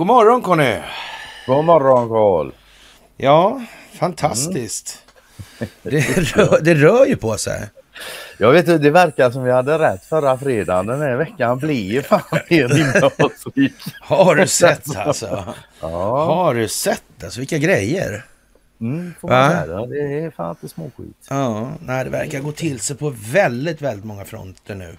[0.00, 0.78] god morgon Conny!
[1.46, 2.52] God morgon Karl!
[3.16, 3.62] Ja,
[3.92, 5.02] fantastiskt.
[5.58, 5.70] Mm.
[5.82, 7.68] Det, rör, det rör ju på sig.
[8.38, 10.86] Jag vet inte, det verkar som vi hade rätt förra fredagen.
[10.86, 13.72] Den här veckan blir fan mer innehållsrik.
[14.00, 15.54] Har du sett alltså?
[15.80, 16.24] Ja.
[16.24, 17.40] Har du sett alltså?
[17.40, 18.24] Vilka grejer.
[18.80, 19.86] Mm, får man säga.
[19.86, 21.26] Det är fan inte småskit.
[21.28, 24.96] Ja, nej, det verkar gå till sig på väldigt, väldigt många fronter nu.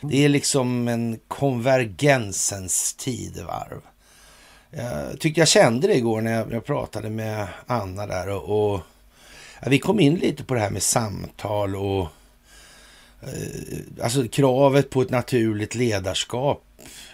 [0.00, 3.80] Det är liksom en konvergensens tidevarv.
[4.70, 8.80] Jag tyckte jag kände det igår när jag, pratade med Anna där och, och
[9.60, 12.08] ja, vi kom in lite på det här med samtal och
[13.22, 16.62] eh, alltså kravet på ett naturligt ledarskap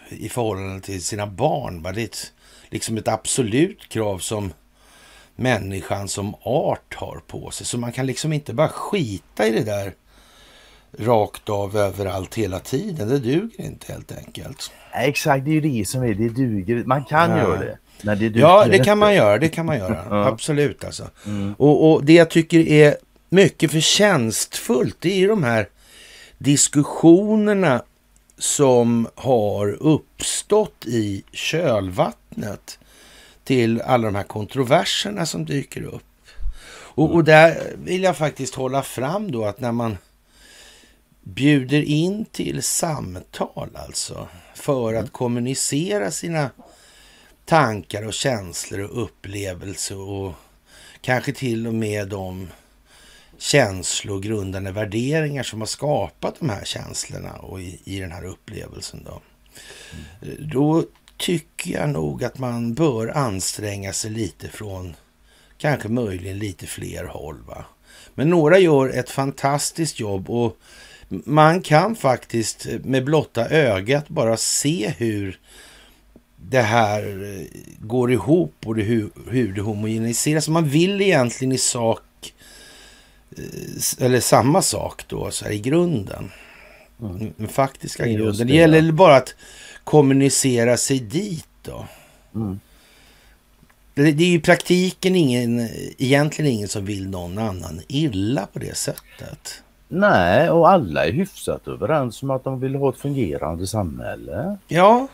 [0.09, 1.83] i förhållande till sina barn.
[1.83, 1.93] Va?
[1.93, 2.33] Det är ett,
[2.71, 4.53] liksom ett absolut krav som
[5.37, 7.67] människan som art har på sig.
[7.67, 9.95] Så man kan liksom inte bara skita i det där
[10.99, 13.09] rakt av överallt hela tiden.
[13.09, 14.71] Det duger inte helt enkelt.
[14.93, 16.85] Exakt, det är ju det som är det duger.
[16.87, 17.39] Man kan ja.
[17.39, 17.79] göra det.
[18.03, 19.39] När det ja, det kan man göra.
[19.39, 20.05] Det kan man göra.
[20.11, 20.27] ja.
[20.27, 21.11] Absolut alltså.
[21.27, 21.55] Mm.
[21.59, 22.97] Och, och, det jag tycker är
[23.29, 25.69] mycket förtjänstfullt, det är ju de här
[26.39, 27.83] diskussionerna
[28.39, 32.79] som har uppstått i kölvattnet
[33.45, 36.03] till alla de här kontroverserna som dyker upp.
[36.95, 39.97] Och, och där vill jag faktiskt hålla fram då att när man
[41.23, 45.11] bjuder in till samtal alltså för att mm.
[45.11, 46.51] kommunicera sina
[47.45, 50.33] tankar och känslor och upplevelser och
[51.01, 52.49] kanske till och med de
[53.39, 59.05] känslogrundande värderingar som har skapat de här känslorna och i, i den här upplevelsen.
[59.05, 59.21] Då.
[60.23, 60.51] Mm.
[60.51, 60.85] då
[61.17, 64.97] tycker jag nog att man bör anstränga sig lite från
[65.59, 67.43] kanske möjligen lite fler håll.
[67.47, 67.65] Va?
[68.15, 70.57] Men några gör ett fantastiskt jobb och
[71.25, 75.41] man kan faktiskt med blotta ögat bara se hur
[76.37, 77.47] det här eh,
[77.81, 80.49] går ihop och det, hur, hur det homogeniseras.
[80.49, 82.35] Man vill egentligen i sak,
[83.37, 86.31] eh, eller samma sak då, så här i grunden.
[87.01, 87.33] Mm.
[87.37, 88.47] Den faktiska grunden.
[88.47, 88.93] Det, det gäller ja.
[88.93, 89.35] bara att
[89.85, 91.87] kommunicera sig dit då.
[92.35, 92.61] Mm.
[93.95, 95.69] Det, det, är ju i praktiken ingen,
[95.99, 99.63] egentligen ingen som vill någon annan illa på det sättet.
[99.95, 104.57] Nej, och alla är hyfsat överens om att de vill ha ett fungerande samhälle.
[104.69, 105.09] Ja.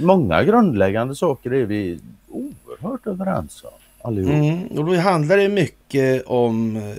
[0.00, 3.70] Många grundläggande saker är vi oerhört överens om.
[4.02, 4.32] Allihop.
[4.32, 6.96] Mm, och då handlar det mycket om eh,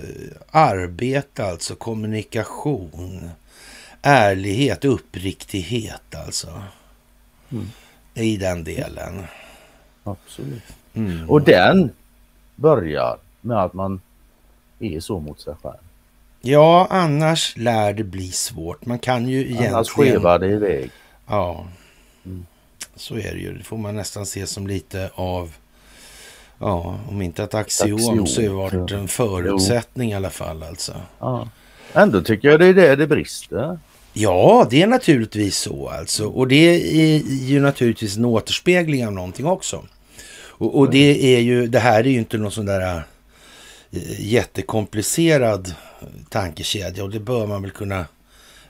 [0.50, 3.30] arbete, alltså kommunikation,
[4.02, 6.48] ärlighet, uppriktighet alltså.
[7.52, 7.66] Mm.
[8.14, 9.24] I den delen.
[10.04, 10.62] Absolut.
[10.94, 11.30] Mm.
[11.30, 11.90] Och den
[12.56, 14.00] börjar med att man
[14.78, 15.89] är så mot sig själv.
[16.40, 18.86] Ja, annars lär det bli svårt.
[18.86, 19.74] Man kan ju egentligen...
[19.74, 20.90] Annars skevar det iväg.
[21.26, 21.66] Ja,
[22.26, 22.46] mm.
[22.96, 23.58] så är det ju.
[23.58, 25.52] Det får man nästan se som lite av...
[26.58, 30.12] Ja, om inte ett axiom, axiom så är det en förutsättning jo.
[30.12, 30.92] i alla fall alltså.
[31.18, 31.48] Ja.
[31.92, 33.78] Ändå tycker jag det är det det brister.
[34.12, 36.26] Ja, det är naturligtvis så alltså.
[36.26, 39.84] Och det är ju naturligtvis en återspegling av någonting också.
[40.42, 43.02] Och, och det är ju, det här är ju inte någon sån där
[44.18, 45.74] jättekomplicerad
[46.28, 48.06] tankekedja och det bör man väl kunna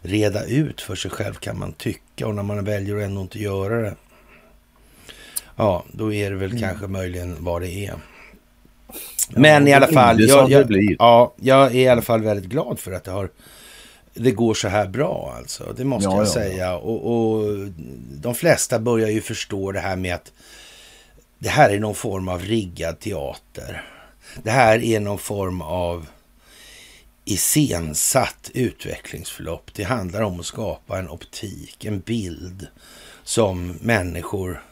[0.01, 3.39] reda ut för sig själv kan man tycka och när man väljer att ändå inte
[3.39, 3.95] göra det.
[5.57, 6.63] Ja, då är det väl mm.
[6.63, 7.95] kanske möjligen vad det är.
[9.31, 12.79] Men ja, i alla fall, jag, jag, ja, jag är i alla fall väldigt glad
[12.79, 13.31] för att det har
[14.15, 15.75] det går så här bra alltså.
[15.77, 16.77] Det måste ja, jag ja, säga.
[16.77, 17.69] Och, och,
[18.15, 20.33] de flesta börjar ju förstå det här med att
[21.39, 23.85] det här är någon form av riggad teater.
[24.43, 26.07] Det här är någon form av
[27.25, 29.71] iscensatt utvecklingsförlopp.
[29.75, 32.67] Det handlar om att skapa en optik, en bild
[33.23, 34.63] som människor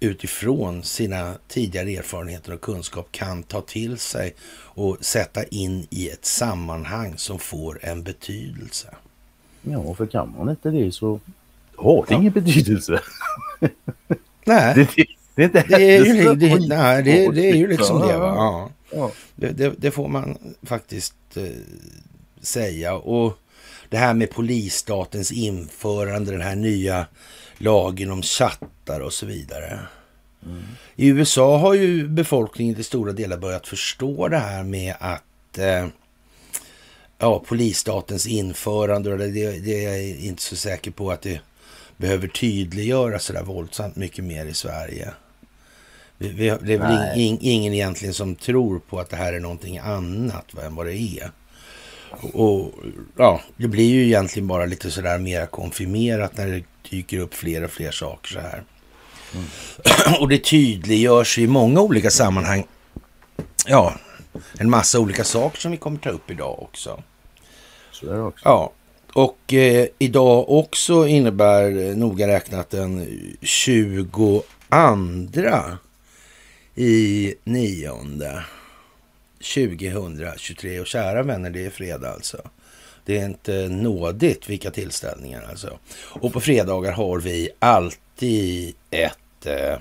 [0.00, 6.24] utifrån sina tidigare erfarenheter och kunskap kan ta till sig och sätta in i ett
[6.24, 8.94] sammanhang som får en betydelse.
[9.62, 11.20] Ja, för kan man inte det så
[11.76, 12.20] har det ja.
[12.20, 13.00] ingen betydelse.
[14.44, 15.06] Nej, det,
[15.38, 18.18] det, är inte det är ju, det, nej, det, det är ju liksom det.
[18.18, 18.70] Va?
[18.90, 19.12] Ja.
[19.34, 21.42] Det, det, det, får man faktiskt eh,
[22.40, 22.94] säga.
[22.94, 23.38] Och
[23.88, 27.06] det här med polisstatens införande, den här nya
[27.58, 29.80] lagen om chattar och så vidare.
[30.46, 30.62] Mm.
[30.96, 35.86] I USA har ju befolkningen till stora delar börjat förstå det här med att eh,
[37.18, 41.40] ja, polisstatens införande, och det, det är jag inte så säker på att det
[41.96, 45.12] behöver tydliggöras så där våldsamt mycket mer i Sverige.
[46.18, 49.40] Vi, vi, det är väl ing, ingen egentligen som tror på att det här är
[49.40, 51.30] någonting annat än vad det är.
[52.32, 52.74] Och
[53.16, 57.64] ja, det blir ju egentligen bara lite sådär mer konfirmerat när det dyker upp fler
[57.64, 58.62] och fler saker så här.
[59.34, 59.46] Mm.
[60.20, 62.66] Och det tydliggörs i många olika sammanhang.
[63.66, 63.94] Ja,
[64.58, 67.02] en massa olika saker som vi kommer ta upp idag också.
[67.92, 68.48] Så är det också.
[68.48, 68.72] Ja,
[69.12, 73.06] och eh, idag också innebär noga räknat den
[73.42, 74.42] 22
[76.78, 78.44] i nionde
[79.54, 80.80] 2023.
[80.80, 82.38] Och kära vänner, det är fredag alltså.
[83.04, 85.78] Det är inte nådigt vilka tillställningar alltså.
[86.04, 89.78] Och på fredagar har vi alltid ett eh,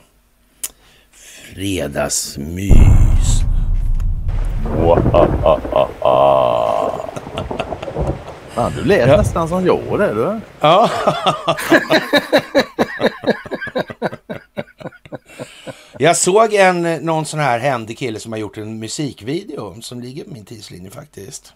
[1.54, 2.74] fredagsmys.
[8.54, 9.18] Fan, du lät ja.
[9.18, 10.40] nästan som jag det du.
[10.60, 10.90] Ja.
[16.00, 20.24] Jag såg en, någon sån här händig kille som har gjort en musikvideo som ligger
[20.24, 21.54] på min tidslinje faktiskt.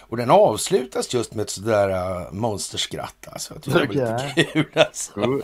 [0.00, 3.28] Och den avslutas just med ett sådär uh, monsterskratt.
[3.32, 3.54] Alltså.
[3.54, 5.40] Jag tycker det var lite kul alltså.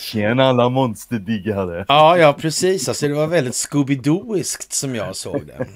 [0.00, 1.84] Tjena alla monsterdiggare.
[1.88, 2.88] Ja, ja precis.
[2.88, 5.66] Alltså, det var väldigt Scooby-Dooiskt som jag såg det.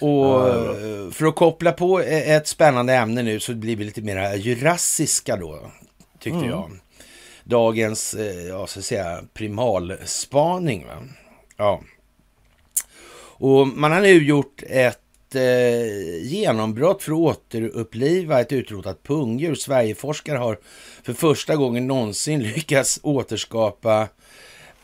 [0.00, 4.34] Och eh, för att koppla på ett spännande ämne nu så blir vi lite mer
[4.34, 5.70] jurassiska då,
[6.18, 6.50] tyckte mm.
[6.50, 6.70] jag.
[7.44, 10.86] Dagens, eh, ja, så att säga, primalspaning.
[10.86, 11.02] Va?
[11.56, 11.82] Ja.
[13.36, 19.54] Och man har nu gjort ett eh, genombrott för att återuppliva ett utrotat pungdjur.
[19.54, 20.58] Sverigeforskare har
[21.02, 24.08] för första gången någonsin lyckats återskapa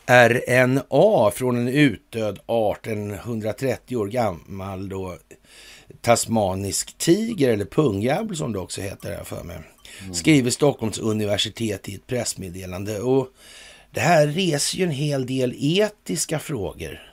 [0.05, 5.17] RNA från en utdöd art, en 130 år gammal då,
[6.01, 9.59] tasmanisk tiger eller pungjävel som det också heter här för mig.
[10.01, 10.13] Mm.
[10.13, 12.99] Skriver Stockholms universitet i ett pressmeddelande.
[12.99, 13.27] Och
[13.91, 17.11] det här reser ju en hel del etiska frågor.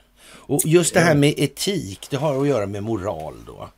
[0.49, 3.69] Och just det här med etik, det har att göra med moral då.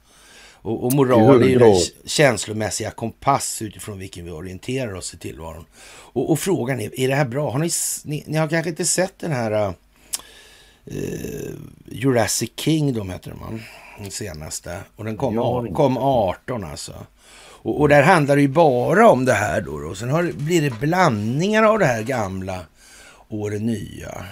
[0.64, 1.76] Och, och moral är ju den
[2.06, 5.66] känslomässiga kompass utifrån vilken vi orienterar oss i tillvaron.
[6.14, 7.52] Och, och, frågan är, är det här bra?
[7.52, 7.70] Har ni,
[8.04, 9.74] ni, ni har kanske inte sett den här
[10.92, 11.52] uh,
[11.86, 13.62] Jurassic Kingdom heter man,
[14.00, 14.80] den senaste.
[14.96, 16.94] Och den kom, kom 18 alltså.
[17.64, 19.72] Och, och, där handlar det ju bara om det här då.
[19.72, 22.60] Och sen har, blir det blandningar av det här gamla
[23.08, 24.26] och det nya.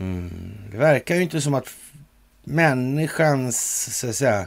[0.00, 0.52] Mm.
[0.70, 1.68] Det verkar ju inte som att
[2.44, 4.46] människans så att säga,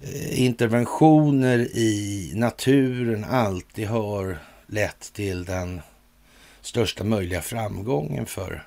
[0.00, 5.80] eh, interventioner i naturen alltid har lett till den
[6.60, 8.64] största möjliga framgången för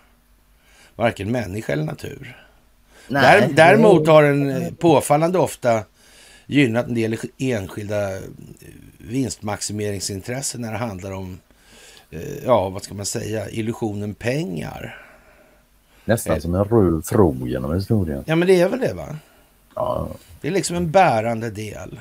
[0.96, 2.46] varken människa eller natur.
[3.08, 5.84] Nej, Däremot har den eh, påfallande ofta
[6.46, 8.22] gynnat en del enskilda eh,
[8.98, 11.40] vinstmaximeringsintressen när det handlar om,
[12.46, 14.98] ja vad ska man säga, illusionen pengar.
[16.06, 16.42] Nästan eh.
[16.42, 18.24] som en röd tro genom historien.
[18.28, 19.18] Ja, men det är väl det va?
[19.76, 20.10] Ja.
[20.42, 22.00] Det är liksom en bärande del.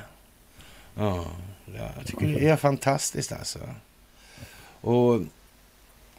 [0.95, 1.25] Ja,
[1.65, 3.59] jag tycker det är fantastiskt alltså.
[4.81, 5.21] Och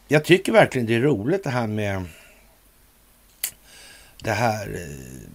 [0.07, 2.05] jag tycker verkligen det är roligt det här med
[4.23, 5.29] det här eh,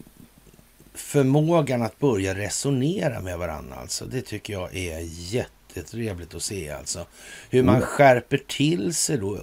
[1.00, 3.76] förmågan att börja resonera med varandra.
[3.76, 4.04] Alltså.
[4.04, 5.00] Det tycker jag är
[5.34, 6.70] jättetrevligt att se.
[6.70, 7.06] Alltså.
[7.50, 7.86] Hur man mm.
[7.86, 9.38] skärper till sig då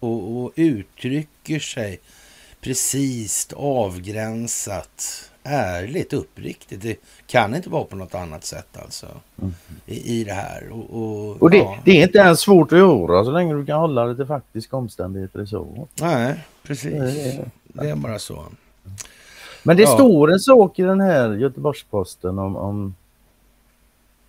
[0.00, 2.00] och, och uttrycker sig
[2.60, 6.82] precis avgränsat, ärligt, uppriktigt.
[6.82, 9.06] Det kan inte vara på något annat sätt alltså
[9.42, 9.54] mm.
[9.86, 10.68] i, i det här.
[10.70, 11.78] Och, och, och det, ja.
[11.84, 14.76] det, är inte ens svårt att göra så länge du kan hålla det till faktiska
[14.76, 15.44] omständigheter.
[15.44, 15.88] Så.
[16.00, 16.92] Nej, precis.
[16.92, 18.44] Det, det är bara så.
[19.62, 19.88] Men det ja.
[19.88, 22.94] står en sak i den här Göteborgsposten om, om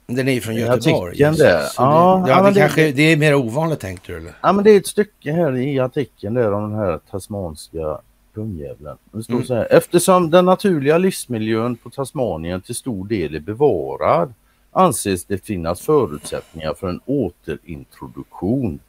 [0.07, 1.17] den är ju från Göteborg.
[1.17, 1.33] Där.
[1.77, 4.33] Ja, det, ja, det, det, kanske, det är mer ovanligt tänkte du eller?
[4.41, 7.99] Ja men det är ett stycke här i artikeln där om den här tasmanska
[8.33, 8.97] Pungjävlen.
[9.11, 9.45] Det står mm.
[9.45, 9.67] så här.
[9.71, 14.33] Eftersom den naturliga livsmiljön på Tasmanien till stor del är bevarad
[14.71, 18.79] anses det finnas förutsättningar för en återintroduktion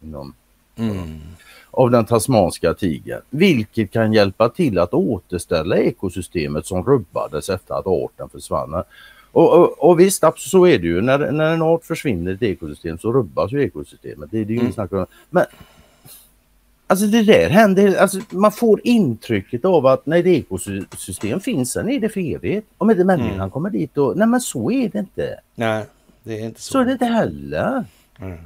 [0.00, 0.34] inom,
[0.76, 1.20] mm.
[1.72, 3.20] Av den tasmanska tigern.
[3.30, 8.82] Vilket kan hjälpa till att återställa ekosystemet som rubbades efter att arten försvann.
[9.32, 11.00] Och, och, och visst, så är det ju.
[11.00, 14.30] När, när en art försvinner i ett ekosystem så rubbas ju ekosystemet.
[14.30, 14.72] Det, det är ju mm.
[14.72, 15.06] snack om.
[15.30, 15.44] Men
[16.86, 21.88] Alltså det där händer, alltså man får intrycket av att när ett ekosystem finns, sen
[21.88, 22.66] är det för evigt.
[22.78, 23.50] Om inte människan mm.
[23.50, 25.40] kommer dit och, nej men så är det inte.
[25.54, 25.84] Nej,
[26.22, 26.72] det är inte så.
[26.72, 27.84] Så är det inte heller.
[28.18, 28.38] Mm.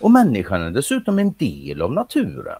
[0.00, 2.58] Och människan är dessutom en del av naturen.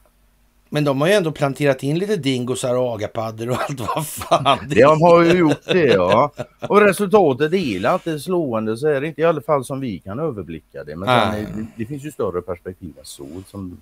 [0.73, 4.59] Men de har ju ändå planterat in lite dingosar och agapaddor och allt vad fan
[4.69, 6.33] det De har ju gjort det ja.
[6.69, 10.19] Och resultatet är inte slående så är det inte i alla fall som vi kan
[10.19, 10.97] överblicka det.
[10.97, 13.27] Men är, det, det, finns ju större perspektiv än så.
[13.47, 13.81] Som,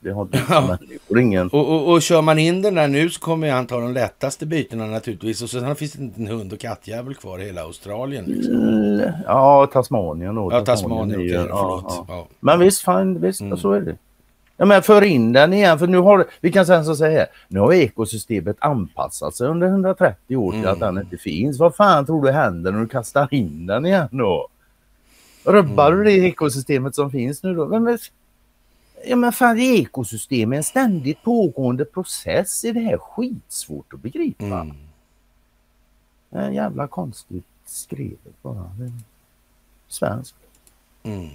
[0.00, 1.20] det har ja.
[1.20, 1.48] ingen...
[1.48, 4.46] Och, och, och kör man in den där nu så kommer han ta de lättaste
[4.46, 5.42] bytena naturligtvis.
[5.42, 8.24] Och sen finns det inte en hund och kattjävel kvar i hela Australien.
[8.24, 8.54] Liksom.
[8.54, 10.52] Mm, ja, Tasmanien då.
[10.52, 11.08] Ja, Tasmanien.
[11.08, 12.28] Tasmanien okay, ja, ja.
[12.40, 13.58] Men visst, fan, visst mm.
[13.58, 13.96] så är det.
[14.56, 17.60] Ja, men för in den igen, för nu har vi kan säga så här, nu
[17.60, 20.72] har ekosystemet anpassat sig under 130 år till mm.
[20.72, 21.58] att den inte finns.
[21.58, 24.48] Vad fan tror du händer när du kastar in den igen då?
[25.44, 25.98] Rubbar mm.
[25.98, 27.66] du det ekosystemet som finns nu då?
[27.66, 27.98] Men,
[29.04, 32.64] ja men fan ekosystem är en ständigt pågående process.
[32.64, 34.44] Är det här skitsvårt att begripa?
[34.44, 34.76] Mm.
[36.30, 38.70] Det är jävla konstigt skrivet bara.
[39.88, 40.34] Svenskt.
[41.02, 41.28] Mm.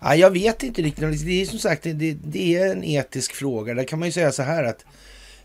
[0.00, 1.24] Ja, jag vet inte riktigt.
[1.24, 3.74] Det är som sagt det, det är en etisk fråga.
[3.74, 4.84] Där kan man ju säga så här att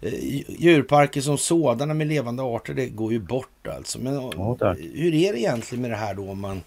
[0.02, 0.14] eh,
[0.48, 4.00] djurparker som sådana med levande arter, det går ju bort alltså.
[4.00, 6.62] Men ja, hur är det egentligen med det här då om man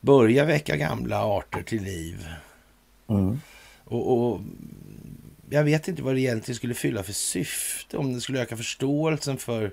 [0.00, 2.26] börjar väcka gamla arter till liv?
[3.08, 3.40] Mm.
[3.90, 4.40] Och, och,
[5.50, 7.96] jag vet inte vad det egentligen skulle fylla för syfte.
[7.96, 9.72] Om det skulle öka förståelsen för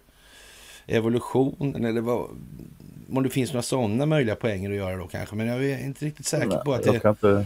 [0.87, 2.29] evolutionen eller vad,
[3.11, 5.35] om det finns några sådana möjliga poänger att göra då kanske.
[5.35, 7.07] Men jag är inte riktigt säker Nej, på att det...
[7.07, 7.45] Inte...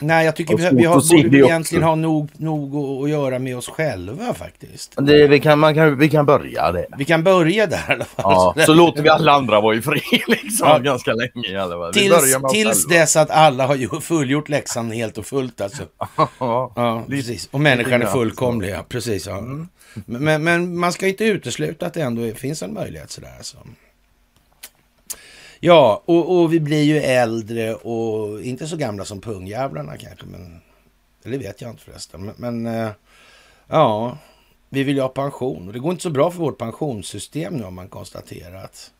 [0.00, 2.74] Nej, jag tycker vi, vi har, borde egentligen ha nog, nog
[3.04, 4.94] att göra med oss själva faktiskt.
[4.96, 6.86] Det, vi, kan, man kan, vi kan börja där.
[6.98, 8.54] Vi kan börja där i alla fall.
[8.56, 10.78] Ja, så låter vi alla andra vara i fred liksom ja.
[10.78, 11.92] ganska länge i alla fall.
[11.92, 15.82] tills, tills dess att alla har fullgjort läxan helt och fullt alltså.
[16.38, 17.48] ja, precis.
[17.50, 18.84] Och människan är fullkomlig, ja.
[18.88, 19.38] Precis, ja.
[19.38, 19.68] Mm.
[20.04, 23.28] Men, men, man ska inte utesluta att det ändå finns en möjlighet sådär.
[23.28, 23.38] Så.
[23.38, 23.58] Alltså.
[25.60, 30.26] Ja, och, och, vi blir ju äldre och inte så gamla som pungjävlarna kanske.
[30.26, 30.60] Men,
[31.24, 32.24] eller vet jag inte förresten.
[32.24, 32.90] Men, men äh,
[33.66, 34.18] ja,
[34.68, 35.66] vi vill ju ha pension.
[35.66, 38.90] Och det går inte så bra för vårt pensionssystem nu har man konstaterat.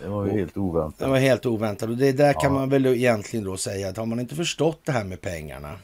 [0.00, 0.98] Det var ju och, helt oväntat.
[0.98, 1.88] Det var helt oväntat.
[1.88, 2.40] Och det där ja.
[2.40, 5.74] kan man väl egentligen då säga att har man inte förstått det här med pengarna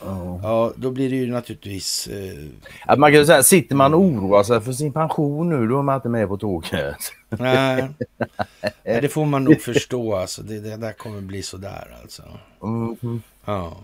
[0.00, 0.40] Oh.
[0.42, 2.06] Ja, då blir det ju naturligtvis...
[2.08, 2.96] Eh...
[2.98, 5.94] man kan säga, sitter man och oroar sig för sin pension nu, då är man
[5.94, 6.96] inte med på tåget.
[7.28, 7.88] Nej,
[8.82, 10.14] det får man nog förstå.
[10.14, 10.42] Alltså.
[10.42, 12.22] Det, det där kommer bli sådär alltså.
[12.62, 13.22] Mm.
[13.44, 13.76] Ja,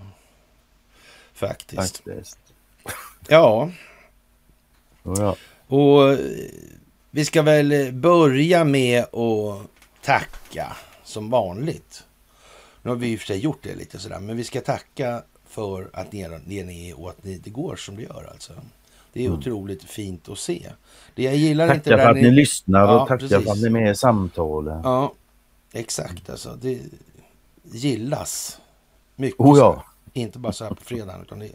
[1.33, 2.05] faktiskt.
[2.05, 2.39] faktiskt.
[3.29, 3.71] Ja.
[5.03, 5.37] ja.
[5.67, 6.19] Och eh,
[7.11, 9.67] vi ska väl börja med att
[10.03, 12.05] tacka som vanligt.
[12.83, 15.23] Nu har vi i och för sig gjort det lite sådär, men vi ska tacka
[15.53, 18.53] för att ni, ni är och att ni, det går som det gör alltså.
[19.13, 19.39] Det är mm.
[19.39, 20.73] otroligt fint att se.
[21.15, 23.45] Det jag gillar tacka inte för att ni, ni lyssnar och ja, tacka precis.
[23.45, 24.81] för att ni är med i samtalen.
[24.85, 25.13] Ja,
[25.73, 26.59] exakt alltså.
[26.61, 26.81] Det
[27.63, 28.61] gillas
[29.17, 29.41] mycket.
[29.41, 29.85] Oh, ja.
[30.13, 31.51] Inte bara så här på fredagen utan det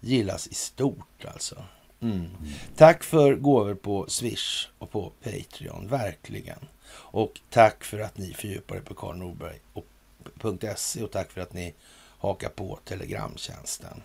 [0.00, 1.56] gillas i stort alltså.
[2.00, 2.16] Mm.
[2.16, 2.30] Mm.
[2.76, 6.58] Tack för gåvor på Swish och på Patreon, verkligen.
[6.94, 11.74] Och tack för att ni fördjupar er på karlnorberg.se och tack för att ni
[12.22, 14.02] haka på Telegramtjänsten.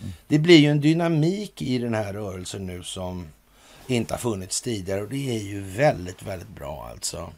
[0.00, 0.12] Mm.
[0.28, 3.26] Det blir ju en dynamik i den här rörelsen nu som
[3.86, 7.32] inte har funnits tidigare och det är ju väldigt, väldigt bra alltså.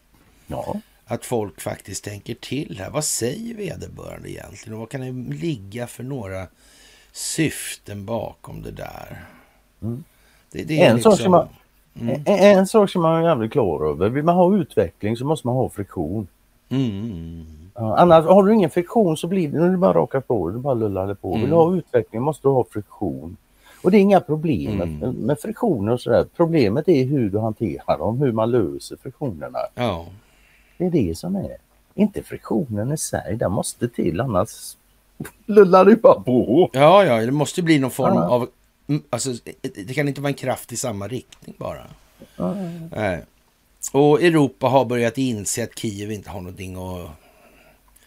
[0.47, 0.81] Ja.
[1.05, 2.91] Att folk faktiskt tänker till här.
[2.91, 6.47] Vad säger vederbörande egentligen och vad kan det ligga för några
[7.13, 9.25] syften bakom det där?
[9.83, 10.05] Mm.
[10.51, 11.13] Det, det en, liksom...
[11.13, 11.49] sak som man,
[12.01, 12.23] mm.
[12.27, 14.09] en, en, sak som man är jävligt klar över.
[14.09, 16.29] Vill man ha utveckling så måste man ha friktion.
[16.69, 17.58] Mm.
[17.79, 20.75] Ja, annars har du ingen friktion så blir det, det bara raka på, du bara
[20.75, 21.29] lullar det på.
[21.29, 21.41] Mm.
[21.41, 23.37] Vill du ha utveckling måste du ha friktion.
[23.83, 25.11] Och det är inga problem mm.
[25.11, 26.27] med, friktioner och sådär.
[26.37, 29.59] Problemet är hur du hanterar dem, hur man löser friktionerna.
[29.75, 30.07] Ja.
[30.79, 31.57] Det är det som är.
[31.95, 34.77] Inte friktionen i sig, den måste till annars
[35.47, 36.71] lullar du bara på.
[36.73, 38.29] Ja, ja, det måste bli någon form ja.
[38.29, 38.49] av,
[38.87, 39.31] mm, alltså
[39.87, 41.87] det kan inte vara en kraft i samma riktning bara.
[42.37, 42.55] Ja.
[43.93, 47.11] Och Europa har börjat inse att Kiev inte har någonting att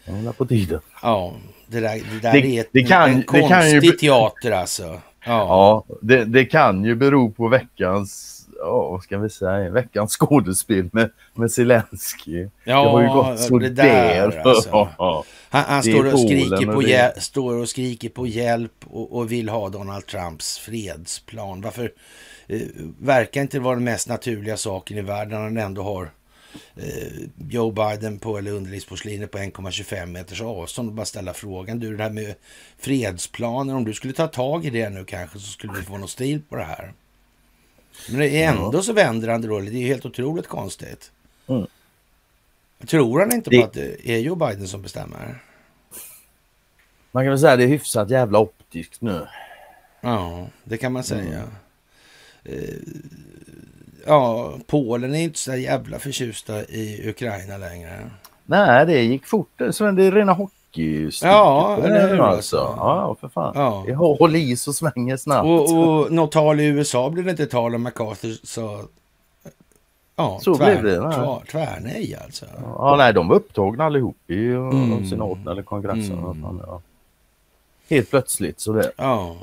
[0.04, 0.80] Ja, på tiden.
[1.02, 1.34] Ja,
[1.66, 4.82] det där, det där det, är ett, det kan, en konstig kan ju, teater alltså.
[4.84, 10.12] Ja, ja det, det, kan ju bero på veckans, ja, vad ska vi säga, veckans
[10.12, 12.48] skådespel med, med Zelensky.
[12.64, 14.30] Ja, det har ju gått så det där.
[14.30, 14.48] där.
[14.48, 14.88] Alltså.
[15.48, 19.48] Han, han står, och skriker på hjäl- står och skriker på hjälp och, och, vill
[19.48, 21.60] ha Donald Trumps fredsplan.
[21.60, 21.92] Varför
[22.46, 22.60] eh,
[22.98, 26.10] verkar inte vara den mest naturliga saken i världen när han ändå har
[27.50, 31.78] Joe Biden på, eller underlivsporslinet på 1,25 meters avstånd och bara ställa frågan.
[31.78, 32.34] Du, det här med
[32.78, 36.10] fredsplaner, om du skulle ta tag i det nu kanske så skulle vi få något
[36.10, 36.92] stil på det här.
[38.08, 39.60] Men det är ändå så vänder han det då.
[39.60, 41.12] Det är helt otroligt konstigt.
[41.46, 41.66] Mm.
[42.86, 43.58] Tror han inte det...
[43.60, 45.42] på att det är Joe Biden som bestämmer?
[47.12, 49.26] Man kan väl säga att det är hyfsat jävla optiskt nu.
[50.00, 51.42] Ja, det kan man säga.
[52.44, 53.02] Mm.
[54.06, 58.10] Ja, Polen är inte så jävla förtjusta i Ukraina längre.
[58.46, 59.50] Nej, det gick fort.
[59.56, 61.10] Det är rena hockey.
[61.22, 62.20] Ja, eller hur?
[62.20, 62.56] Alltså.
[62.56, 63.52] Ja, för fan.
[63.56, 64.28] Ja.
[64.28, 65.46] Det i så svänger snabbt.
[65.46, 68.80] Och, och något tal i USA blev det inte tal om MacArthur sa
[70.16, 71.12] Ja, så tvär, blev det.
[71.12, 72.46] Tvär, tvärnej alltså.
[72.62, 75.06] Ja, nej, de var upptagna allihop i mm.
[75.06, 76.18] senaten eller kongressen.
[76.18, 76.60] Mm.
[76.66, 76.80] Ja.
[77.90, 78.92] Helt plötsligt så det.
[78.96, 79.36] Ja.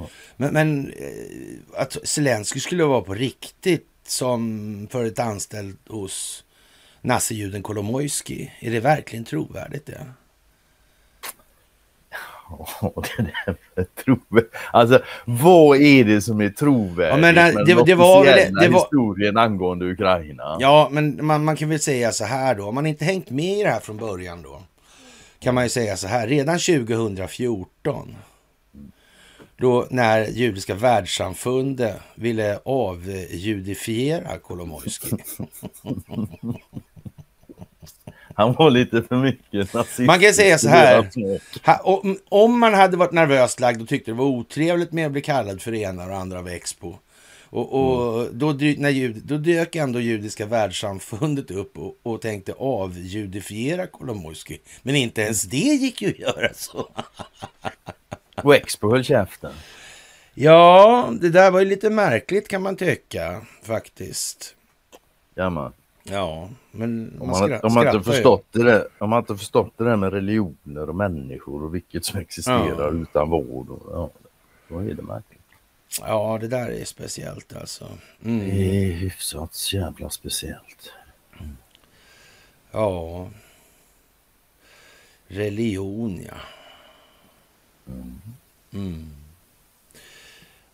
[0.00, 0.08] Ja.
[0.36, 6.44] Men, men eh, att Zelensky skulle vara på riktigt som för ett anställd hos
[7.00, 10.06] nassejuden Kolomojski, är det verkligen trovärdigt det?
[12.80, 13.02] Oh,
[13.74, 17.94] det är alltså, vad är det som är trovärdigt ja, men det, med det, det
[17.94, 18.80] var det var...
[18.80, 20.56] historien angående Ukraina?
[20.60, 23.58] Ja, men man, man kan väl säga så här då, om man inte hängt med
[23.58, 24.62] i det här från början då,
[25.40, 28.16] kan man ju säga så här, redan 2014,
[29.62, 35.08] då när judiska världssamfundet ville avjudifiera Kolomojski.
[38.34, 39.98] Han var lite för mycket nazist.
[39.98, 41.10] Man kan säga så här.
[42.28, 45.62] Om man hade varit nervöst lagd och tyckte det var otrevligt med att bli kallad
[45.62, 46.94] för ena och andra av Expo.
[47.50, 48.38] Och, och mm.
[48.38, 54.60] då, när jud, då dök ändå judiska världssamfundet upp och, och tänkte avjudifiera Kolomojskij.
[54.82, 56.88] Men inte ens det gick ju att göra så.
[58.44, 59.52] och Expo höll käften.
[60.34, 64.56] Ja, det där var ju lite märkligt kan man tycka faktiskt.
[65.34, 65.72] Ja, man.
[66.02, 68.62] Ja, men om man, om man inte förstått ju.
[68.62, 72.94] det, om man inte förstått det där med religioner och människor och vilket som existerar
[72.94, 73.02] ja.
[73.02, 73.70] utan vård.
[73.70, 74.10] Och, ja,
[74.68, 75.40] då är det märkligt.
[76.00, 77.88] Ja, det där är speciellt alltså.
[78.24, 78.50] Mm.
[78.50, 80.92] Det är hyfsat jävla speciellt.
[81.40, 81.56] Mm.
[82.70, 83.30] Ja.
[85.26, 86.34] Religion, ja.
[87.86, 88.20] Mm.
[88.72, 89.10] mm.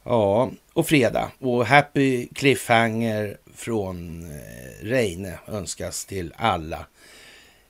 [0.03, 1.31] Ja, och fredag.
[1.38, 6.87] Och happy cliffhanger från eh, Reine önskas till alla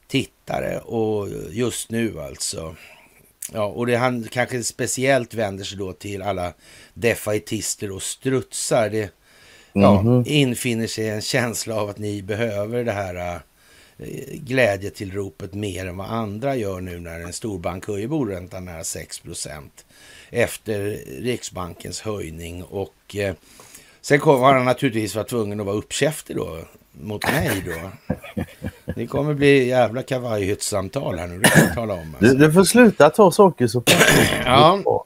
[0.07, 0.79] tittare.
[0.79, 2.77] Och just nu alltså.
[3.53, 6.53] Ja, och det han kanske speciellt vänder sig då till alla
[6.95, 8.91] defaitister och strutsar.
[8.91, 9.11] Det
[9.73, 10.29] ja, mm -hmm.
[10.29, 13.41] infinner sig en känsla av att ni behöver det här äh,
[14.33, 19.63] glädjetillropet mer än vad andra gör nu när en storbank höjer bolräntan nära 6%
[20.31, 20.81] efter
[21.23, 22.63] Riksbankens höjning.
[22.63, 23.35] Och eh,
[24.01, 26.59] sen var han naturligtvis var tvungen att vara uppkäftig då
[26.93, 27.91] mot mig då.
[28.95, 32.15] Det kommer bli jävla kavajhyttssamtal här nu, det kan tala om.
[32.21, 32.35] Alltså.
[32.35, 33.83] Du, du får sluta ta saker så
[34.45, 35.05] Ja.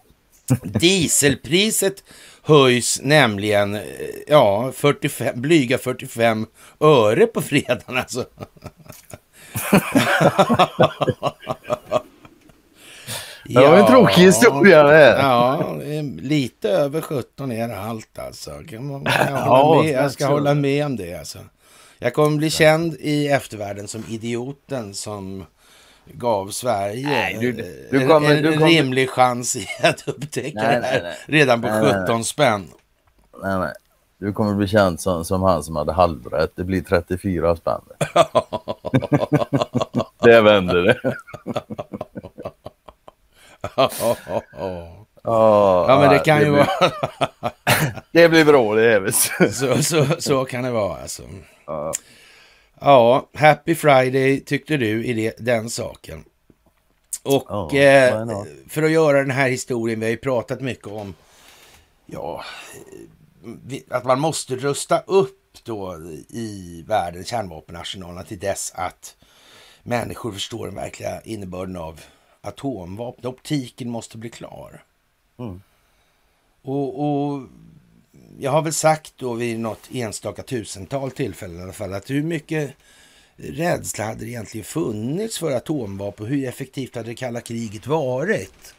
[0.62, 2.04] Dieselpriset
[2.42, 3.78] höjs nämligen,
[4.26, 6.46] ja, 45, blyga 45
[6.80, 8.24] öre på fredagen alltså.
[13.44, 15.18] Det var en tråkig historia det.
[15.20, 15.74] Ja,
[16.20, 18.50] lite över 17 är det allt alltså.
[18.68, 21.38] Kan man, kan jag, ja, med, jag ska hålla med om det alltså.
[21.98, 25.44] Jag kommer bli känd i eftervärlden som idioten som
[26.04, 27.52] gav Sverige nej, du,
[27.90, 28.66] du kommer, en, en kommer...
[28.66, 31.68] rimlig chans i att upptäcka nej, det här nej, redan på
[32.06, 32.68] 17 spänn.
[33.42, 33.72] Nej, nej.
[34.18, 36.52] Du kommer bli känd som, som han som hade halvrätt.
[36.54, 37.80] Det blir 34 spänn.
[40.22, 41.14] det vänder det.
[45.22, 46.66] ja, men det kan det ju blir...
[46.80, 46.90] vara...
[48.12, 49.10] det blir bra det är
[49.50, 51.22] så, så, så kan det vara alltså.
[51.66, 51.92] Ja.
[52.84, 56.24] Ja, Happy Friday tyckte du i det, den saken.
[57.22, 61.14] Och ja, eh, för att göra den här historien, vi har ju pratat mycket om
[62.06, 62.44] ja,
[63.90, 69.16] att man måste rusta upp då i världens kärnvapenarsenalerna till dess att
[69.82, 72.00] människor förstår den verkliga innebörden av
[72.40, 73.26] atomvapen.
[73.26, 74.84] Optiken måste bli klar.
[75.38, 75.62] Mm.
[76.62, 77.42] Och, och,
[78.38, 82.22] jag har väl sagt då vid något enstaka tusental tillfällen i alla fall att hur
[82.22, 82.74] mycket
[83.36, 86.26] rädsla hade det egentligen funnits för atomvapen?
[86.26, 88.74] Hur effektivt hade det kalla kriget varit?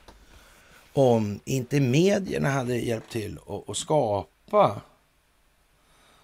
[0.94, 4.82] Om inte medierna hade hjälpt till att, att skapa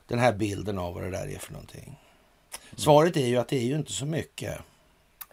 [0.07, 1.99] den här bilden av vad det där är för någonting.
[2.75, 4.57] Svaret är ju att det är ju inte så mycket.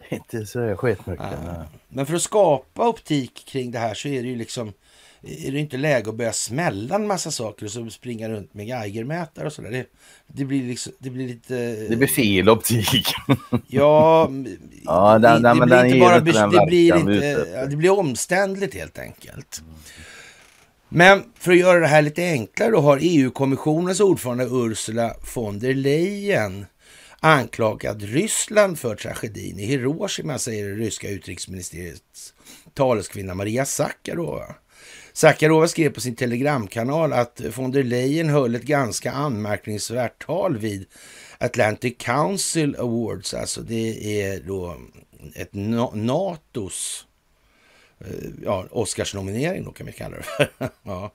[0.09, 1.25] Inte så skitmycket.
[1.45, 1.65] Ja.
[1.87, 4.73] Men för att skapa optik kring det här så är det ju liksom
[5.27, 8.67] är det inte läge att börja smälla en massa saker och så springa runt med
[8.67, 9.71] Geigermätare och sådär.
[9.71, 9.85] Det,
[10.27, 11.55] det, blir liksom, det blir lite...
[11.89, 13.13] Det blir fel optik.
[13.67, 14.31] ja,
[14.83, 16.19] ja den, det, det blir inte bara...
[16.49, 19.61] Det blir, inte, det blir omständligt helt enkelt.
[20.89, 25.73] Men för att göra det här lite enklare då har EU-kommissionens ordförande Ursula von der
[25.73, 26.65] Leyen
[27.19, 32.33] anklagat Ryssland för tragedin i Hiroshima, säger det ryska utrikesministeriets
[32.73, 34.55] taleskvinna Maria Sakarova.
[35.17, 40.85] Sakarova skrev på sin telegramkanal att von der Leyen höll ett ganska anmärkningsvärt tal vid
[41.37, 43.33] Atlantic Council Awards.
[43.33, 44.77] Alltså det är då
[45.35, 45.49] ett
[45.93, 47.07] NATOs
[47.99, 48.07] eh,
[48.43, 50.49] ja, Oscarsnominering då kan vi kalla det för.
[50.83, 51.11] ja.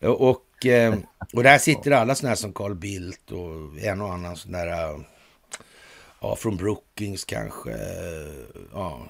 [0.00, 0.94] och, eh,
[1.32, 5.00] och där sitter alla sådana här som Carl Bildt och en och annan sån där,
[6.20, 7.76] ja, från Brookings kanske,
[8.72, 9.06] ja,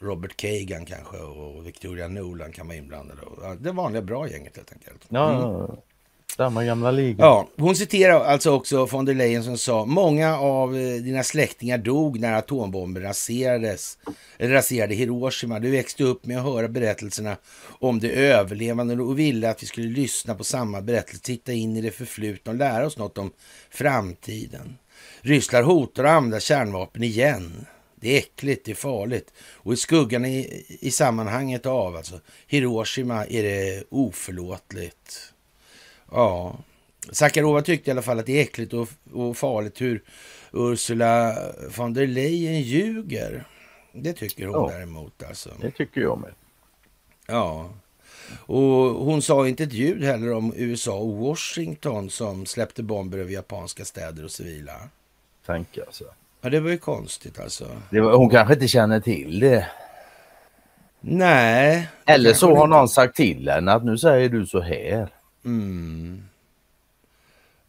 [0.00, 3.20] Robert Kagan kanske och Victoria Nolan kan vara inblandade.
[3.60, 5.10] Det vanliga bra gänget helt enkelt.
[5.10, 5.22] Mm.
[5.22, 5.76] Ja,
[6.36, 7.24] samma gamla liga.
[7.24, 11.78] Ja, hon citerar alltså också von der Leyen som sa många av eh, dina släktingar
[11.78, 13.98] dog när atombomben raserades,
[14.38, 15.58] eller raserade Hiroshima.
[15.58, 17.36] Du växte upp med att höra berättelserna
[17.80, 21.80] om de överlevande och ville att vi skulle lyssna på samma berättelse, titta in i
[21.80, 23.30] det förflutna och lära oss något om
[23.70, 24.78] framtiden.
[25.20, 27.66] Ryssland hotar att använda kärnvapen igen.
[28.04, 29.32] Det är äckligt, det är farligt.
[29.38, 35.32] Och i skuggan i, i sammanhanget av alltså Hiroshima är det oförlåtligt.
[36.10, 36.58] Ja,
[37.10, 40.02] Sakarova tyckte i alla fall att det är äckligt och, och farligt hur
[40.52, 41.36] Ursula
[41.76, 43.44] von der Leyen ljuger.
[43.92, 45.50] Det tycker hon ja, däremot alltså.
[45.60, 46.34] Det tycker jag med.
[47.26, 47.70] Ja.
[48.46, 48.60] Och
[49.04, 53.84] hon sa inte ett ljud heller om USA och Washington som släppte bomber över japanska
[53.84, 54.88] städer och civila.
[55.46, 56.04] Tänk alltså.
[56.44, 57.64] Ja, det var ju konstigt alltså.
[57.90, 59.66] Var, hon kanske inte känner till det.
[61.00, 61.88] Nej.
[62.06, 65.08] Eller så har någon sagt till henne att nu säger du så här.
[65.44, 66.24] Mm.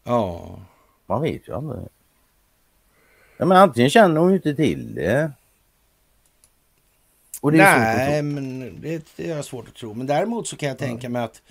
[0.04, 0.58] Ja.
[1.06, 1.82] Man vet ju aldrig.
[3.36, 5.32] Ja, men antingen känner hon ju inte till det.
[7.42, 9.94] det Nej, men det, det är svårt att tro.
[9.94, 11.42] Men däremot så kan jag tänka mig att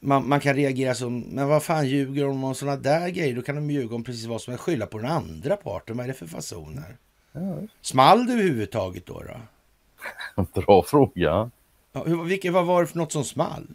[0.00, 3.36] man, man, kan reagera som, men vad fan ljuger de om sådana där grejer?
[3.36, 5.96] Då kan de ljuga om precis vad som är skylla på den andra parten.
[5.96, 6.96] Vad är det för fasoner?
[7.32, 7.58] Ja.
[7.80, 9.22] Small det överhuvudtaget då?
[9.22, 10.60] då?
[10.60, 11.50] Bra fråga.
[11.92, 13.66] Ja, vilket, vad var det för något som small?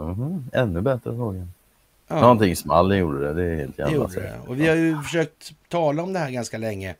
[0.00, 1.48] Mm, ännu bättre fråga.
[2.08, 2.20] Ja.
[2.20, 4.46] Någonting small gjorde det, det är helt jävla säkert.
[4.46, 6.94] Och vi har ju försökt tala om det här ganska länge.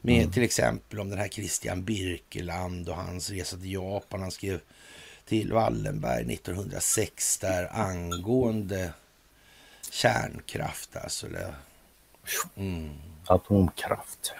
[0.00, 0.32] Med mm.
[0.32, 4.20] till exempel om den här Christian Birkeland och hans resa till Japan.
[4.20, 4.60] Han skrev
[5.28, 8.92] till Wallenberg 1906 där angående
[9.90, 11.26] kärnkraft alltså.
[12.56, 12.90] Mm.
[13.26, 14.32] Atomkraft.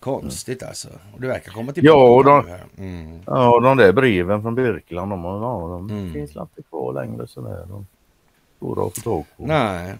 [0.00, 0.88] Konstigt alltså.
[1.14, 1.98] Och det verkar komma tillbaka.
[1.98, 3.22] Ja, och de, mm.
[3.26, 6.12] ja, de där breven från Birkeland, de, ja, de mm.
[6.12, 7.66] finns inte kvar längre sådär.
[7.68, 7.86] De
[8.58, 9.46] går att få tag på.
[9.46, 9.94] Nej.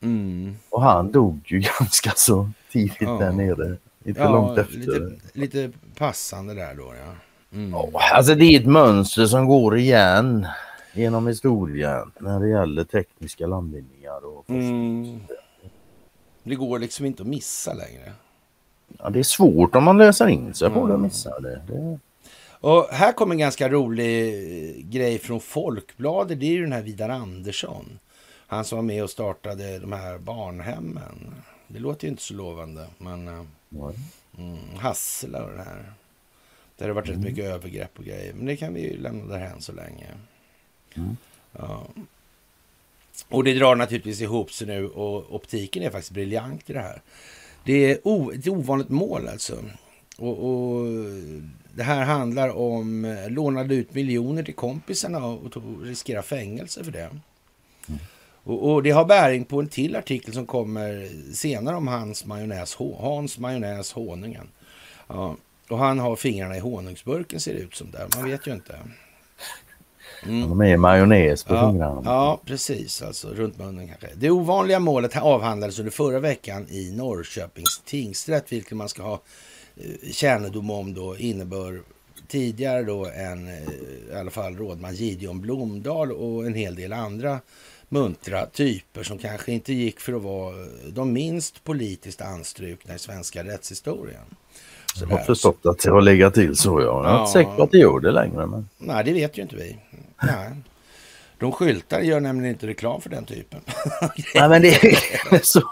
[0.00, 0.56] Mm.
[0.70, 3.18] Och han dog ju ganska så tidigt ja.
[3.18, 3.76] där nere.
[4.04, 4.78] Inte ja, långt efter.
[4.78, 7.14] Lite, lite passande där då ja.
[7.52, 7.74] Mm.
[7.74, 10.46] Oh, alltså det är ett mönster som går igen
[10.92, 14.26] genom historien när det gäller tekniska landvinningar.
[14.26, 15.20] Och mm.
[16.42, 18.12] Det går liksom inte att missa längre.
[18.98, 21.62] Ja, det är svårt om man läser in sig på det och missar det.
[21.68, 21.98] det...
[22.60, 26.40] Och här kommer en ganska rolig grej från Folkbladet.
[26.40, 27.98] Det är ju den här Vidar Andersson.
[28.46, 31.34] Han som var med och startade de här barnhemmen.
[31.68, 33.28] Det låter ju inte så lovande, men...
[33.28, 33.44] Eh,
[34.38, 35.92] mm, Hassela och det här.
[36.78, 37.20] Det har varit mm.
[37.20, 38.32] rätt mycket övergrepp och grejer.
[38.34, 40.06] Men det kan vi ju lämna därhän så länge.
[40.94, 41.16] Mm.
[41.52, 41.86] Ja.
[43.28, 47.02] Och det drar naturligtvis ihop sig nu och optiken är faktiskt briljant i det här.
[47.64, 49.58] Det är o, ett ovanligt mål alltså.
[50.18, 50.86] Och, och,
[51.74, 57.10] det här handlar om lånade ut miljoner till kompisarna och, och riskera fängelse för det.
[57.88, 58.00] Mm.
[58.42, 62.76] Och, och, det har bäring på en till artikel som kommer senare om hans majonnäs,
[62.98, 64.48] Hans majonnäs Honungen.
[65.08, 65.36] Ja,
[65.68, 68.06] och han har fingrarna i honungsburken ser det ut som där.
[68.16, 68.76] Man vet ju inte.
[70.22, 70.48] Mm.
[70.48, 72.02] De är majonnäs på ja, fingrarna.
[72.04, 73.02] Ja, precis.
[73.02, 74.08] Alltså runt munnen kanske.
[74.14, 79.20] Det ovanliga målet avhandlades under förra veckan i Norrköpings tingsrätt, vilket man ska ha
[79.76, 81.82] eh, kännedom om då innebör
[82.28, 83.54] tidigare då en, eh,
[84.10, 87.40] i alla fall rådman Gideon Blomdahl och en hel del andra
[87.88, 93.44] muntra typer som kanske inte gick för att vara de minst politiskt anstrukna i svenska
[93.44, 94.24] rättshistorien.
[95.00, 96.80] Jag har förstått att det har legat till så.
[96.80, 97.20] Jag är ja.
[97.20, 98.46] inte säker på att det gör det längre.
[98.46, 98.68] Men...
[98.78, 99.76] Nej, det vet ju inte vi.
[100.22, 100.50] Nej.
[101.38, 103.60] De skyltar gör nämligen inte reklam för den typen.
[104.34, 105.62] Nej, men det är så.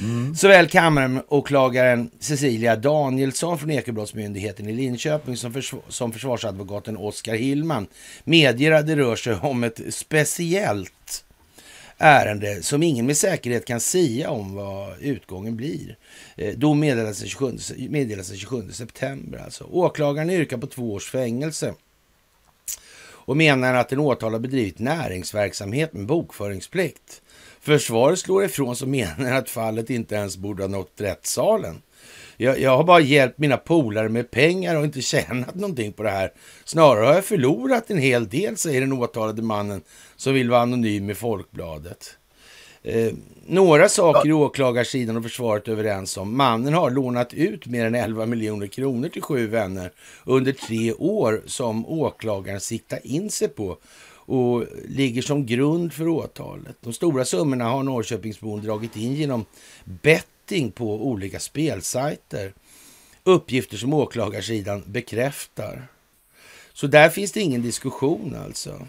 [0.00, 0.34] Mm.
[0.34, 7.86] Såväl kammaråklagaren Cecilia Danielsson från Ekobrottsmyndigheten i Linköping som, försv som försvarsadvokaten Oskar Hillman
[8.24, 11.24] medger att det rör sig om ett speciellt
[12.00, 15.96] ärende som ingen med säkerhet kan sia om vad utgången blir.
[16.36, 17.58] Eh, Dom meddelas den 27,
[17.88, 19.38] meddelas den 27 september.
[19.38, 19.64] Alltså.
[19.64, 21.74] Åklagaren yrkar på två års fängelse
[23.30, 27.22] och menar att den åtalade bedrivit näringsverksamhet med bokföringsplikt.
[27.60, 31.82] Försvaret slår ifrån som menar att fallet inte ens borde ha nått rättssalen.
[32.36, 36.10] Jag, jag har bara hjälpt mina polare med pengar och inte tjänat någonting på det
[36.10, 36.32] här.
[36.64, 39.82] Snarare har jag förlorat en hel del, säger den åtalade mannen
[40.20, 42.16] som vill vara anonym i Folkbladet.
[42.82, 43.12] Eh,
[43.46, 46.36] några saker i åklagarsidan och försvaret överens om.
[46.36, 49.92] Mannen har lånat ut mer än 11 miljoner kronor till sju vänner
[50.24, 53.76] under tre år som åklagaren siktar in sig på
[54.12, 56.76] och ligger som grund för åtalet.
[56.80, 59.44] De stora summorna har Norrköpingsbon dragit in genom
[59.84, 62.52] betting på olika spelsajter.
[63.24, 65.86] Uppgifter som åklagarsidan bekräftar.
[66.72, 68.86] Så där finns det ingen diskussion alltså.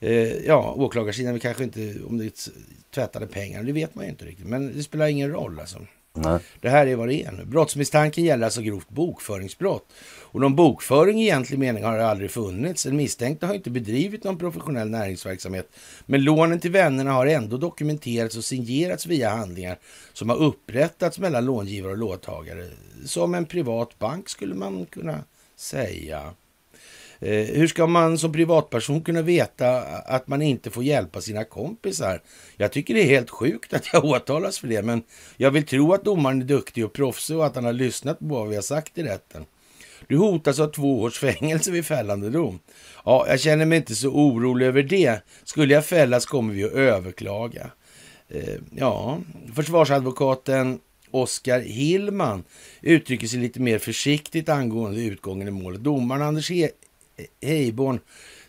[0.00, 2.50] Eh, ja, åklagarsidan kanske inte om det
[2.94, 4.46] tvättade pengar, det vet man ju inte riktigt.
[4.46, 5.78] Men det spelar ingen roll alltså.
[6.12, 6.38] Nej.
[6.60, 7.44] Det här är vad det är nu.
[7.44, 9.86] Brottsmisstanken gäller alltså grovt bokföringsbrott.
[10.22, 12.82] Och någon bokföring i egentlig mening har aldrig funnits.
[12.84, 15.68] Den misstänkte har inte bedrivit någon professionell näringsverksamhet.
[16.06, 19.78] Men lånen till vännerna har ändå dokumenterats och signerats via handlingar
[20.12, 22.68] som har upprättats mellan långivare och låntagare.
[23.04, 25.24] Som en privat bank skulle man kunna
[25.56, 26.34] säga.
[27.20, 32.22] Eh, hur ska man som privatperson kunna veta att man inte får hjälpa sina kompisar?
[32.56, 35.02] Jag tycker det är helt sjukt att jag åtalas för det, men
[35.36, 38.24] jag vill tro att domaren är duktig och proffsig och att han har lyssnat på
[38.24, 39.44] vad vi har sagt i rätten.
[40.06, 42.58] Du hotas av två års fängelse vid fällande dom.
[43.04, 45.20] Ja, jag känner mig inte så orolig över det.
[45.44, 47.70] Skulle jag fällas kommer vi att överklaga.
[48.28, 49.18] Eh, ja,
[49.54, 50.80] försvarsadvokaten
[51.10, 52.44] Oskar Hillman
[52.82, 55.80] uttrycker sig lite mer försiktigt angående utgången i målet.
[55.80, 56.50] Domaren Anders
[57.42, 58.00] Heiborn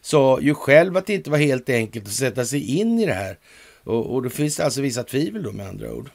[0.01, 3.13] sa ju själv att det inte var helt enkelt att sätta sig in i det
[3.13, 3.37] här.
[3.83, 6.09] Och, och då finns det alltså vissa tvivel då med andra ord.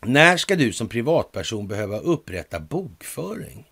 [0.00, 3.64] När ska du som privatperson behöva upprätta bokföring?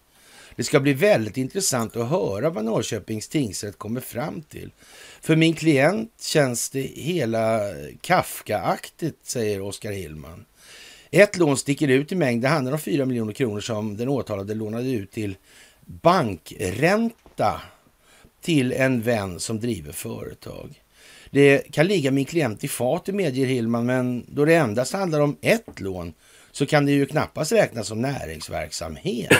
[0.56, 4.72] Det ska bli väldigt intressant att höra vad Norrköpings tingsrätt kommer fram till.
[5.20, 7.60] För min klient känns det hela
[8.00, 10.44] Kafka-aktigt, säger Oskar Hillman.
[11.10, 12.42] Ett lån sticker ut i mängd.
[12.42, 15.36] Det handlar om 4 miljoner kronor som den åtalade lånade ut till
[15.84, 17.25] bankränta
[18.40, 20.82] till en vän som driver företag.
[21.30, 25.36] Det kan ligga min klient i fatet, medger Hillman, men då det endast handlar om
[25.40, 26.12] ett lån
[26.52, 29.32] så kan det ju knappast räknas som näringsverksamhet.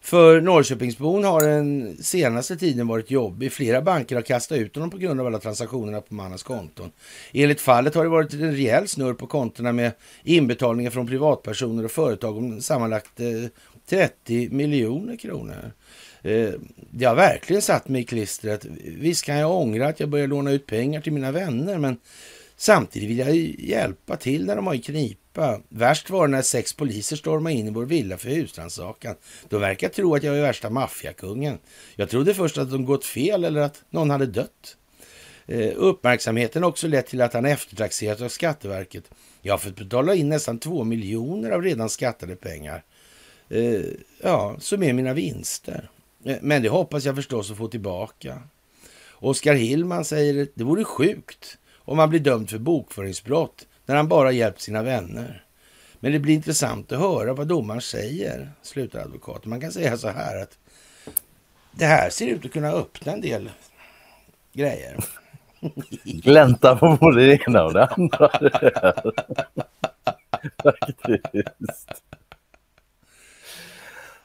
[0.00, 3.52] För Norrköpingsbon har den senaste tiden varit jobbig.
[3.52, 6.90] Flera banker har kastat ut honom på grund av alla transaktionerna på mannens konton.
[7.32, 9.92] Enligt fallet har det varit en rejäl snurr på kontona med
[10.24, 13.26] inbetalningar från privatpersoner och företag om sammanlagt eh,
[13.88, 15.72] 30 miljoner kronor.
[16.26, 16.52] Eh,
[16.90, 18.64] det har verkligen satt mig i klistret.
[18.84, 21.96] Visst kan jag ångra att jag började låna ut pengar till mina vänner, men
[22.56, 25.60] samtidigt vill jag hjälpa till när de har i knipa.
[25.68, 29.14] Värst var det när sex poliser stormade in i vår villa för husrannsakan.
[29.48, 31.58] De verkar tro att jag är värsta maffiakungen.
[31.96, 34.76] Jag trodde först att de gått fel eller att någon hade dött.
[35.46, 39.10] Eh, uppmärksamheten har också lett till att han eftertaxerats av Skatteverket.
[39.42, 42.82] Jag har fått betala in nästan två miljoner av redan skattade pengar.
[43.48, 43.80] Eh,
[44.22, 45.90] ja, som är mina vinster.
[46.26, 48.42] Eh, men det hoppas jag förstås att få tillbaka.
[49.12, 54.08] Oskar Hillman säger att det vore sjukt om han blir dömd för bokföringsbrott när han
[54.08, 55.44] bara hjälpt sina vänner.
[56.00, 59.50] Men det blir intressant att höra vad domaren säger, slutar advokaten.
[59.50, 60.58] Man kan säga så här att
[61.72, 63.50] det här ser ut att kunna öppna en del
[64.52, 64.96] grejer.
[66.04, 68.30] Glänta på både det ena och det andra.
[70.62, 72.02] Faktiskt.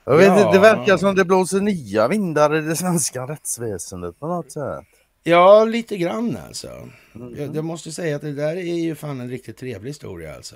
[0.04, 0.52] Jag vet ja.
[0.52, 4.86] det verkar som det blåser nya vindar i det svenska rättsväsendet på något sätt.
[5.24, 6.68] Ja, lite grann alltså.
[7.16, 7.36] Mm.
[7.38, 10.56] Jag, jag, måste säga att det där är ju fan en riktigt trevlig historia alltså.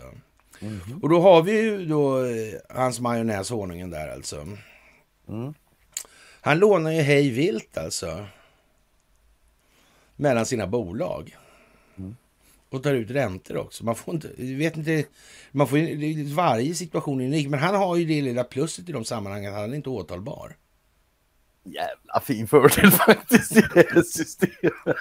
[0.59, 0.79] Mm.
[1.01, 4.47] Och då har vi ju då eh, hans majonnäs honungen där alltså.
[5.29, 5.53] Mm.
[6.41, 8.25] Han lånar ju hej vilt alltså.
[10.15, 11.35] Mellan sina bolag
[12.69, 13.85] och tar ut räntor också.
[13.85, 15.05] Man får inte, vet inte,
[15.51, 19.05] man får, varje situation är unik, men han har ju det lilla plusset i de
[19.05, 20.55] sammanhangen, han är inte åtalbar.
[21.63, 24.97] Jävla fin fördel faktiskt i det här systemet.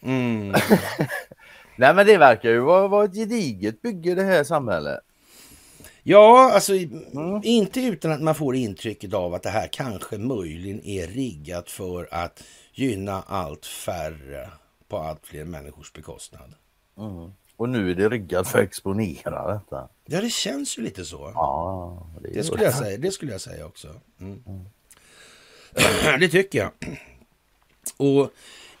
[0.00, 0.48] Mm.
[1.76, 5.00] Nej men det verkar ju vara, vara ett gediget bygge det här samhället.
[6.02, 7.40] Ja, alltså mm.
[7.42, 12.08] inte utan att man får intrycket av att det här kanske möjligen är riggat för
[12.10, 12.42] att
[12.78, 14.50] gynna allt färre
[14.88, 16.54] på allt fler människors bekostnad.
[16.98, 17.32] Mm.
[17.56, 19.88] Och nu är det riggat för att exponera detta.
[20.04, 21.32] Ja, det känns ju lite så.
[21.34, 24.00] Ja, det, det skulle, jag säga, det skulle jag säga också.
[24.20, 24.42] Mm.
[24.46, 24.64] Mm.
[26.20, 26.70] det tycker jag.
[27.96, 28.30] Och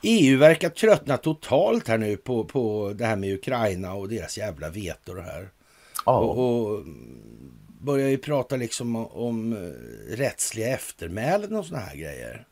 [0.02, 4.70] EU verkar tröttna totalt här nu på, på det här med Ukraina och deras jävla
[4.70, 5.50] veto det här.
[6.06, 6.18] Ja.
[6.18, 6.84] Och, och
[7.80, 9.72] börjar ju prata liksom om, om
[10.08, 12.47] rättsliga eftermälen och såna här grejer.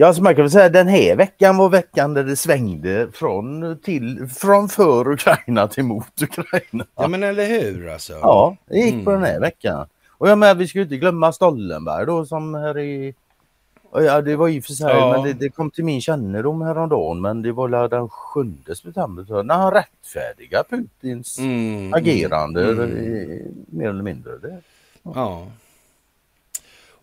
[0.00, 3.78] Ja, så man kan väl säga den här veckan var veckan där det svängde från,
[3.78, 6.84] till, från för Ukraina till mot Ukraina.
[6.96, 8.12] Ja men eller hur alltså.
[8.12, 9.04] Ja, det gick mm.
[9.04, 9.86] på den här veckan.
[10.08, 13.14] Och jag menar, vi ska ju inte glömma Stollenberg då som här i...
[13.92, 15.12] Ja, det var och för sig, ja.
[15.12, 19.54] men det, det, kom till min kännedom häromdagen, men det var den 7 september när
[19.54, 23.66] han rättfärdiga Putins mm, agerande mm.
[23.66, 24.38] mer eller mindre.
[24.38, 24.60] Det,
[25.02, 25.12] ja.
[25.14, 25.46] ja.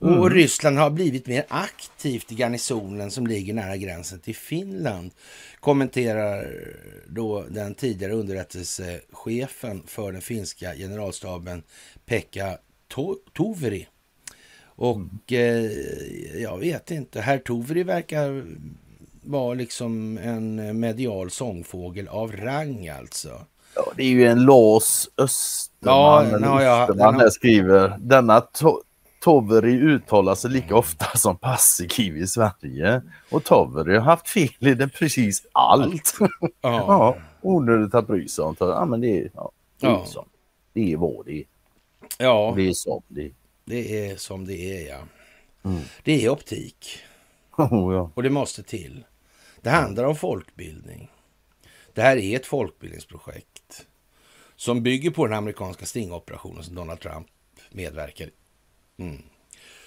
[0.01, 0.19] Mm.
[0.19, 5.11] Och Ryssland har blivit mer aktivt i garnisonen som ligger nära gränsen till Finland.
[5.59, 6.47] Kommenterar
[7.07, 11.63] då den tidigare underrättelsechefen för den finska generalstaben
[12.05, 12.57] Pekka
[13.33, 13.87] Toveri.
[14.65, 15.09] Och mm.
[15.27, 18.45] eh, jag vet inte, herr Toveri verkar
[19.23, 23.29] vara liksom en medial sångfågel av rang alltså.
[23.75, 27.97] Ja, det är ju en Lars Österman, ja, no, ja, Österman den, skriver.
[27.99, 28.81] Denna to
[29.19, 33.01] Toveri uttalar sig lika ofta som Paasikivi i Sverige.
[33.31, 36.13] Och Toveri har haft fel i det precis allt.
[36.61, 36.85] Ja.
[36.87, 38.55] ja, onödigt att bry sig om.
[38.59, 40.05] Ja, men det är, ja, det är, ja.
[40.05, 40.25] Så.
[40.73, 41.45] Det är vad det är.
[42.17, 42.53] Ja.
[42.55, 43.31] Det är som det är.
[43.65, 44.99] Det är som det är, ja.
[45.63, 45.81] Mm.
[46.03, 46.99] Det är optik.
[47.59, 48.11] Oh, ja.
[48.13, 49.05] Och det måste till.
[49.61, 51.11] Det handlar om folkbildning.
[51.93, 53.85] Det här är ett folkbildningsprojekt
[54.55, 57.27] som bygger på den amerikanska stingoperationen som Donald Trump
[57.71, 58.29] medverkar
[58.97, 59.17] Mm.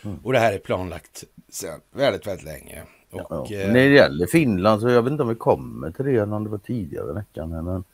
[0.05, 0.19] Mm.
[0.23, 2.83] Och det här är planlagt sedan väldigt, väldigt länge.
[3.11, 3.67] Och, ja, ja.
[3.67, 6.51] När det gäller Finland så jag vet inte om vi kommer till det om det
[6.51, 7.65] var tidigare i veckan.
[7.65, 7.85] Men,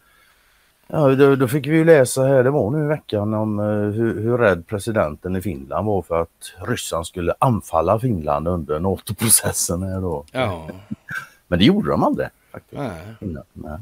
[0.86, 3.90] ja, då, då, fick vi ju läsa här, det var nu i veckan, om uh,
[3.90, 9.82] hur, hur rädd presidenten i Finland var för att Ryssland skulle anfalla Finland under NATO-processen.
[9.82, 10.24] Här då.
[10.32, 10.68] Ja.
[11.46, 12.28] men det gjorde de aldrig.
[12.52, 12.80] Faktiskt.
[12.80, 13.44] Nej.
[13.52, 13.78] Nej,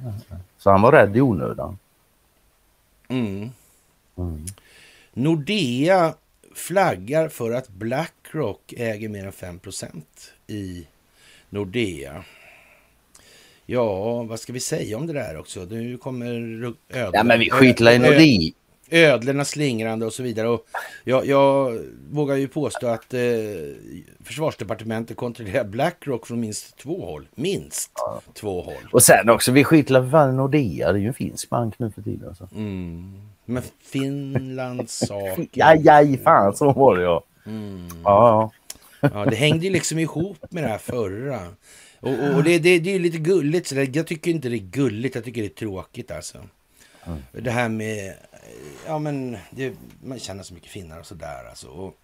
[0.58, 1.78] Så han var rädd i onödan.
[3.08, 3.50] Mm.
[4.16, 4.44] Mm.
[5.12, 6.14] Nordea
[6.54, 10.02] flaggar för att Blackrock äger mer än 5%
[10.46, 10.86] i
[11.50, 12.24] Nordea.
[13.66, 15.60] Ja, vad ska vi säga om det där också?
[15.60, 16.26] Nu kommer
[16.88, 17.10] ödlorna...
[17.12, 18.52] Ja, men vi skitlar i Nordea.
[18.90, 20.48] Ödlorna slingrande och så vidare.
[20.48, 20.66] Och
[21.04, 23.20] jag, jag vågar ju påstå att eh,
[24.24, 27.26] försvarsdepartementet kontrollerar Blackrock från minst två håll.
[27.34, 28.20] Minst ja.
[28.34, 28.88] två håll.
[28.92, 30.92] Och sen också, vi skitlar för fan Nordea.
[30.92, 32.28] Det är ju en finsk bank nu för tiden.
[32.28, 32.48] Alltså.
[32.54, 33.33] Mm.
[33.44, 35.38] Men Finlands sak.
[35.52, 37.24] ja, ja, fan så var det ja.
[37.46, 37.88] Mm.
[38.04, 38.50] Ja,
[39.00, 39.24] ja.
[39.24, 41.40] Det hängde ju liksom ihop med det här förra.
[42.00, 43.66] Och, och det, det, det är lite gulligt.
[43.66, 46.38] Så jag tycker inte det är gulligt, jag tycker det är tråkigt alltså.
[47.06, 47.22] Mm.
[47.32, 48.14] Det här med,
[48.86, 51.68] ja men, det, man känner så mycket finnar och sådär alltså.
[51.68, 51.94] Och,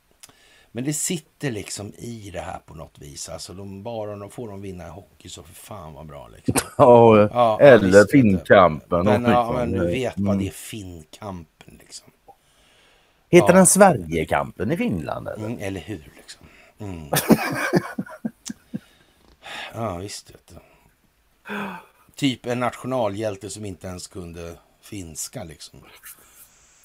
[0.73, 3.29] men det sitter liksom i det här på något vis.
[3.29, 6.55] Alltså de, bara de får de vinna i hockey så för fan vad bra liksom.
[6.79, 9.05] ja, ja, eller Finnkampen.
[9.05, 10.29] Men, ja, men du vet mm.
[10.29, 12.11] vad det är Finnkampen liksom.
[13.29, 13.55] Heter ja.
[13.55, 15.29] den Sverigekampen i Finland?
[15.29, 16.47] Eller, mm, eller hur liksom.
[16.79, 17.11] Mm.
[19.75, 20.55] ja, visst vet du.
[22.15, 25.81] Typ en nationalhjälte som inte ens kunde finska liksom.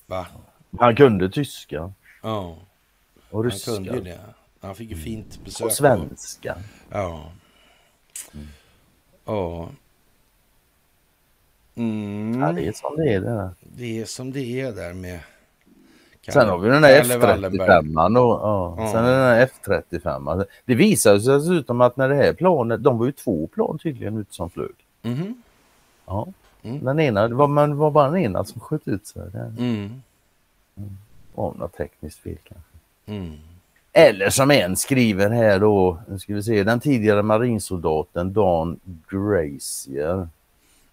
[0.05, 0.27] Va?
[0.79, 1.93] Han kunde tyska.
[2.21, 2.57] Ja.
[3.35, 3.71] Och ryska.
[3.71, 4.19] Han kunde det.
[4.61, 5.65] Han fick ju fint besök.
[5.65, 6.57] Och svenska.
[6.91, 7.31] Ja.
[8.33, 8.47] Mm.
[9.25, 9.69] Ja.
[11.75, 12.41] Mm.
[12.41, 13.49] Ja, det är som det är där.
[13.61, 15.19] Det är som det är där med...
[16.27, 18.17] Sen har vi den där F35.
[18.17, 18.75] Och, ja.
[18.77, 18.91] ja.
[18.91, 20.45] Sen är den där F35.
[20.65, 24.17] Det visar sig dessutom att när det här planet, de var ju två plan tydligen
[24.17, 24.75] ute som flög.
[25.03, 25.43] Mm.
[26.05, 26.27] Ja.
[26.63, 26.85] Mm.
[26.85, 29.21] Den ena, det var, man, var bara den ena som sköt ut sig.
[29.33, 30.01] Mm.
[30.77, 30.97] Mm.
[31.35, 32.74] Av något tekniskt fel kanske.
[33.05, 33.37] Mm.
[33.93, 38.79] Eller som en skriver här då, nu ska vi se, den tidigare marinsoldaten Dan
[39.09, 40.27] Gracier.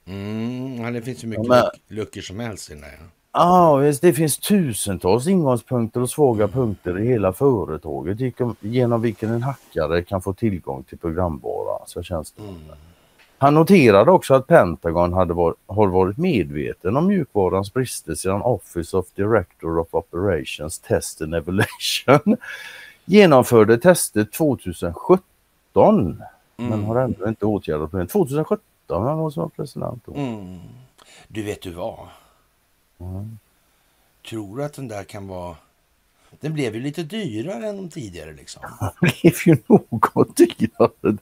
[0.05, 1.97] Mm, ja, det finns ju mycket ja, men...
[1.97, 2.99] luckor som helst i den här.
[3.33, 9.43] Ja, visst, det finns tusentals ingångspunkter och svaga punkter i hela företaget genom vilken en
[9.43, 11.87] hackare kan få tillgång till programvara.
[11.87, 12.43] Så känns det.
[12.43, 12.55] Mm.
[13.43, 18.97] Han noterade också att Pentagon hade var, har varit medveten om mjukvarans brister sedan Office
[18.97, 22.37] of Director of Operations Test and Evaluation
[23.05, 25.23] genomförde tester 2017
[25.77, 26.21] mm.
[26.57, 28.11] men har ändå inte åtgärdat problemet.
[28.11, 30.09] 2017 han var som president.
[30.09, 30.59] Mm.
[31.29, 32.09] Du vet du vad?
[32.99, 33.39] Mm.
[34.29, 35.57] Tror du att den där kan vara...
[36.41, 38.63] Den blev ju lite dyrare än de tidigare liksom.
[38.81, 41.19] Den blev ju något dyrare.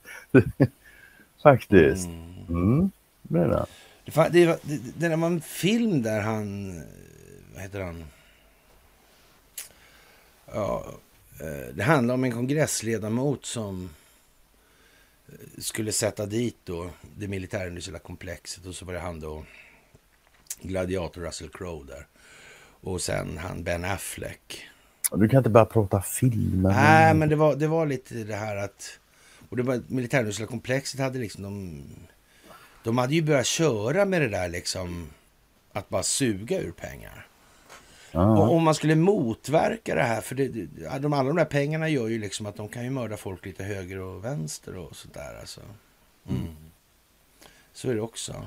[1.43, 2.09] Faktiskt.
[2.49, 2.91] Mm.
[3.23, 3.67] Det, det.
[4.31, 6.83] Det, det, det, var en film där han...
[7.55, 8.05] Vad heter han?
[10.53, 10.87] Ja,
[11.41, 13.91] eh, det handlar om en kongressledamot som
[15.29, 19.45] eh, skulle sätta dit då det militärindustriella komplexet och så var det han då
[20.63, 22.07] gladiator Russell Crowe där.
[22.81, 24.65] Och sen han Ben Affleck.
[25.13, 26.71] Du kan inte bara prata filmer.
[26.71, 29.00] Nej, men det var, det var lite det här att
[29.51, 31.83] Och det var militärindustriella komplexet hade liksom de,
[32.83, 35.11] de hade ju börjat köra med det där liksom
[35.73, 37.27] att bara suga ur pengar.
[38.13, 38.39] Ja.
[38.39, 40.49] Och om man skulle motverka det här, för det,
[40.99, 43.65] de, alla de där pengarna gör ju liksom att de kan ju mörda folk lite
[43.65, 45.61] höger och vänster och sådär alltså.
[46.29, 46.57] Mm.
[47.73, 48.47] Så är det också.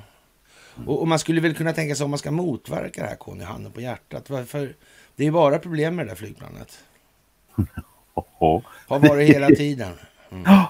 [0.87, 3.43] Och, och, man skulle väl kunna tänka sig om man ska motverka det här, Conny,
[3.43, 4.29] handen på hjärtat.
[4.29, 4.75] Varför?
[5.15, 6.83] Det är bara problem med det där flygplanet.
[8.87, 9.93] Har varit hela tiden.
[10.31, 10.63] Mm.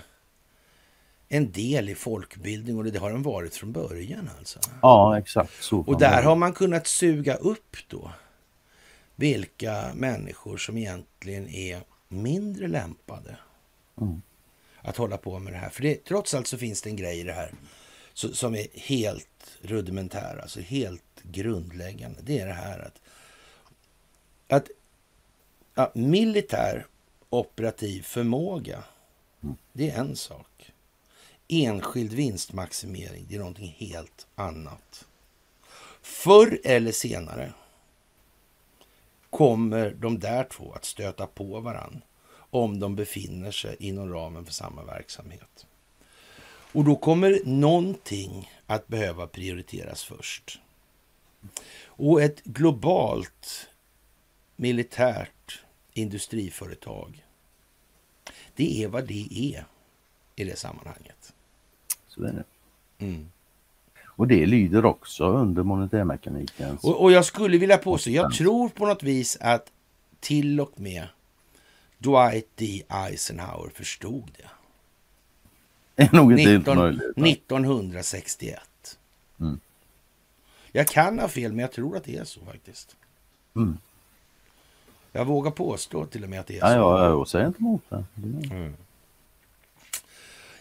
[1.33, 4.59] en del i folkbildning och det har den varit från början alltså.
[4.81, 5.79] Ja, exakt så.
[5.79, 8.11] Och där har man kunnat suga upp då
[9.15, 13.37] vilka människor som egentligen är mindre lämpade
[14.01, 14.21] Mm.
[14.81, 15.69] att hålla på med det här.
[15.69, 17.53] För det, trots allt så finns det en grej i det här
[18.13, 22.19] så, som är helt rudimentär, alltså helt grundläggande.
[22.23, 23.01] Det är det här att,
[24.47, 24.67] att
[25.75, 26.85] ja, militär
[27.29, 28.83] operativ förmåga,
[29.73, 30.47] det är en sak.
[31.53, 35.07] Enskild vinstmaximering, det är någonting helt annat.
[36.01, 37.53] Förr eller senare
[39.29, 42.01] kommer de där två att stöta på varann
[42.33, 45.65] om de befinner sig inom ramen för samma verksamhet.
[46.73, 50.59] Och då kommer någonting att behöva prioriteras först.
[51.83, 53.69] Och ett globalt
[54.55, 55.61] militärt
[55.93, 57.25] industriföretag,
[58.55, 59.65] det är vad det är
[60.35, 61.20] i det sammanhanget.
[62.27, 62.43] Så det.
[63.05, 63.31] Mm.
[64.05, 66.83] Och det lyder också under monetärmekanikens...
[66.83, 69.71] Och, och jag skulle vilja påstå, jag tror på något vis att
[70.19, 71.07] till och med
[71.97, 72.83] Dwight D.
[72.89, 74.49] Eisenhower förstod det.
[75.95, 77.01] Det är nog inte helt 19, möjligt.
[77.17, 77.27] va?
[77.27, 78.59] 1961.
[79.39, 79.59] Mm.
[80.71, 82.95] Jag kan ha fel, men jag tror att det är så faktiskt.
[83.55, 83.77] Mm.
[85.11, 86.65] Jag vågar påstå till och med att det är så.
[86.67, 88.03] ja, jag säger inte emot det.
[88.15, 88.73] Det-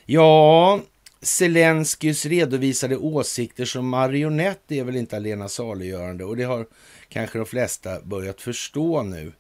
[0.07, 0.81] Ja,
[1.23, 6.67] Zelenskys redovisade åsikter som marionett är väl inte allena saliggörande och det har
[7.09, 9.33] kanske de flesta börjat förstå nu.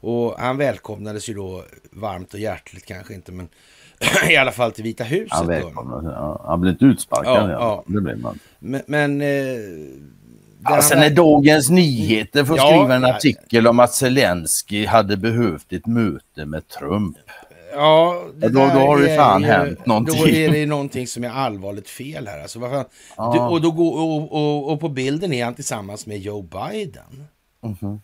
[0.00, 3.48] Och han välkomnades ju då varmt och hjärtligt kanske inte, men
[4.30, 5.32] i alla fall till Vita huset.
[5.32, 5.52] Han då.
[5.52, 6.12] välkomnar.
[6.12, 7.32] Ja, han blir inte utsparkad.
[7.34, 7.84] Ja, Ja, ja.
[7.86, 8.38] Det blir man.
[8.58, 9.28] Men, men eh,
[10.66, 15.72] Alltså han- när Dagens Nyheter får Ja, skriva en artikel om att Zelensky hade behövt
[15.72, 17.16] ett möte med Trump.
[17.74, 20.20] Ja, det då- då har det är fan ju- hänt någonting.
[20.22, 22.40] Då är det någonting som är allvarligt fel här.
[22.42, 22.58] Alltså?
[23.16, 23.32] Ja.
[23.34, 27.26] Du, och, då går, och, och, och på bilden är han tillsammans med Joe Biden.
[27.62, 28.00] Mhm.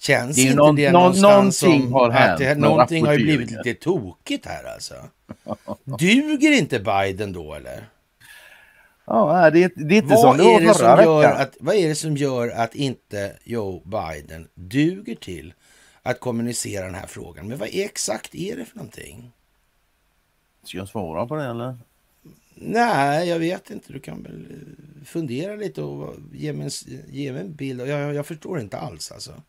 [0.00, 2.58] Känns Det är inte någon- det någon- någonstans någonting som har att hänt det, med
[2.58, 4.94] Någonting har ju blivit lite tokigt här alltså.
[5.84, 7.88] Duger inte Biden då eller?
[9.06, 11.40] Ja, det, är- det är inte Vad som det är var det, förra veckan.
[11.42, 15.52] att, vad är det som gör att inte Joe Biden duger till
[16.10, 17.48] att kommunicera den här frågan?
[17.48, 19.32] Men vad är, exakt är det för någonting?
[20.64, 21.76] Ska jag svara på det eller?
[22.54, 23.92] Nej, jag vet inte.
[23.92, 26.70] Du kan väl eh, fundera lite och ge mig en,
[27.08, 27.80] ge mig en bild.
[27.80, 29.42] Jag, jag, förstår inte alls alltså.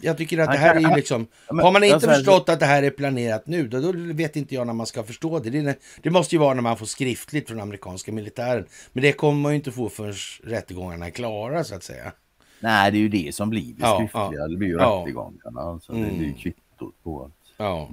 [0.00, 1.26] Jag tycker att det här är liksom...
[1.46, 4.66] Har man inte förstått att det här är planerat nu, då, då vet inte jag
[4.66, 5.50] när man ska förstå det.
[5.50, 8.66] Det, det måste ju vara när man får skriftligt från amerikanska militären.
[8.92, 12.12] Men det kommer man ju inte få förrän rättegångarna är klara, så att säga.
[12.60, 14.40] Nej, det är ju det som blir det skriftliga.
[14.40, 14.48] ja.
[14.48, 15.00] Det blir ju Ja.
[15.02, 15.60] rättegångarna.
[15.60, 16.18] Alltså, Det Mm.
[16.18, 17.30] blir ju kvittot på att...
[17.56, 17.88] Ja.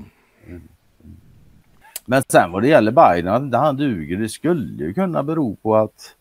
[2.05, 5.75] Men sen vad det gäller Biden, att han duger, det skulle ju kunna bero på
[5.75, 6.15] att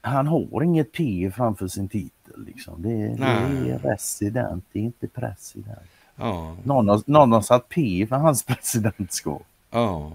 [0.00, 2.44] han har inget P framför sin titel.
[2.46, 2.82] Liksom.
[2.82, 5.78] Det, det är resident, det är inte president.
[6.16, 6.56] Ja.
[6.64, 9.42] Någon, har, någon har satt P för hans presidentskap.
[9.70, 10.12] Ja.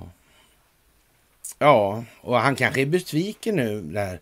[1.60, 4.20] Ja, och han kanske är besviken nu, där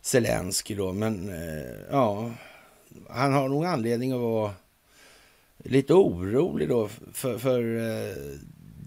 [0.00, 2.30] Zelensky då, men eh, ja,
[3.10, 4.52] han har nog anledning att vara
[5.64, 8.16] lite orolig då, för, för eh,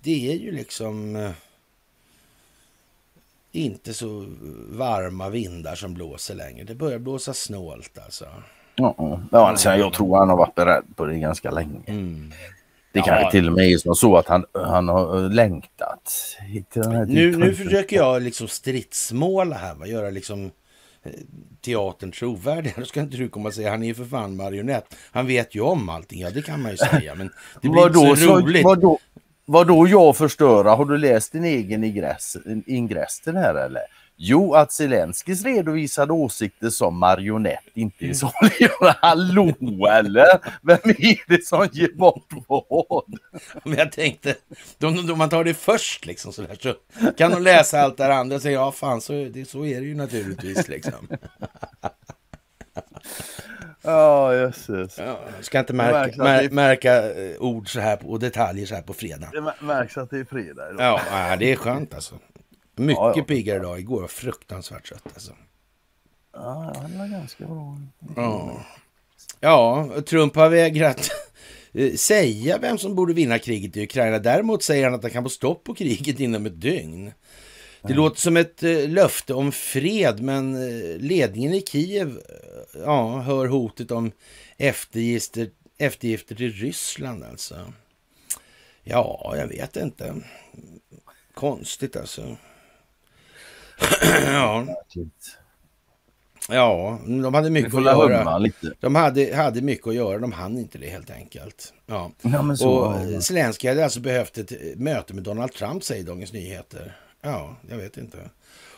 [0.04, 1.32] det är ju liksom eh,
[3.52, 4.26] inte så
[4.70, 6.64] varma vindar som blåser längre.
[6.64, 8.26] Det börjar blåsa snålt alltså.
[8.76, 8.96] Ja,
[9.32, 11.80] ja alltså, jag tror han har varit beredd på det ganska länge.
[11.88, 12.32] Mm.
[12.94, 13.06] Det Ja.
[13.06, 16.18] kanske till och med är som så att han, han har längtat.
[16.74, 19.88] den här Nu, nu försöker jag liksom stridsmåla här, va?
[19.88, 20.52] göra liksom eh,
[21.62, 22.74] teatern trovärdig.
[22.78, 24.96] Då ska inte du komma och säga, han är ju för fan marionett.
[25.12, 27.32] Han vet ju om allting, ja det kan man ju säga, men
[27.62, 28.64] det blir Vadå, inte så roligt.
[28.64, 29.00] Vadå,
[29.46, 30.76] vadå jag förstöra?
[30.76, 33.82] Har du läst din egen ingress, ingress till det här eller?
[34.24, 38.98] Jo, att Zelenskyjs redovisade åsikter som marionett inte är saliggörande.
[39.02, 39.54] Hallå
[39.92, 40.40] eller?
[40.62, 43.04] Vem är det som ger bort vad?
[43.64, 44.36] Men jag tänkte,
[44.84, 46.74] om, man tar det först liksom sådär, så
[47.18, 49.88] kan de läsa allt det andra och säga, ja fan så, det, så är det
[49.88, 51.08] ju naturligtvis liksom.
[53.84, 54.98] Ja, jösses.
[54.98, 58.76] Ja, ska inte märka, mär, det- märka eh, ord så här på, och detaljer så
[58.76, 59.30] här på fredag.
[59.32, 60.86] Det mär- märks att det är fredag idag.
[60.86, 62.16] Ja, ja, det är skönt alltså.
[62.82, 63.24] Mycket Ja, ja.
[63.24, 63.80] piggare idag.
[63.80, 65.32] Igår var fruktansvärt sött alltså.
[66.34, 67.78] Ja, det var ganska bra.
[68.16, 68.66] Ja.
[69.40, 71.12] ja, Trump har vägrat
[71.74, 74.20] eh, säga vem som borde vinna kriget i Ukraina.
[74.20, 77.12] Däremot säger han att han kan få stopp på kriget inom ett dygn.
[77.84, 82.20] Det låter som ett eh, löfte om fred, men eh, ledningen i Kiev
[82.86, 84.12] ja, hör hotet om
[84.58, 87.56] eftergifter, eftergifter till Ryssland alltså.
[88.84, 90.16] Ja, jag vet inte.
[91.34, 92.38] Konstigt alltså.
[94.26, 94.66] Ja,
[96.50, 98.38] ja, de hade mycket att göra.
[98.38, 98.74] lite.
[98.80, 101.74] De hade, hade mycket att göra, de hann inte det helt enkelt.
[101.86, 102.12] Ja.
[102.22, 103.24] Ja, så, Och.
[103.24, 106.98] Zelenskyj hade alltså behövt ett möte med Donald Trump, säger Dagens Nyheter.
[107.22, 108.18] Ja, jag vet inte.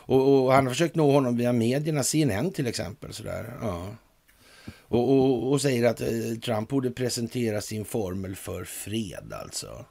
[0.06, 3.12] Och, och han har försökt nå honom via medierna, CNN till exempel.
[3.12, 3.52] Sådär.
[3.62, 3.86] Ja.
[4.88, 6.08] Och, och, och säger att eh,
[6.44, 9.84] Trump borde presentera sin formel för fred alltså.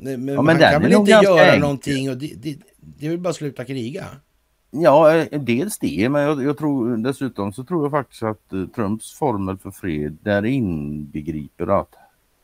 [0.00, 1.60] Men, Ja, men han kan väl inte göra enkel.
[1.60, 4.06] någonting och det, det, det väl bara sluta kriga.
[4.70, 8.66] Ja, eh, dels det, men jag, jag tror dessutom så tror jag faktiskt att eh,
[8.66, 11.94] Trumps formel för fred där inbegriper att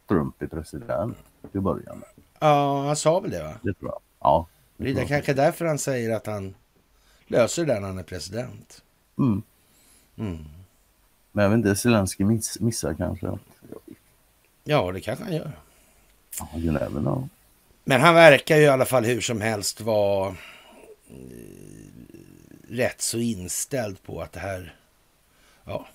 [0.09, 1.17] Trump är president
[1.53, 2.03] till början.
[2.39, 3.55] Ja, han sa väl det va?
[3.63, 4.01] Det tror jag.
[4.21, 4.47] Ja.
[4.77, 6.55] Det är kanske därför han säger att han
[7.27, 8.83] löser det när han är president.
[9.19, 9.43] Mm.
[10.19, 10.45] Mm.
[11.33, 13.39] Men vet inte, Zelenskyj miss, missar kanske.
[14.65, 15.53] Ja, det kanske han gör.
[16.39, 17.29] Ja, you never know.
[17.85, 20.35] Men han verkar ju i alla fall hur som helst vara eh,
[22.68, 24.74] rätt så inställd på att det här,
[25.64, 25.87] ja,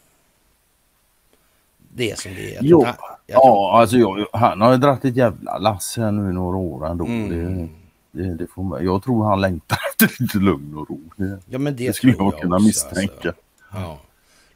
[1.94, 2.54] det är som det är.
[2.56, 2.96] Jag Jo, han-
[3.28, 6.34] jag tror- ja, alltså jag, han har ju dragit ett jävla lass här nu i
[6.34, 7.06] några år ändå.
[7.06, 7.70] Mm.
[8.12, 11.00] Det, det, det får man, jag tror han längtar efter lite lugn och ro.
[11.16, 13.14] Det, ja, men det, det skulle tror jag kunna också, misstänka.
[13.14, 13.34] Alltså.
[13.74, 14.00] Ja,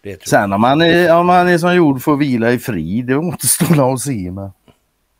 [0.01, 3.05] det Sen om man, är, om man är som gjord för att vila i frid,
[3.05, 4.31] det återstår att se.
[4.31, 4.51] Men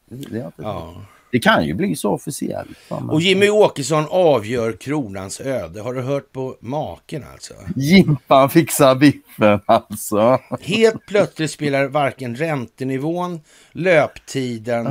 [0.05, 0.73] det, det, är inte jag.
[0.75, 0.93] Ja.
[1.33, 2.69] Det kan ju bli så officiellt.
[3.09, 5.81] Och Jimmy Åkesson avgör kronans öde.
[5.81, 7.53] Har du hört på maken alltså?
[7.75, 10.39] Jimpan fixar biffen alltså.
[10.61, 14.87] Helt plötsligt spelar varken räntenivån, löptiden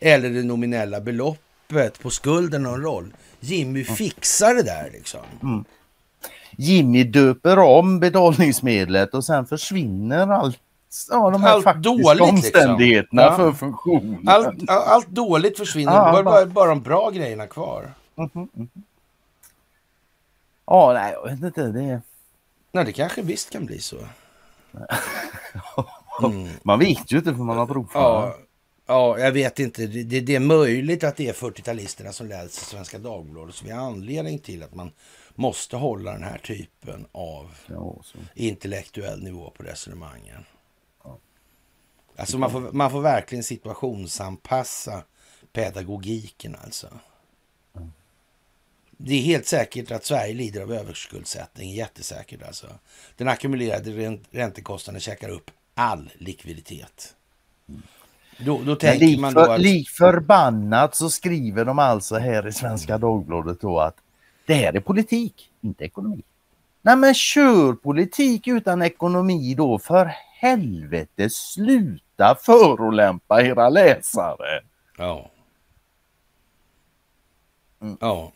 [0.00, 3.14] eller det nominella beloppet på skulden någon roll.
[3.40, 5.64] Jimmy fixar det där liksom.
[6.56, 10.58] Jimmy döper om betalningsmedlet och sen försvinner allt.
[11.10, 12.28] Ja, de här Allt faktiska dåligt, liksom.
[12.36, 13.36] omständigheterna Ja.
[13.36, 14.28] för funktionen.
[14.28, 17.94] Allt, allt dåligt försvinner, Ja, bara, bara- bara, de bra grejerna kvar.
[20.66, 21.62] Ja, nej, jag vet inte.
[21.66, 22.00] Det.
[22.72, 23.96] Nej, det kanske visst kan bli så.
[26.62, 27.90] Man vet ju inte för man har provat.
[27.94, 28.36] Ja,
[28.86, 29.86] ja jag vet inte.
[29.86, 34.38] Det, det, är möjligt att det är 40-talisterna som läser Svenska Dagbladet som är anledning
[34.38, 34.90] till att man
[35.34, 37.96] måste hålla den här typen av Ja,
[38.34, 40.44] intellektuell nivå på resonemangen.
[42.18, 45.02] Alltså man får, man får verkligen situationsanpassa
[45.52, 46.88] pedagogiken alltså.
[48.98, 52.66] Det är helt säkert att Sverige lider av överskuldsättning, jättesäkert alltså.
[53.16, 57.14] Den ackumulerade ränt- räntekostnaden käkar upp all likviditet.
[58.38, 59.60] Då, då tänker lik, man då att...
[59.60, 63.96] lik förbannat så skriver de alltså här i Svenska Dagbladet då att
[64.46, 66.22] det här är politik, inte ekonomi.
[66.82, 74.62] Nej men kör politik utan ekonomi då för helvete sluta förolämpa era läsare.
[74.98, 75.30] Ja.
[77.80, 77.96] Mm.
[78.00, 78.32] Ja.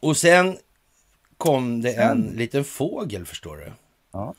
[0.00, 0.56] Och sen
[1.36, 3.72] kom det en liten fågel, förstår du.
[4.12, 4.34] Ja.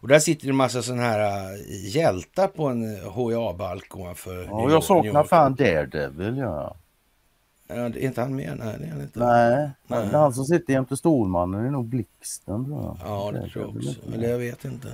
[0.00, 1.60] Och där sitter en massa sådana här äh,
[1.94, 6.76] hjältar på en HIA-balk ovanför Ja, jag saknar fan Daredevil ja.
[7.68, 8.58] Ja, det är inte han med?
[8.58, 9.18] Nej, det är han inte.
[9.18, 10.08] Nej, Nej.
[10.10, 12.96] det han som sitter jämte Stålmannen det är nog Blixten jag.
[13.04, 14.12] Ja, det tror jag också.
[14.14, 14.88] Eller jag vet inte.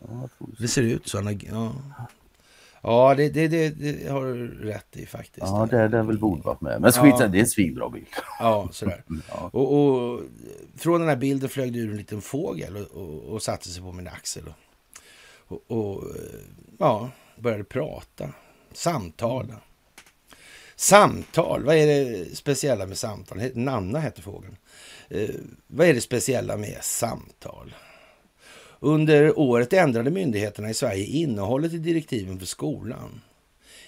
[0.00, 0.28] Ja,
[0.58, 1.18] Det ser ut så.
[1.22, 1.72] han Ja,
[2.82, 5.46] ja det, det, det, det har du rätt i faktiskt.
[5.46, 6.80] Ja, Daredevil borde varit med.
[6.80, 7.28] Men skit Ja.
[7.28, 8.06] det är en svinbra bild.
[8.38, 9.04] Ja, sådär.
[9.28, 9.50] Ja.
[9.52, 10.20] Och, och
[10.76, 13.82] från den här bilden flög det ur en liten fågel och, och, och satte sig
[13.82, 14.52] på min axel.
[15.48, 16.04] Och, och,
[16.78, 18.28] ja, började prata.
[18.72, 19.54] Samtala.
[20.76, 23.40] Samtal, vad är det speciella med samtal?
[23.54, 24.56] Nanna heter fågeln.
[25.08, 25.28] Eh,
[25.66, 27.74] vad är det speciella med samtal?
[28.82, 33.20] Under året ändrade myndigheterna i Sverige innehållet i direktiven för skolan.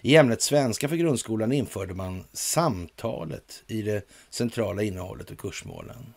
[0.00, 6.14] I ämnet svenska för grundskolan införde man samtalet i det centrala innehållet och kursmålen.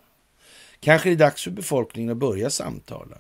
[0.80, 3.18] Kanske är det dags för befolkningen att börja samtala.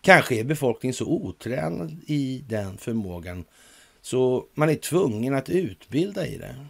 [0.00, 3.44] Kanske är befolkningen så otränad i den förmågan
[4.02, 6.66] så man är tvungen att utbilda i det.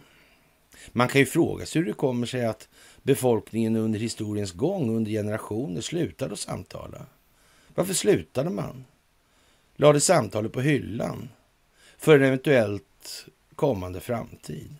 [0.91, 2.69] Man kan ju fråga sig hur det kommer sig att
[3.03, 7.05] befolkningen under historiens gång, under generationer, slutade att samtala.
[7.75, 8.85] Varför slutade man?
[9.75, 11.29] Lade samtalet på hyllan
[11.97, 14.75] för en eventuellt kommande framtid.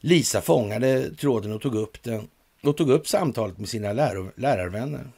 [0.00, 2.28] Lisa fångade tråden och tog upp den
[2.62, 5.10] och tog upp samtalet med sina läro- lärarvänner.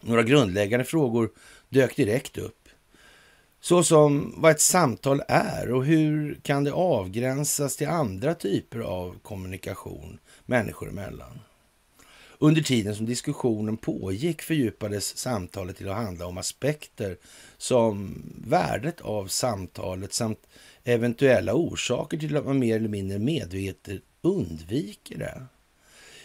[0.00, 1.30] Några grundläggande frågor
[1.68, 2.68] dök direkt upp.
[3.60, 9.18] Så som vad ett samtal är och hur kan det avgränsas till andra typer av
[9.22, 11.40] kommunikation människor emellan.
[12.38, 17.16] Under tiden som diskussionen pågick fördjupades samtalet till att handla om aspekter
[17.56, 20.46] som värdet av samtalet samt
[20.84, 25.46] eventuella orsaker till att man mer eller mindre medvetet undviker det.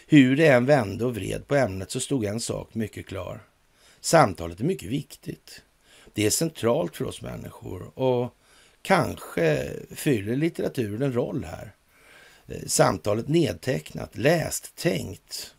[0.06, 3.40] Hur det än vände och vred på ämnet så stod en sak mycket klar.
[4.00, 5.62] Samtalet är mycket viktigt.
[6.12, 8.36] Det är centralt för oss människor och
[8.82, 11.74] kanske fyller litteraturen en roll här.
[12.46, 15.54] Eh, samtalet nedtecknat, läst, tänkt.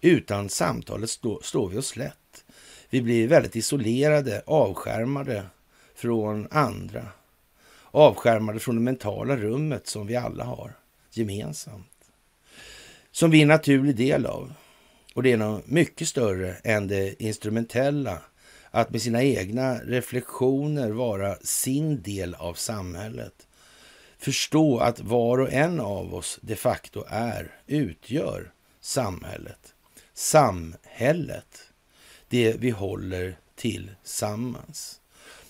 [0.00, 2.44] Utan samtalet stå, står vi oss slätt.
[2.90, 5.46] Vi blir väldigt isolerade, avskärmade
[5.94, 7.06] från andra.
[7.90, 10.72] Avskärmade från det mentala rummet som vi alla har
[11.10, 11.92] gemensamt.
[13.10, 14.52] Som vi är en naturlig del av.
[15.14, 18.18] Och det är något mycket större än det instrumentella.
[18.70, 23.46] Att med sina egna reflektioner vara sin del av samhället.
[24.18, 29.67] Förstå att var och en av oss de facto är, utgör samhället.
[30.18, 31.72] Samhället.
[32.28, 35.00] Det vi håller tillsammans.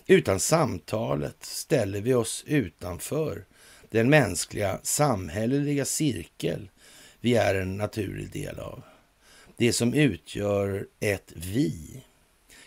[0.06, 3.44] Utan samtalet ställer vi oss utanför
[3.90, 6.70] den mänskliga samhälleliga cirkel
[7.20, 8.82] vi är en naturlig del av.
[9.56, 12.04] Det som utgör ett vi.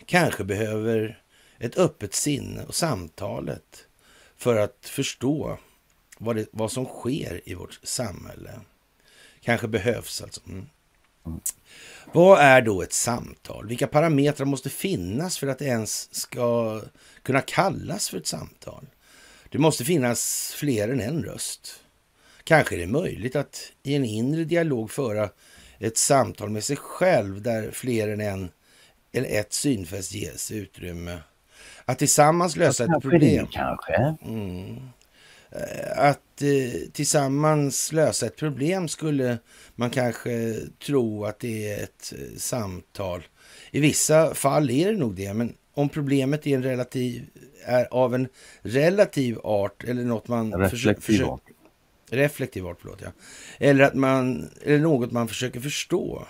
[0.06, 1.22] Kanske behöver
[1.58, 3.86] ett öppet sinne och samtalet
[4.36, 5.58] för att förstå
[6.18, 8.60] vad, det, vad som sker i vårt samhälle.
[9.40, 10.40] Kanske behövs alltså.
[10.46, 10.66] Mm.
[12.12, 13.66] Vad är då ett samtal?
[13.66, 16.80] Vilka parametrar måste finnas för att det ens ska
[17.22, 18.86] kunna kallas för ett samtal?
[19.48, 21.80] Det måste finnas fler än en röst.
[22.44, 25.30] Kanske är det möjligt att i en inre dialog föra
[25.78, 28.50] ett samtal med sig själv där fler än en
[29.12, 31.18] eller ett synfäst ges utrymme.
[31.84, 33.46] Att tillsammans lösa ett problem.
[33.46, 34.16] det, Kanske.
[34.22, 34.88] Mm.
[35.56, 39.38] Eh, Att eh, tillsammans lösa ett problem skulle
[39.74, 40.54] man kanske
[40.86, 43.22] tro att det är ett eh, samtal.
[43.70, 47.26] I vissa fall är det nog det, men om problemet är, en relativ,
[47.64, 48.28] är av en
[48.62, 51.42] relativ art eller något man Reflektiv försö- art.
[52.10, 53.12] reflektiv art, förlåt, ja.
[53.58, 56.26] Eller, att man, eller något man försöker förstå.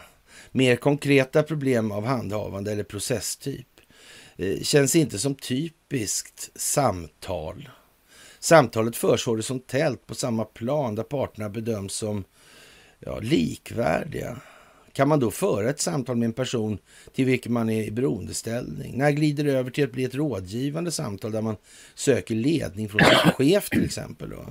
[0.52, 3.66] Mer konkreta problem av handhavande eller processtyp
[4.36, 7.68] eh, känns inte som typiskt samtal.
[8.42, 12.24] Samtalet förs horisontellt på samma plan där parterna bedöms som
[12.98, 14.40] ja, likvärdiga.
[14.92, 16.78] Kan man då föra ett samtal med en person
[17.14, 18.98] till vilken man är i beroendeställning?
[18.98, 21.56] När glider det över till att bli ett rådgivande samtal där man
[21.94, 24.30] söker ledning från sin chef till exempel?
[24.30, 24.44] Då?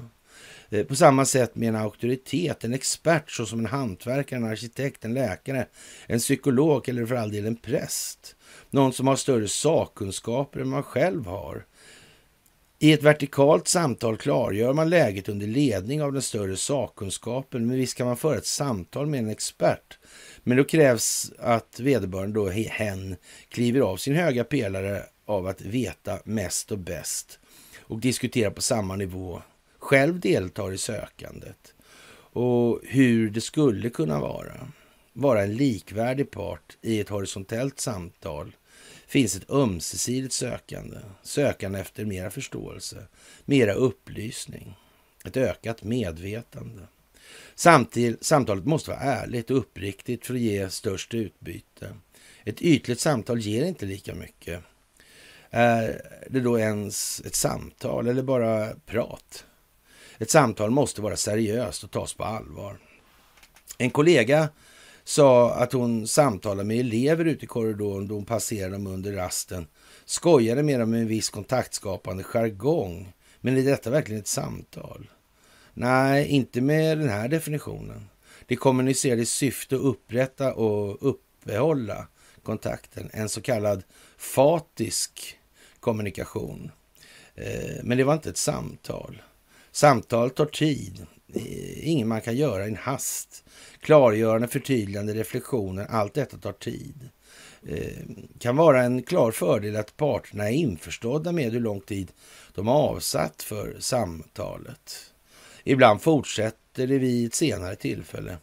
[0.77, 5.13] Eh, På samma sätt med en auktoritet, en expert såsom en hantverkare, en arkitekt, en
[5.13, 5.67] läkare,
[6.07, 8.35] en psykolog eller för all del en präst.
[8.69, 11.65] Någon som har större sakkunskaper än man själv har.
[12.84, 17.97] I ett vertikalt samtal klargör man läget under ledning av den större sakkunskapen, men visst
[17.97, 19.99] kan man föra ett samtal med en expert.
[20.43, 23.15] Men då krävs att vederbörande, då, hen,
[23.49, 27.39] kliver av sin höga pelare av att veta mest och bäst
[27.79, 29.41] och diskutera på samma nivå,
[29.79, 31.73] själv deltar i sökandet
[32.34, 34.67] och hur det skulle kunna vara.
[35.13, 38.51] vara en likvärdig part i ett horisontellt samtal
[39.12, 40.97] finns ett ömsesidigt sökande.
[41.24, 43.07] Sökande efter mera förståelse,
[43.45, 44.76] mera upplysning,
[45.26, 46.82] ett ökat medvetande.
[47.55, 51.95] Samtidigt, samtalet måste vara ärligt och uppriktigt för att ge störst utbyte.
[52.43, 54.64] Ett ytligt samtal ger inte lika mycket.
[55.49, 59.45] Är det då ens ett samtal eller bara prat?
[60.18, 62.78] Ett samtal måste vara seriöst och tas på allvar.
[63.78, 64.49] En kollega
[65.03, 69.67] sa att hon samtalade med elever ute i korridoren då hon passerade dem under rasten.
[70.05, 73.13] Skojade med dem med en viss kontaktskapande jargong.
[73.41, 75.09] Men är detta verkligen ett samtal?
[75.73, 78.09] Nej, inte med den här definitionen.
[78.45, 82.07] Det kommunicerade i syfte att upprätta och uppehålla
[82.43, 83.09] kontakten.
[83.13, 83.83] En så kallad
[84.17, 85.37] fatisk
[85.79, 86.71] kommunikation.
[87.35, 89.21] Eh, men det var inte ett samtal.
[89.71, 91.05] Samtal tar tid.
[91.34, 93.43] Eh, Inget man kan göra i en hast.
[93.79, 97.09] Klargörande, förtydligande, reflektioner, allt detta tar tid.
[97.67, 97.97] Eh,
[98.39, 102.11] kan vara en klar fördel att parterna är införstådda med hur lång tid
[102.53, 105.11] de har avsatt för samtalet.
[105.63, 108.38] Ibland fortsätter det vid ett senare tillfälle.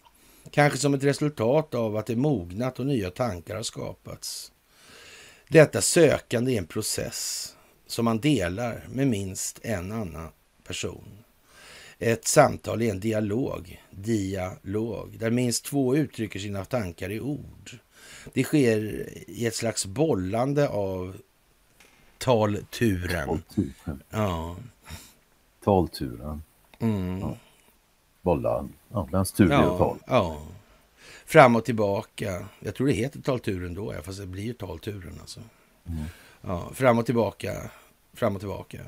[0.50, 4.52] Kanske som ett resultat av att det mognat och nya tankar har skapats.
[5.48, 7.54] Detta sökande är en process
[7.86, 10.28] som man delar med minst en annan
[10.66, 11.24] person.
[11.98, 17.78] Ett samtal är en dialog, dialog, där minst två uttrycker sina tankar i ord.
[18.32, 21.16] Det sker i ett slags bollande av
[22.18, 23.26] talturen.
[23.28, 24.02] Talturen.
[24.10, 24.56] Ja.
[25.64, 26.42] Talturen.
[26.78, 27.20] Mm.
[27.20, 27.36] Ja.
[28.22, 28.68] Bollar.
[28.88, 29.98] Ja, den tur ja, och tal.
[30.06, 30.42] ja.
[31.26, 32.46] Fram och tillbaka.
[32.60, 35.40] Jag tror det heter talturen då, fast det blir ju talturen alltså.
[35.86, 36.04] Mm.
[36.40, 37.70] Ja, fram och tillbaka,
[38.12, 38.78] fram och tillbaka.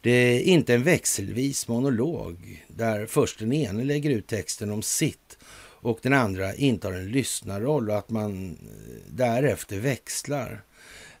[0.00, 5.38] Det är inte en växelvis monolog där först den ene lägger ut texten om sitt
[5.80, 10.62] och den andra intar en lyssnarroll och att man eh, därefter växlar.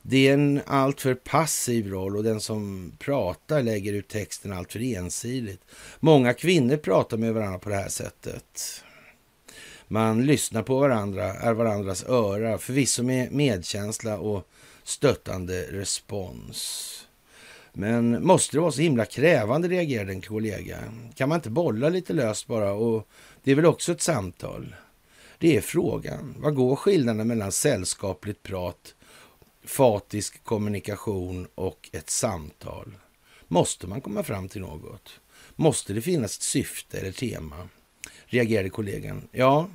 [0.02, 5.60] Det är en alltför passiv roll och den som pratar lägger ut texten alltför ensidigt.
[6.00, 8.82] Många kvinnor pratar med varandra på det här sättet.
[9.88, 14.48] Man lyssnar på varandra, är varandras öra, förvisso med medkänsla och
[14.84, 17.07] stöttande respons.
[17.72, 20.78] Men måste det vara så himla krävande, reagerade en kollega.
[21.14, 22.72] Kan man inte bolla lite löst bara?
[22.72, 23.08] Och
[23.44, 24.74] det är väl också ett samtal?
[25.38, 26.34] Det är frågan.
[26.38, 28.94] Vad går skillnaden mellan sällskapligt prat,
[29.64, 32.94] fatisk kommunikation och ett samtal?
[33.48, 35.20] Måste man komma fram till något?
[35.56, 37.68] Måste det finnas ett syfte eller tema?
[38.26, 39.28] Reagerade kollegan.
[39.32, 39.68] Ja,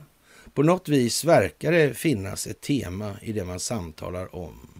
[0.53, 4.72] på något vis verkar det finnas ett tema i det man samtalar om.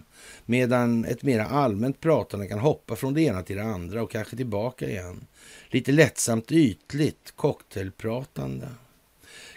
[0.46, 4.36] Medan ett mer allmänt pratande kan hoppa från det ena till det andra och kanske
[4.36, 5.26] tillbaka igen.
[5.68, 8.66] Lite lättsamt ytligt cocktailpratande.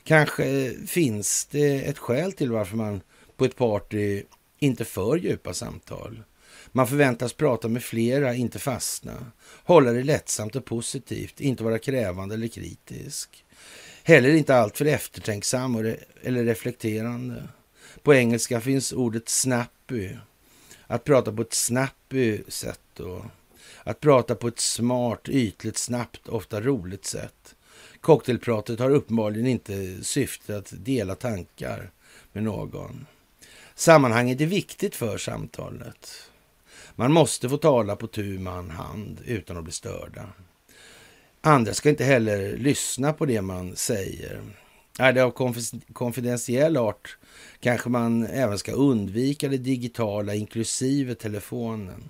[0.03, 3.01] Kanske finns det ett skäl till varför man
[3.38, 4.23] på ett party
[4.59, 6.23] inte för djupa samtal.
[6.71, 9.31] Man förväntas prata med flera, inte fastna.
[9.63, 13.45] Hålla det lättsamt och positivt, inte vara krävande eller kritisk.
[14.03, 15.75] Heller inte alltför eftertänksam
[16.23, 17.43] eller reflekterande.
[18.03, 20.09] På engelska finns ordet snappy
[20.88, 23.25] att prata på ett snappy eh, sätt och
[23.83, 27.55] att prata på ett smart, ytligt, snabbt, ofta roligt sätt.
[28.01, 31.91] Cocktailpratet har uppenbarligen inte syfte att dela tankar
[32.31, 33.05] med någon.
[33.75, 36.29] Sammanhanget är viktigt för samtalet.
[36.95, 40.29] Man måste få tala på tu man hand utan att bli störda.
[41.41, 44.41] Andra ska inte heller lyssna på det man säger.
[44.99, 45.31] Är det av
[45.93, 47.17] konfidentiell art
[47.59, 52.03] kanske man även ska undvika det digitala, inklusive telefonen.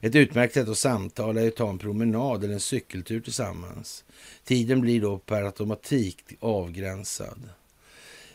[0.00, 4.04] Ett utmärkt sätt att samtala är att ta en promenad eller en cykeltur tillsammans.
[4.44, 7.48] Tiden blir då per automatik avgränsad.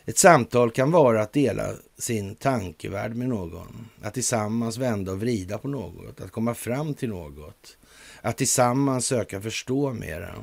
[0.06, 5.58] Ett samtal kan vara att dela sin tankevärld med någon, att tillsammans vända och vrida
[5.58, 7.76] på något, att komma fram till något,
[8.20, 10.34] att tillsammans söka förstå mera.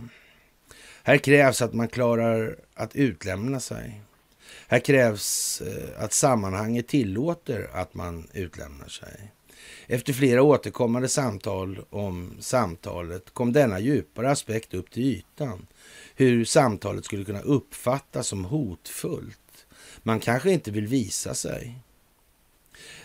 [1.04, 4.02] Här krävs att man klarar att utlämna sig.
[4.68, 9.32] Här krävs eh, att sammanhanget tillåter att man utlämnar sig.
[9.88, 15.68] Efter flera återkommande samtal om samtalet kom denna djupare aspekt upp till ytan.
[16.16, 19.66] Hur samtalet skulle kunna uppfattas som hotfullt.
[20.04, 21.76] Man kanske inte vill visa sig.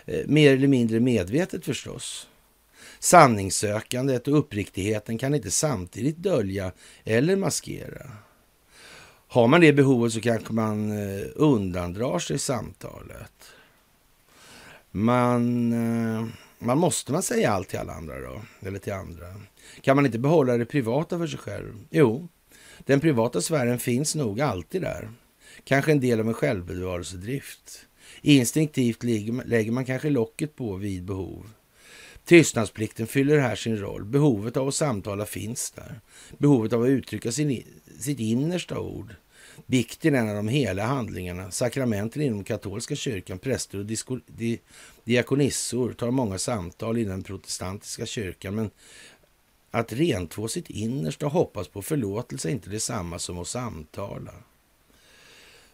[0.04, 2.28] Eh, mer eller mindre medvetet förstås.
[2.98, 6.72] Sanningssökandet och uppriktigheten kan inte samtidigt dölja
[7.04, 8.06] eller maskera.
[9.28, 13.32] Har man det behovet så kanske man eh, undandrar sig samtalet.
[14.90, 16.26] Man, eh,
[16.58, 18.42] man måste man säga allt till alla andra då?
[18.60, 19.26] Eller till andra?
[19.80, 21.74] Kan man inte behålla det privata för sig själv?
[21.90, 22.28] Jo,
[22.78, 25.10] den privata sfären finns nog alltid där.
[25.64, 27.86] Kanske en del av en självbevarelsedrift.
[28.22, 29.02] Instinktivt
[29.44, 31.50] lägger man kanske locket på vid behov.
[32.26, 34.04] Tystnadsplikten fyller här sin roll.
[34.04, 36.00] Behovet av att samtala finns där.
[36.38, 37.62] Behovet av att uttrycka sin,
[38.00, 39.14] sitt innersta ord.
[39.66, 41.50] Bikten är en av de heliga handlingarna.
[41.50, 44.60] Sakramenten inom katolska kyrkan, präster och disko, di,
[45.04, 48.54] diakonissor tar många samtal inom den protestantiska kyrkan.
[48.54, 48.70] Men
[49.70, 54.32] att rentvå sitt innersta och hoppas på förlåtelse är inte detsamma som att samtala.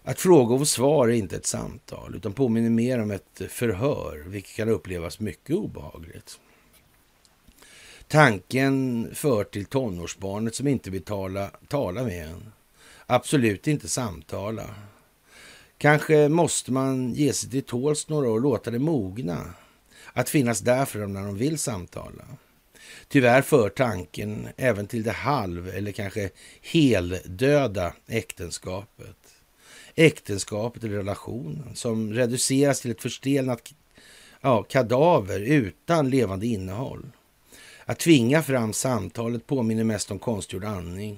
[0.05, 4.24] Att fråga och få svar är inte ett samtal, utan påminner mer om ett förhör,
[4.26, 6.40] vilket kan upplevas mycket obehagligt.
[8.09, 12.53] Tanken för till tonårsbarnet som inte vill tala, tala med en.
[13.07, 14.74] Absolut inte samtala.
[15.78, 19.55] Kanske måste man ge sig till tåls några år och låta det mogna.
[20.12, 22.24] Att finnas där för dem när de vill samtala.
[23.09, 26.30] Tyvärr för tanken även till det halv eller kanske
[26.61, 29.21] heldöda äktenskapet.
[29.95, 33.74] Äktenskapet eller relationen som reduceras till ett förstelnat
[34.40, 37.07] ja, kadaver utan levande innehåll.
[37.84, 41.16] Att tvinga fram samtalet påminner mest om konstgjord andning.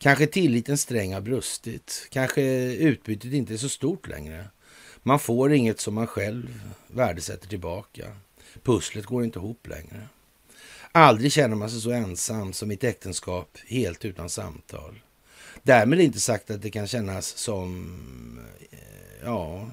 [0.00, 2.08] Kanske tilliten sträng har brustit.
[2.10, 4.46] Kanske utbytet inte är så stort längre.
[5.02, 8.16] Man får inget som man själv värdesätter tillbaka.
[8.62, 10.08] Pusslet går inte ihop längre.
[10.92, 15.00] Aldrig känner man sig så ensam som i ett äktenskap helt utan samtal.
[15.62, 17.98] Därmed inte sagt att det kan kännas som
[18.70, 18.78] eh,
[19.24, 19.70] ja,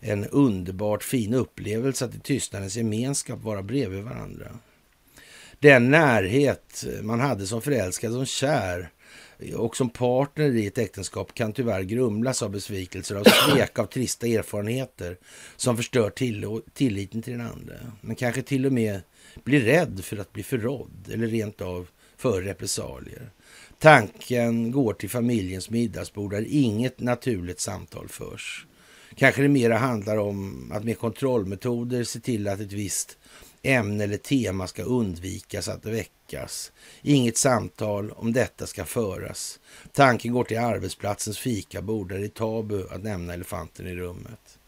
[0.00, 4.58] en underbart fin upplevelse att i tystnadens gemenskap vara bredvid varandra.
[5.58, 8.90] Den närhet man hade som förälskad, som kär
[9.56, 14.26] och som partner i ett äktenskap kan tyvärr grumlas av besvikelser, av svek, av trista
[14.26, 15.16] erfarenheter
[15.56, 17.74] som förstör till tilliten till den andra.
[18.00, 19.00] Men kanske till och med
[19.44, 23.30] blir rädd för att bli förrådd eller rent av för repressalier.
[23.78, 28.66] Tanken går till familjens middagsbord där inget naturligt samtal förs.
[29.14, 33.18] Kanske det mera handlar om att med kontrollmetoder se till att ett visst
[33.62, 36.72] ämne eller tema ska undvikas att väckas.
[37.02, 39.58] Inget samtal om detta ska föras.
[39.92, 44.58] Tanken går till arbetsplatsens fikabord där det är tabu att nämna elefanten i rummet.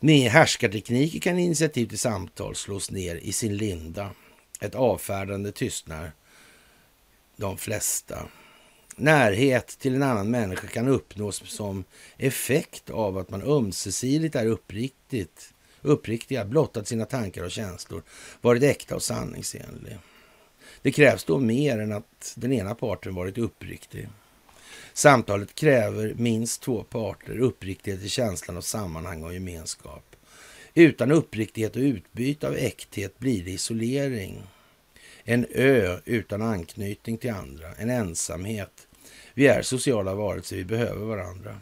[0.00, 4.10] Med härskartekniker kan initiativ till samtal slås ner i sin linda.
[4.60, 6.12] Ett avfärdande tystnar
[7.36, 8.28] de flesta.
[8.96, 11.84] Närhet till en annan människa kan uppnås som
[12.16, 18.02] effekt av att man ömsesidigt är uppriktigt, uppriktiga, blottat sina tankar och känslor,
[18.40, 19.98] varit äkta och sanningsenlig.
[20.82, 24.08] Det krävs då mer än att den ena parten varit uppriktig.
[24.92, 30.16] Samtalet kräver minst två parter, uppriktighet i känslan av sammanhang och gemenskap.
[30.74, 34.42] Utan uppriktighet och utbyte av äkthet blir det isolering.
[35.28, 38.86] En ö utan anknytning till andra, en ensamhet.
[39.34, 41.60] Vi är sociala varelser, vi behöver varandra.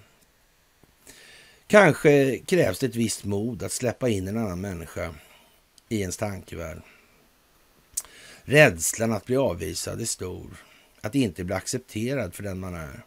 [1.67, 5.15] Kanske krävs det ett visst mod att släppa in en annan människa
[5.89, 6.83] i ens tankevärld.
[8.43, 10.65] Rädslan att bli avvisad är stor,
[11.01, 13.05] att inte bli accepterad för den man är.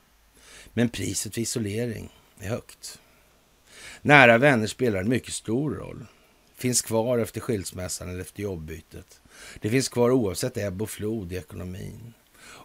[0.74, 3.00] Men priset för isolering är högt.
[4.02, 6.06] Nära vänner spelar en mycket stor roll.
[6.56, 9.22] Finns kvar efter skilsmässan eller efter jobbytet.
[9.62, 12.14] Det finns kvar oavsett ebb och flod i ekonomin.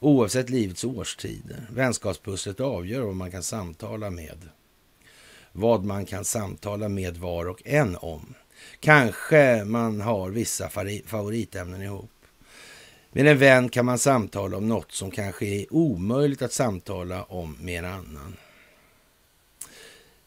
[0.00, 1.66] Oavsett livets årstider.
[1.70, 4.48] Vänskapspusslet avgör vad man kan samtala med.
[5.52, 8.34] Vad man kan samtala med var och en om.
[8.80, 10.68] Kanske man har vissa
[11.06, 12.10] favoritämnen ihop.
[13.12, 17.56] Med en vän kan man samtala om något som kanske är omöjligt att samtala om
[17.60, 18.36] med en annan.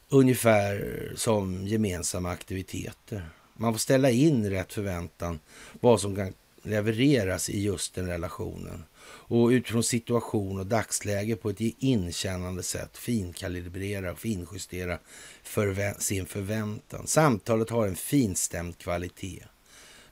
[0.09, 3.29] Ungefär som gemensamma aktiviteter.
[3.58, 5.39] Man får ställa in rätt förväntan
[5.82, 6.34] vad som kan
[6.64, 8.84] levereras i just den relationen
[9.28, 14.99] och utifrån situation och dagsläge på ett inkännande sätt finkalibrera och finjustera
[15.43, 17.08] förvä sin förväntan.
[17.08, 19.43] Samtalet har en finstämd kvalitet.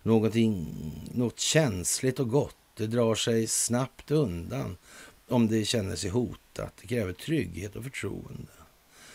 [0.03, 0.67] Någonting,
[1.13, 2.55] något känsligt och gott.
[2.77, 4.77] Det drar sig snabbt undan
[5.27, 6.73] om det känner sig hotat.
[6.81, 8.51] Det kräver trygghet och förtroende.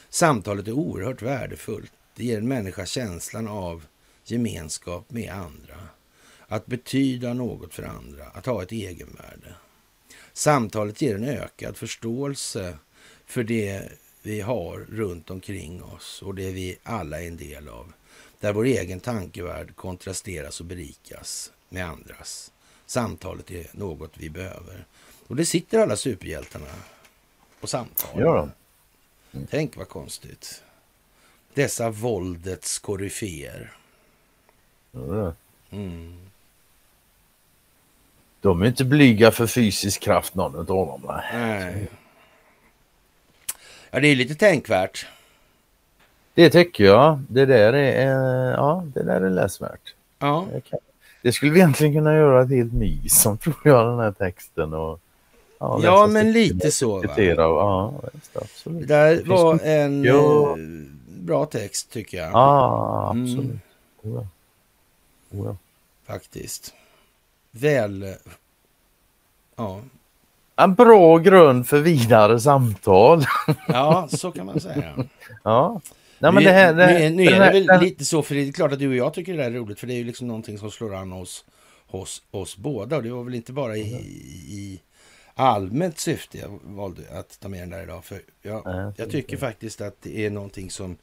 [0.08, 1.92] Samtalet är oerhört värdefullt.
[2.14, 3.84] Det ger en människa känslan av
[4.30, 5.88] gemenskap med andra.
[6.46, 9.54] Att betyda något för andra, att ha ett egenvärde.
[10.32, 12.78] Samtalet ger en ökad förståelse
[13.26, 17.92] för det vi har runt omkring oss och det vi alla är en del av.
[18.40, 22.52] Där vår egen tankevärld kontrasteras och berikas med andras.
[22.86, 24.86] Samtalet är något vi behöver.
[25.26, 26.74] Och det sitter alla superhjältarna
[27.60, 28.20] på samtal.
[28.20, 28.48] Ja.
[29.32, 29.46] Mm.
[29.50, 30.62] Tänk vad konstigt.
[31.54, 33.77] Dessa våldets koryféer.
[35.70, 36.14] Mm.
[38.40, 41.02] De är inte blyga för fysisk kraft någon av dem.
[41.32, 41.88] Nej.
[43.90, 45.06] Ja, det är lite tänkvärt.
[46.34, 47.20] Det tycker jag.
[47.28, 49.94] Det där är, eh, ja, det där är läsvärt.
[50.18, 50.46] Ja.
[51.22, 54.74] Det skulle vi egentligen kunna göra ett helt mys om tror jag, den här texten.
[54.74, 55.00] Och,
[55.58, 57.00] ja, ja men lite så.
[57.02, 57.14] Va?
[57.16, 57.94] Ja,
[58.34, 58.88] absolut.
[58.88, 60.50] Det där var en ja.
[60.50, 60.56] Eh,
[61.06, 62.30] bra text tycker jag.
[62.32, 63.60] Ja, absolut.
[64.04, 64.26] Mm.
[65.30, 65.56] Oh, ja.
[66.06, 66.74] Faktiskt.
[67.50, 68.14] Väl...
[69.56, 69.82] Ja.
[70.56, 73.24] En bra grund för vidare samtal.
[73.68, 75.08] Ja, så kan man säga.
[75.42, 75.80] ja.
[76.18, 78.52] Nej, men det här, det, nu, nu är det väl lite så, för det är
[78.52, 80.58] klart att du och jag tycker det är roligt, för det är ju liksom någonting
[80.58, 81.44] som slår an hos,
[81.86, 82.96] hos oss båda.
[82.96, 83.94] Och det var väl inte bara i,
[84.48, 84.80] i
[85.34, 88.04] allmänt syfte jag valde att ta med den där idag.
[88.04, 90.96] För jag, jag tycker faktiskt att det är någonting som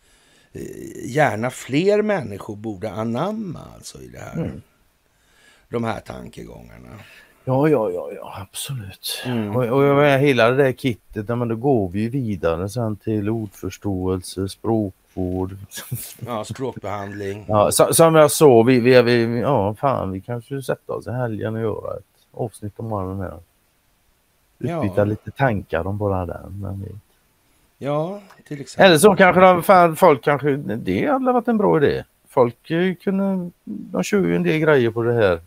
[1.06, 4.38] gärna fler människor borde anamma alltså i det här.
[4.38, 4.62] Mm.
[5.70, 6.89] De här tankegångarna.
[7.45, 9.24] Ja, ja, ja, ja absolut.
[9.26, 9.56] Mm.
[9.56, 15.58] Och, och hela det där kittet, men då går vi vidare sen till ordförståelse, språkvård.
[16.26, 17.45] Ja, språkbehandling.
[17.47, 21.56] ja, som jag sa, vi, vi, vi, ja, fan, vi kanske sätta oss i helgen
[21.56, 23.39] och göra ett avsnitt om den här.
[24.60, 25.06] Utbyta ja.
[25.06, 26.60] lite tankar om bara den.
[26.62, 26.91] Men vi...
[27.78, 28.86] Ja, till exempel.
[28.86, 32.04] Eller så kanske de, fan, folk kanske, det hade varit en bra idé.
[32.28, 32.72] Folk
[33.04, 35.40] kunde, de kör ju en del grejer på det här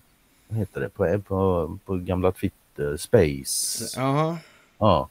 [0.48, 4.00] vad heter det, på, på, på gamla Twitter, Space.
[4.00, 4.38] Aha.
[4.78, 5.08] Ja.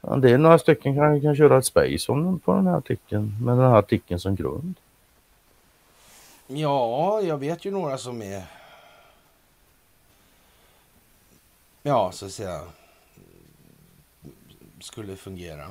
[0.00, 0.16] ja.
[0.16, 3.58] Det är några stycken kan, kan köra ett Space om, på den här artikeln med
[3.58, 4.74] den här artikeln som grund.
[6.46, 8.42] Ja, jag vet ju några som är
[11.82, 12.60] Ja, så att säga
[14.80, 15.66] skulle fungera.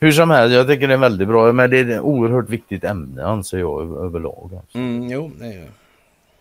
[0.00, 1.52] Hur som helst, jag tycker det är väldigt bra.
[1.52, 4.50] Men det är ett oerhört viktigt ämne anser jag överlag.
[4.54, 4.78] Alltså.
[4.78, 5.68] Mm, jo, det är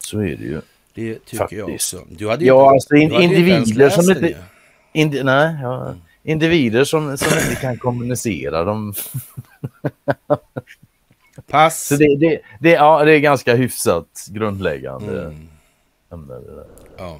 [0.08, 0.62] så är det ju.
[0.94, 1.60] Det tycker Faktiskt.
[1.60, 2.16] jag också.
[2.18, 4.38] Du hade ja, inte, alltså in, individer som inte...
[4.94, 6.02] Indi, nej, ja, mm.
[6.24, 8.64] individer som, som inte kan kommunicera.
[8.64, 8.94] De...
[11.50, 11.88] Pass.
[11.88, 15.48] Så det, det, det, ja, det är ganska hyfsat grundläggande mm.
[16.14, 16.34] ämne.
[16.98, 17.20] Ja.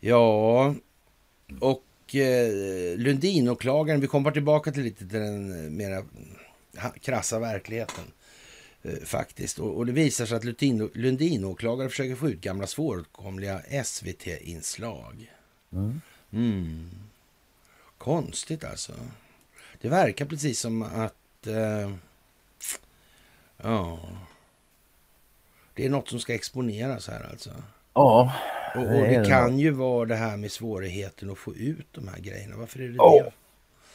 [0.00, 0.74] Ja,
[1.60, 1.82] och
[2.14, 6.04] eh, Lundinåklagaren, vi kommer tillbaka till lite till den mera
[7.00, 8.04] krassa verkligheten.
[8.82, 9.58] Eh, faktiskt.
[9.58, 15.32] Och, och, det visar sig att Lundin, Lundinåklagare försöker få ut gamla svåråtkomliga SVT-inslag.
[15.72, 16.00] Mm.
[16.32, 16.90] Mm.
[17.98, 18.92] Konstigt alltså.
[19.80, 21.46] Det verkar precis som att...
[21.46, 21.92] Eh,
[23.56, 23.98] ja...
[25.74, 27.50] Det är något som ska exponeras här alltså.
[27.94, 28.34] Ja.
[28.74, 32.08] Och, och det, det kan ju vara det här med svårigheten att få ut de
[32.08, 32.56] här grejerna.
[32.56, 33.24] Varför är det oh.
[33.24, 33.30] det?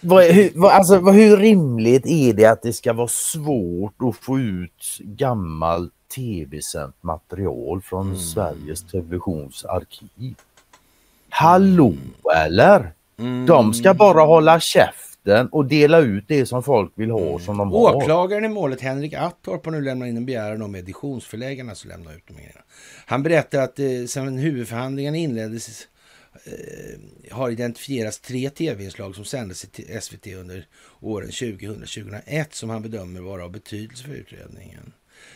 [0.06, 4.16] Vad, hur, vad, alltså, vad, hur rimligt är det att det ska vara svårt att
[4.16, 8.20] få ut gammalt tv-sänt material från mm.
[8.20, 10.36] Sveriges Televisions arkiv?
[11.30, 11.94] Hallå
[12.46, 12.94] eller?
[13.18, 13.46] Mm.
[13.46, 14.60] De ska bara hålla
[15.24, 17.40] käften och dela ut det som folk vill ha mm.
[17.40, 17.96] som de har.
[17.96, 22.12] Åklagaren i målet Henrik Attorp har nu lämnat in en begäran om editionsförläggarna som lämnar
[22.12, 22.62] ut de grejerna.
[23.06, 25.88] Han berättar att eh, sedan huvudförhandlingen inleddes
[26.46, 30.66] Eh, har identifierats tre tv-inslag som sändes i SVT under
[31.00, 34.94] åren 2000-2001 som han bedömer vara av betydelse för utredningen.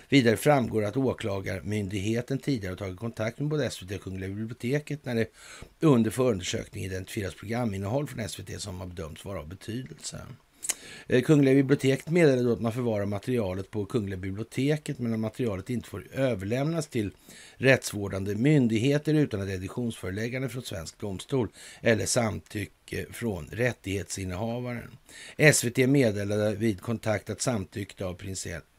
[0.10, 5.16] Vidare framgår att åklagarmyndigheten tidigare har tagit kontakt med både SVT och Kungliga biblioteket när
[5.16, 5.28] det
[5.80, 10.22] under förundersökningen identifieras programinnehåll från SVT som har bedömts vara av betydelse.
[11.08, 15.70] Eh, Kungliga biblioteket meddelade då att man förvarar materialet på Kungliga biblioteket men att materialet
[15.70, 17.12] inte får överlämnas till
[17.56, 21.50] rättsvårdande myndigheter utan ett editionsföreläggande från svensk domstol
[21.82, 24.98] eller samtycke från rättighetsinnehavaren.
[25.54, 28.14] SVT meddelade vid kontakt att samtycke av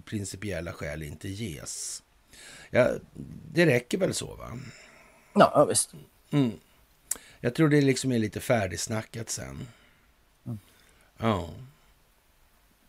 [0.09, 2.03] principiella skäl inte ges.
[2.71, 2.91] Ja,
[3.53, 4.59] det räcker väl så va?
[5.35, 5.93] Ja, visst.
[6.31, 6.53] Mm.
[7.41, 9.69] Jag tror det liksom är lite färdigsnackat sen.
[10.47, 10.59] Mm.
[11.19, 11.51] Ja.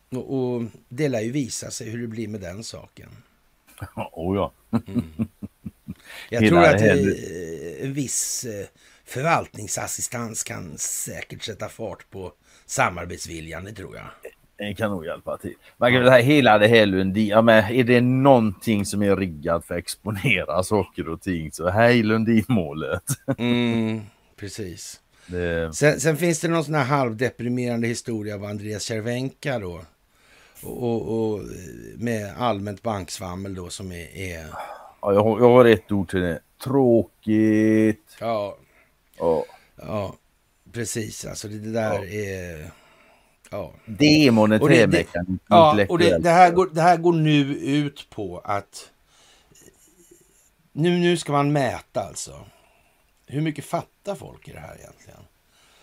[0.08, 3.10] Och, och det lär ju visa sig hur det blir med den saken.
[4.12, 4.52] Oh ja.
[4.86, 5.28] mm.
[6.30, 8.66] Jag tror att eh, en viss eh,
[9.04, 12.32] förvaltningsassistans kan säkert sätta fart på
[12.66, 14.06] samarbetsviljan, det tror jag.
[14.60, 15.54] Det kan nog hjälpa till.
[15.76, 19.64] Man kan säga hela det här Lundin, ja, men är det någonting som är riggat
[19.64, 23.02] för att exponera saker och ting så hej Lundinmålet.
[23.38, 24.00] mm,
[24.36, 25.00] precis.
[25.26, 25.74] Det...
[25.74, 29.80] Sen, sen, finns det någon sån här halvdeprimerande historia av Andreas Cervenka då.
[30.62, 31.40] Och, och, och,
[31.96, 34.16] med allmänt banksvammel då som är...
[34.16, 34.46] är...
[35.02, 36.40] Ja, jag, har, jag har ett ord till det.
[36.64, 38.16] Tråkigt.
[38.20, 38.56] Ja.
[39.18, 39.44] Ja.
[39.76, 40.14] Ja,
[40.72, 41.24] precis.
[41.24, 42.04] Alltså det, det där ja.
[42.04, 42.70] är...
[43.50, 43.72] Ja.
[43.86, 45.40] Det är monetärmekanik.
[45.48, 48.90] Ja, och det, det, här går, det här går nu ut på att...
[50.72, 52.46] Nu, nu ska man mäta alltså.
[53.26, 55.20] Hur mycket fattar folk i det här egentligen?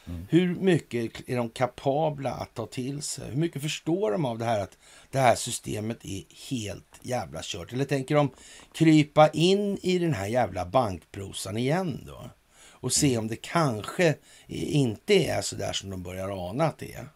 [0.05, 0.27] Mm.
[0.29, 3.29] Hur mycket är de kapabla att ta till sig?
[3.29, 4.77] Hur mycket förstår de av det här att
[5.11, 7.73] det här systemet är helt jävla kört?
[7.73, 8.29] Eller tänker de
[8.73, 12.29] krypa in i den här jävla bankprosan igen då?
[12.69, 14.15] Och se om det kanske
[14.47, 17.07] inte är så där som de börjar ana att det är.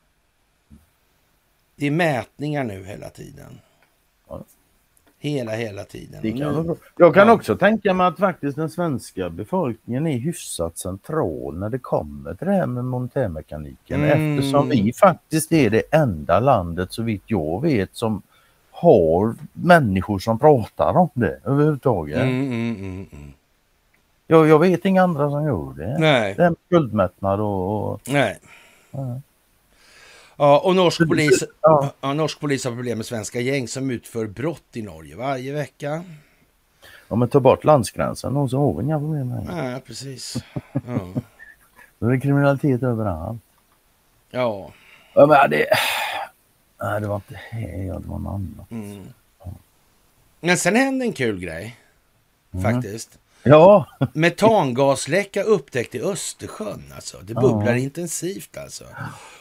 [1.82, 3.60] Det är mätningar nu hela tiden.
[4.30, 4.44] Ja.
[5.20, 6.22] Hela, hela tiden.
[6.22, 7.34] Kan jag kan ja.
[7.34, 12.48] också tänka mig att faktiskt den svenska befolkningen är hyfsat central när det kommer till
[12.48, 14.38] det här med monetärmekaniken mm.
[14.38, 18.22] eftersom vi faktiskt är det enda landet så vitt jag vet som
[18.72, 22.22] har människor som pratar om det överhuvudtaget.
[22.22, 23.34] Mm, mm, mm, mm.
[24.28, 26.00] jag, jag vet inga andra som gör det.
[26.00, 26.34] Nej.
[26.36, 27.92] Det är skuldmättnad och...
[27.92, 28.40] och Nej.
[28.92, 29.22] Ja.
[30.38, 31.94] Ja, och norsk polis, ja.
[32.02, 36.04] Ja, norsk polis har problem med svenska gäng som utför brott i Norge varje vecka.
[37.08, 39.56] Ja, men ta bort landsgränsen och så har vi inga problem det.
[39.56, 40.38] Nej, precis.
[40.74, 40.82] Ja.
[42.00, 43.42] Då är det kriminalitet överallt.
[44.30, 44.72] Ja.
[45.14, 45.66] Ja, men det...
[46.82, 48.72] Nej, det var inte här, det var något annat.
[48.72, 49.04] Mm.
[50.40, 51.78] Men sen hände en kul grej.
[52.54, 52.74] Mm.
[52.74, 53.20] Faktiskt.
[53.44, 53.86] Ja.
[54.14, 56.84] Metangasläcka upptäckt i Östersjön.
[56.96, 57.18] Alltså.
[57.24, 57.78] Det bubblar ja.
[57.78, 58.84] intensivt alltså.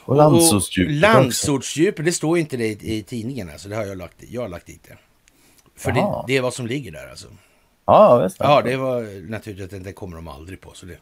[0.05, 0.94] Och landsortsdjupet.
[0.94, 3.51] Landsortsdjupet, det står inte det i, i tidningen.
[3.51, 3.68] Alltså.
[3.68, 4.96] Det har jag lagt, jag har lagt dit det.
[5.76, 7.28] För det, det, är vad som ligger där alltså.
[7.84, 8.36] Ja, visst.
[8.38, 10.72] Ja, det var naturligtvis, det kommer de aldrig på.
[10.74, 10.96] Så det,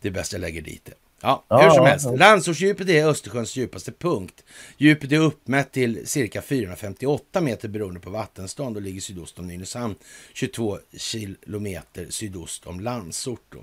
[0.00, 0.94] det är bäst jag lägger dit det.
[1.22, 2.06] Ja, hur som helst.
[2.16, 4.44] Landsortsdjupet är Östersjöns djupaste punkt.
[4.76, 9.94] Djupet är uppmätt till cirka 458 meter beroende på vattenstånd och ligger sydost om Nynäshamn,
[10.32, 13.54] 22 kilometer sydost om Landsort.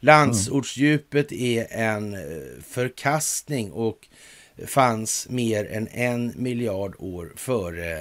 [0.00, 2.20] Landsortsdjupet är en eh,
[2.62, 4.08] förkastning och
[4.66, 7.98] fanns mer än en miljard år före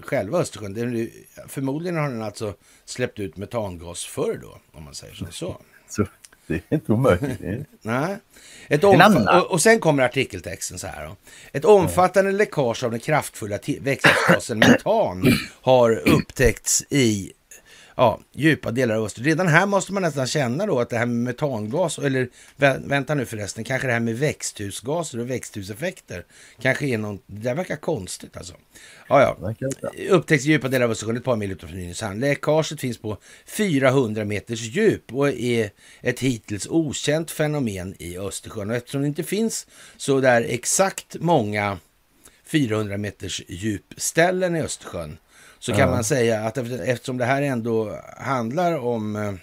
[0.00, 1.10] själva Östersjön.
[1.48, 2.54] Förmodligen har den alltså
[2.84, 5.26] släppt ut metangas förr då, om man säger så.
[5.30, 6.06] så.
[6.46, 7.68] Det är inte omöjligt.
[7.82, 8.16] Nej.
[8.68, 11.06] Ett och, och, sen kommer artikeltexten så här.
[11.06, 11.16] Då.
[11.52, 15.24] Ett omfattande läckage av den kraftfulla växthusgasen metan
[15.62, 17.32] har upptäckts i
[17.96, 19.26] ja, djupa delar av Östersjön.
[19.26, 23.14] Redan här måste man nästan känna då att det här med metangas, eller vä vänta
[23.14, 26.24] nu förresten, kanske det här med växthusgaser och växthuseffekter
[26.60, 28.54] kanske är något, det där verkar konstigt alltså.
[29.08, 29.74] Ja, ja.
[30.10, 32.20] Upptäcks djupa delar av Östersjön ett par mil utanför Nynäshamn.
[32.20, 35.70] Läckaget finns på 400 meters djup och är
[36.00, 38.70] ett hittills okänt fenomen i Östersjön.
[38.70, 39.66] Och eftersom det inte finns
[39.96, 41.78] så där exakt många
[42.44, 45.18] 400 meters djupställen i Östersjön
[45.66, 45.90] så kan ja.
[45.90, 49.38] man säga att eftersom det här ändå handlar om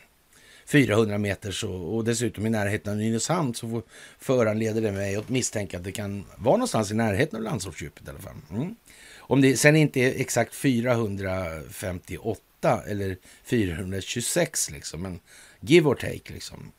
[0.66, 3.82] 400 eh, meter så, och dessutom i närheten av Nynäshamn så
[4.20, 8.10] föranleder det mig att misstänka att det kan vara någonstans i närheten av landsortsdjupet i
[8.10, 8.36] alla fall.
[8.52, 8.76] Mm.
[9.18, 15.20] Om det sen inte är exakt 458 eller 426 liksom, men
[15.60, 16.72] give or take liksom.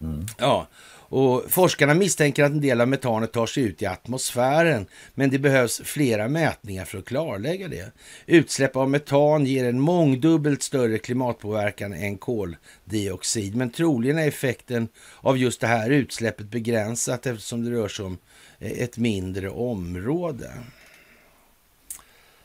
[0.00, 0.26] Mm.
[0.38, 0.66] Ja,
[1.12, 5.38] och forskarna misstänker att en del av metanet tar sig ut i atmosfären, men det
[5.38, 7.92] behövs flera mätningar för att klarlägga det.
[8.26, 14.88] Utsläpp av metan ger en mångdubbelt större klimatpåverkan än koldioxid, men troligen är effekten
[15.20, 18.18] av just det här utsläppet begränsat eftersom det rör sig om
[18.58, 20.50] eh, ett mindre område.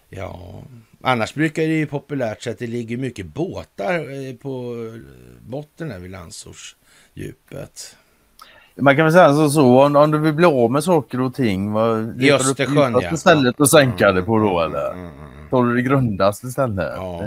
[0.10, 0.64] Ja,
[1.02, 4.76] annars brukar det ju populärt säga att det ligger mycket båtar eh, på
[5.41, 7.98] botten här vid landsortsdjupet.
[8.79, 11.35] Man kan väl säga så, så om, om du vill bli av med saker och
[11.35, 13.13] ting, vad I Östersjön ja.
[13.13, 14.91] istället och sänka det på då eller?
[14.91, 15.49] Mm, mm, mm.
[15.49, 16.93] Tar du det grundaste istället?
[16.95, 17.23] Ja.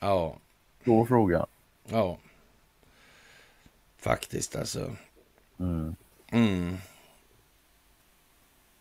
[0.00, 0.36] Ja.
[0.84, 1.46] Då frågan.
[1.88, 2.16] Ja.
[4.00, 4.80] Faktiskt alltså.
[5.58, 5.96] Mm.
[6.32, 6.76] Mm.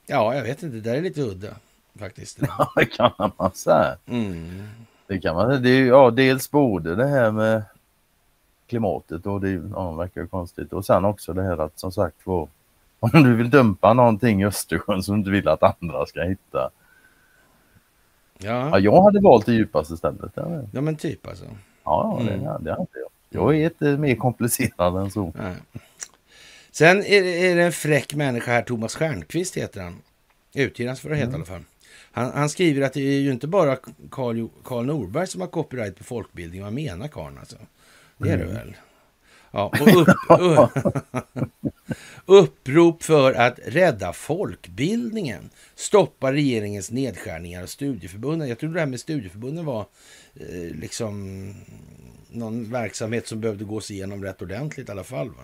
[0.05, 0.75] Ja, jag vet inte.
[0.75, 1.53] Det där är lite udda
[1.99, 2.39] faktiskt.
[2.57, 3.97] Ja, det kan man säga.
[4.05, 4.69] Mm.
[5.07, 7.63] Det kan man det är, ja, dels både det här med
[8.69, 10.73] klimatet och det ja, verkar konstigt.
[10.73, 12.47] Och sen också det här att som sagt var
[12.99, 16.69] om du vill dumpa någonting i Östersjön som du inte vill att andra ska hitta.
[18.37, 18.69] Ja.
[18.69, 20.31] ja jag hade valt det djupaste stället.
[20.71, 21.45] Ja men typ alltså.
[21.83, 22.43] Ja, det, mm.
[22.43, 23.09] det hade jag.
[23.29, 25.33] Jag är inte mer komplicerad än så.
[25.35, 25.55] Nej.
[26.71, 30.01] Sen är det, är det en fräck människa här, Thomas Stjernqvist heter han.
[30.53, 31.41] Utgivaren för att heta mm.
[31.41, 31.63] i alla fall.
[32.11, 33.77] Han, han, skriver att det är ju inte bara
[34.09, 36.63] Karl, Norberg som har copyright på folkbildning.
[36.63, 37.57] Vad menar Karl alltså?
[38.19, 38.55] Det är det mm.
[38.55, 38.75] väl?
[39.51, 39.87] Ja, och
[40.39, 40.69] upp,
[42.25, 45.49] upprop för att rädda folkbildningen.
[45.75, 48.49] Stoppa regeringens nedskärningar av studieförbunden.
[48.49, 49.85] Jag trodde det här med studieförbunden var
[50.35, 51.53] eh, liksom
[52.29, 55.29] någon verksamhet som behövde gås igenom rätt ordentligt i alla fall.
[55.29, 55.43] Va?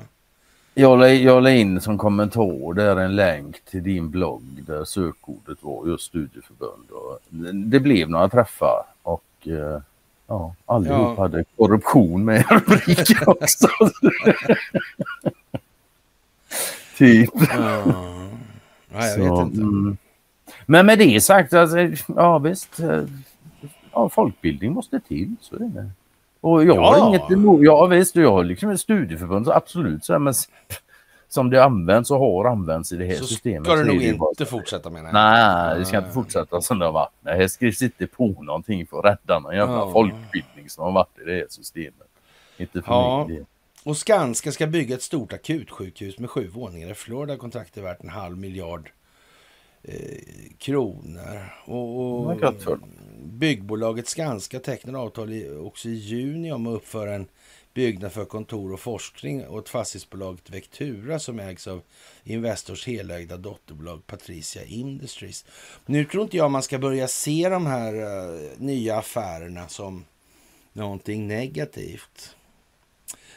[0.73, 5.57] Jag la, jag la in som kommentar där en länk till din blogg där sökordet
[5.61, 6.89] var just studieförbund.
[6.91, 7.19] Och
[7.53, 9.81] det blev några träffar och eh,
[10.27, 11.23] ja, allihop ja.
[11.23, 13.67] hade korruption med rubriken också.
[16.97, 17.29] typ.
[17.49, 17.83] Ja,
[18.93, 19.61] ja jag Så, vet inte.
[19.61, 19.97] mm.
[20.65, 21.77] Men med det sagt, alltså,
[22.15, 22.79] ja visst.
[22.79, 23.03] eh,
[23.97, 25.35] Ja, folkbildning måste till.
[25.41, 25.89] Så är det.
[26.41, 27.07] Och jag har Ja.
[27.07, 30.05] inget emot, ja visst, jag har liksom ett studieförbund, så absolut.
[30.05, 30.33] Så här, men
[31.35, 33.65] som det används och har använts i det här Så systemet.
[33.67, 34.51] ska det så nog bara inte så.
[34.51, 35.03] fortsätta med.
[35.13, 37.11] Nej, det ska inte fortsätta som det har varit.
[37.21, 39.91] Nej, här skrivs inte på någonting för att rädda någon jävla Ja.
[39.91, 42.07] folkbildning som har varit i det här systemet.
[42.57, 43.25] Inte för Ja.
[43.27, 43.37] mig.
[43.37, 43.45] det.
[43.89, 47.37] Och Skanska ska bygga ett stort akutsjukhus med sju våningar i Florida.
[47.37, 48.89] Kontraktet är värt en halv miljard
[49.83, 49.93] eh,
[50.57, 51.53] kronor.
[51.65, 52.77] Och, och Det
[53.23, 57.27] byggbolaget Skanska tecknade avtal i, också i juni om att uppföra en
[57.75, 61.81] byggnad för kontor och forskning åt fastighetsbolaget Vectura som ägs av
[62.23, 65.45] Investors helägda dotterbolag Patricia Industries.
[65.85, 70.05] Nu tror inte jag man ska börja se de här eh, nya affärerna som
[70.73, 72.35] någonting negativt.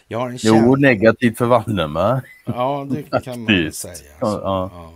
[0.07, 2.21] Jag har en Jo, negativt för Waldemar.
[2.45, 3.95] Ja, det kan man säga.
[4.21, 4.41] Ja, Alltså.
[4.45, 4.71] ja.
[4.75, 4.93] Ja,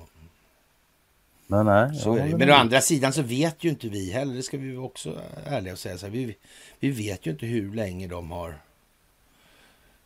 [1.46, 1.94] Men nej.
[1.94, 2.36] så är det.
[2.36, 5.72] Men å andra sidan så vet ju inte vi heller, det ska vi också ärliga
[5.72, 5.98] och säga.
[5.98, 6.36] Så här, vi,
[6.80, 8.54] vi vet ju inte hur länge de har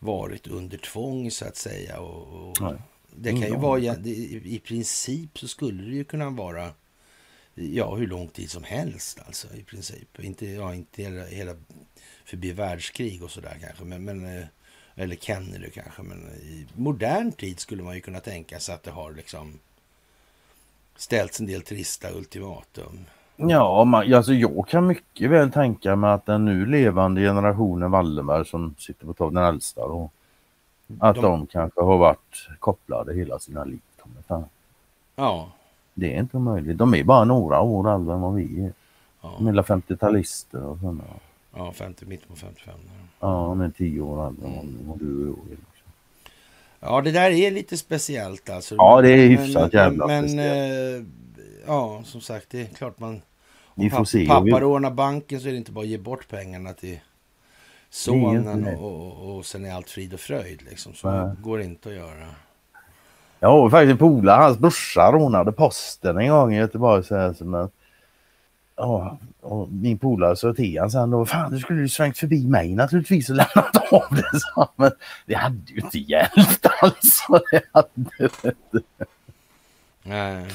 [0.06, 2.00] varit under tvång så att säga.
[2.00, 2.74] Och, och
[3.10, 3.60] det kan ju Mm.
[3.60, 6.72] vara, i princip så skulle det ju kunna vara
[7.54, 10.20] ja, hur lång tid som helst alltså i princip.
[10.20, 11.56] Inte, ja, inte hela, hela
[12.24, 14.46] förbi världskrig och sådär kanske, men, men, eh,
[14.94, 18.90] eller Kennedy kanske, men i modern tid skulle man ju kunna tänka sig att det
[18.90, 19.58] har liksom
[20.96, 23.04] ställts en del trista ultimatum.
[23.36, 28.44] Ja, man, alltså jag kan mycket väl tänka mig att den nu levande generationen Wallenberg
[28.46, 30.10] som sitter på topp, den äldsta då.
[30.98, 33.80] Att De- de, kanske har varit kopplade hela sina liv.
[35.16, 35.48] Ja,
[35.94, 36.78] Det är inte omöjligt.
[36.78, 38.72] De är bara några år äldre än vad vi är.
[39.22, 41.04] ja, De är hela 50-talister och sådana.
[41.56, 42.74] ja 50, mitten på 55.
[42.84, 43.06] där.
[43.28, 45.58] Ja, de är 10 år äldre än vad- du och jag är.
[46.80, 48.74] Ja, det där är lite speciellt alltså.
[48.74, 51.06] Ja, det är Men- hyfsat men, jävla Men, speciellt.
[51.06, 51.06] eh,
[51.66, 53.22] ja, som sagt, det är klart man...
[53.74, 54.22] Vi får se.
[54.22, 57.00] och pappa rånar banken så är det inte bara att ge bort pengarna till
[57.90, 60.62] sonen och, och, och sen är allt frid och fröjd.
[60.62, 60.94] Liksom.
[60.94, 61.34] Så Nej.
[61.42, 62.26] går det inte att göra.
[63.40, 67.04] Jag har faktiskt en polare, hans brorsa rånade posten en gång i Göteborg.
[67.04, 67.70] Så här, som en,
[68.76, 72.46] ja, och min polare sa till honom sen då, fan du skulle ju svängt förbi
[72.46, 74.40] mig naturligtvis och lämnat av det.
[74.54, 74.68] han.
[74.76, 74.90] Men
[75.26, 77.40] det hade ju inte hjälpt alltså.
[77.50, 78.86] Det hade det inte.
[80.02, 80.46] Nej.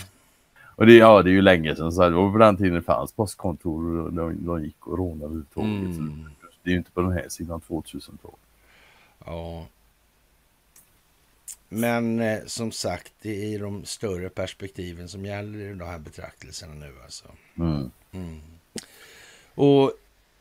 [0.82, 2.74] Och det, ja, det är ju länge sedan, så här, det var på den tiden
[2.74, 5.98] det fanns postkontor och de, de gick och rånade överhuvudtaget.
[5.98, 6.30] Mm.
[6.64, 8.40] Det är ju inte på den här sidan 2000-talet.
[9.26, 9.68] Ja.
[11.70, 16.74] Men eh, som sagt, det är de större perspektiven som gäller i de här betraktelserna
[16.74, 17.26] nu alltså.
[17.58, 17.92] Mm.
[18.12, 18.40] Mm.
[19.56, 19.94] Och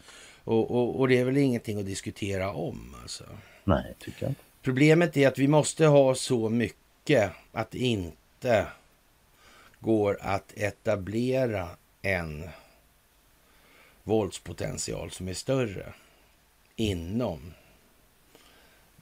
[0.45, 2.95] Och, och, och det är väl ingenting att diskutera om.
[3.01, 3.23] Alltså.
[3.63, 4.35] Nej, tycker jag.
[4.61, 8.67] Problemet är att vi måste ha så mycket att det inte
[9.79, 11.69] går att etablera
[12.01, 12.49] en
[14.03, 15.93] våldspotential som är större
[16.75, 17.53] inom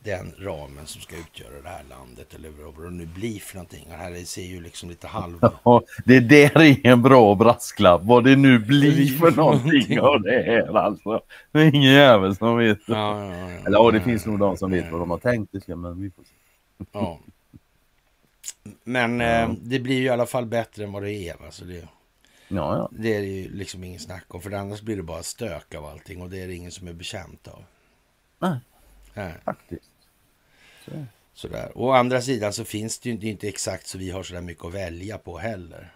[0.04, 3.86] den ramen som ska utgöra det här landet eller vad det nu blir för någonting.
[3.90, 5.40] Det här ser ju liksom lite halv...
[5.64, 8.02] Ja, det där är en bra brasklapp.
[8.04, 11.22] Vad det nu blir för någonting av det här alltså.
[11.52, 12.80] Det är ingen jävel som vet.
[12.86, 13.46] Ja, ja, ja.
[13.46, 15.68] Eller ja, det finns nog de som vet vad de har tänkt.
[15.68, 16.30] Men vi får se.
[16.92, 17.20] Ja.
[18.84, 21.34] Men eh, det blir ju i alla fall bättre än vad det är.
[21.34, 21.52] Va?
[21.52, 21.88] Så det,
[22.48, 22.90] ja.
[22.92, 24.42] det är det ju liksom ingen snack om.
[24.42, 26.94] För annars blir det bara stök av allting och det är det ingen som är
[26.94, 27.64] bekänt av.
[28.40, 28.60] Nej.
[29.14, 29.93] Nej, Faktiskt.
[30.86, 31.06] Så.
[31.34, 31.72] sådär.
[31.76, 34.66] Å andra sidan så finns det ju inte, inte exakt så vi har sådär mycket
[34.66, 35.94] att välja på heller.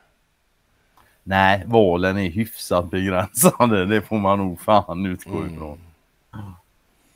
[1.23, 3.85] Nej, valen är hyfsat begränsade.
[3.85, 5.53] Det får man nog fan utgå Mm.
[5.53, 5.79] ifrån.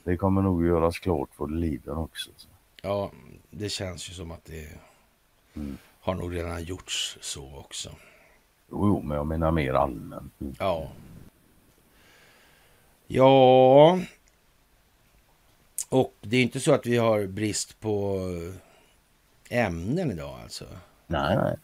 [0.03, 2.29] Det kommer nog göras klart vad det lider också.
[2.37, 2.47] Så.
[2.81, 3.11] Ja,
[3.51, 4.67] det känns ju som att det
[5.55, 5.77] Mm.
[6.01, 7.89] har nog redan gjorts så också.
[8.71, 10.33] Jo, jo, men jag menar mer allmänt.
[10.59, 10.87] Ja.
[13.07, 13.99] Ja.
[15.91, 18.19] Och det är inte så att vi har brist på
[19.49, 20.65] ämnen idag alltså.
[21.07, 21.55] Nej, nej.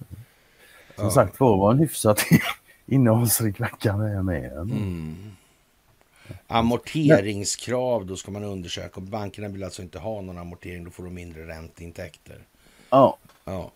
[0.96, 1.12] Som Ja.
[1.12, 2.22] sagt var, var en hyfsat
[2.86, 4.52] innehållsrik vecka är med.
[4.52, 5.32] Mm.
[6.48, 9.02] Amorteringskrav, då ska man undersöka.
[9.02, 12.40] Bankerna vill alltså inte ha någon amortering, då får de mindre ränteintäkter.
[12.90, 13.72] Ja, Ja,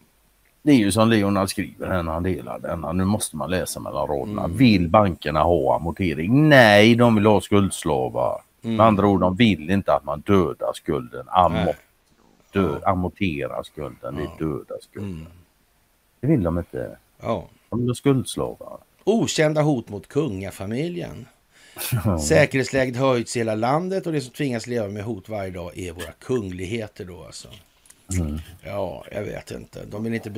[0.62, 2.92] det är ju som Leonard skriver här när han delar denna.
[2.92, 4.44] Nu måste man läsa mellan raderna.
[4.44, 4.58] Mm.
[4.58, 6.50] Vill bankerna ha amortering?
[6.50, 8.42] Nej, de vill ha skuldslavar.
[8.64, 8.76] Mm.
[8.78, 11.26] Med andra ord, de vill inte att man dödar skulden.
[11.30, 11.76] Amor Nej.
[12.54, 14.16] dö amortera skulden.
[14.16, 14.32] Det Ja.
[14.36, 15.10] är döda skulden.
[15.12, 15.26] mm.
[16.20, 16.98] Det vill de inte.
[17.22, 17.48] ja.
[17.70, 18.78] De ha skuldslavar.
[19.04, 21.28] Okända hot mot kungafamiljen.
[22.28, 25.92] Säkerhetsläget höjts i hela landet och det som tvingas leva med hot varje dag är
[25.92, 27.48] våra kungligheter då alltså.
[28.20, 28.40] Mm.
[28.64, 29.86] Ja, jag vet inte.
[29.86, 30.30] De vill inte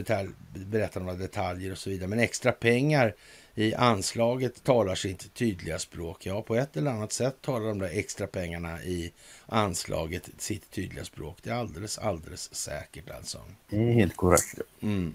[0.53, 2.07] berätta några detaljer och så vidare.
[2.09, 3.13] Men extra pengar
[3.55, 6.25] i anslaget talar sitt tydliga språk.
[6.25, 9.13] Ja, på ett eller annat sätt talar de där extra pengarna i
[9.45, 11.37] anslaget sitt tydliga språk.
[11.43, 13.41] Det är alldeles, alldeles säkert alltså.
[13.69, 14.59] Det är helt korrekt.
[14.81, 15.13] Mm.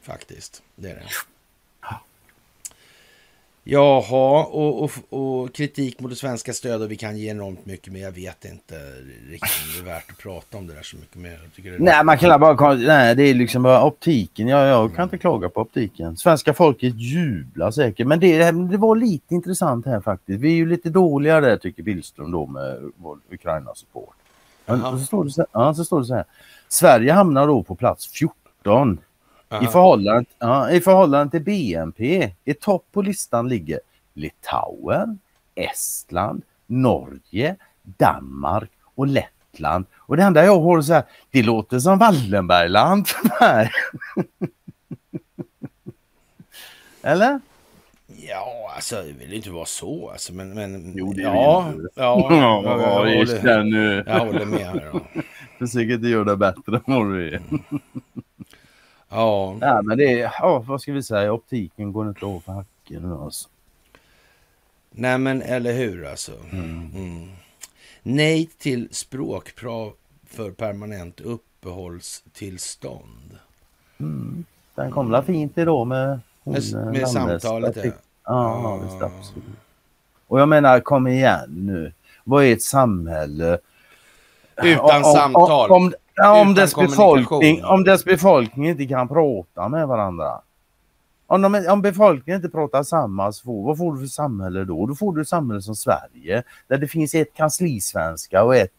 [0.00, 1.08] Faktiskt, det är det.
[3.64, 6.90] Jaha, och, och, och, kritik mot det svenska stödet.
[6.90, 8.74] Vi kan ge enormt mycket, men jag vet inte
[9.28, 11.40] riktigt om det är värt att prata om det där så mycket mer.
[11.78, 12.74] nej, man kan bara...
[12.74, 14.48] Nej, det är liksom bara optiken.
[14.48, 15.04] Jag, jag kan mm.
[15.04, 16.16] inte klaga på optiken.
[16.16, 20.40] Svenska folket jublar säkert, men det, det var lite intressant här faktiskt.
[20.40, 24.14] Vi är ju lite dåliga där tycker Billström då med vår Ukraina-support.
[24.66, 26.24] Så står, det så, ja, så står det så här.
[26.68, 28.98] Sverige hamnar då på plats 14
[29.62, 33.80] i förhållande, ja, I förhållande till BNP, i topp på listan ligger
[34.14, 35.18] Litauen,
[35.54, 39.86] Estland, Norge, Danmark och Lettland.
[39.98, 43.06] Och det enda jag har så här, det låter som Wallenbergland
[47.02, 47.40] Eller?
[48.06, 50.54] Ja, alltså det vill inte vara så alltså, men...
[50.54, 51.82] men jo, det ja, ja,
[52.30, 55.00] ja, ja, jag, jag, håller, jag håller med.
[55.58, 57.40] Försök inte göra det bättre än vad du är.
[59.12, 59.56] Ja.
[59.60, 63.48] ja men det ja, vad ska vi säga, optiken går inte av för hacken alltså.
[64.90, 66.32] Nej men eller hur alltså.
[66.52, 66.90] Mm.
[66.94, 67.28] Mm.
[68.02, 69.92] Nej till språkprav
[70.26, 73.38] för permanent uppehållstillstånd.
[73.98, 74.44] Mm.
[74.74, 75.24] Den kom mm.
[75.24, 76.62] fint idag med hon, Med,
[76.92, 77.90] med samtalet ja.
[78.24, 79.44] Ja, visst absolut.
[80.26, 81.92] Och jag menar, kom igen nu.
[82.24, 83.58] Vad är ett samhälle?
[84.62, 85.70] Utan om, samtal.
[85.70, 90.40] Om, om, Ja, om, dess befolkning, om dess befolkning inte kan prata med varandra.
[91.26, 94.86] Om, de, om befolkningen inte pratar samma språk, vad får du för samhälle då?
[94.86, 98.72] Då får du ett samhälle som Sverige där det finns ett kanslisvenska och ett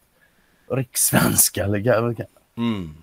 [0.70, 1.64] rikssvenska.
[2.56, 2.94] Mm.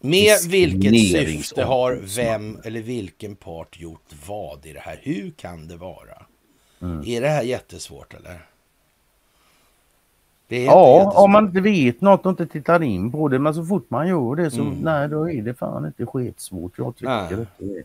[0.00, 4.98] Med vilket syfte har vem eller vilken part gjort vad i det här?
[5.02, 6.26] Hur kan det vara?
[6.82, 7.02] Mm.
[7.06, 8.46] Är det här jättesvårt eller?
[10.56, 13.38] Ja, om man inte vet något och inte tittar in på det.
[13.38, 14.78] Men så fort man gör det så mm.
[14.82, 16.72] nej, då är det fan inte skitsvårt.
[16.76, 17.46] Jag tycker nej.
[17.58, 17.82] det.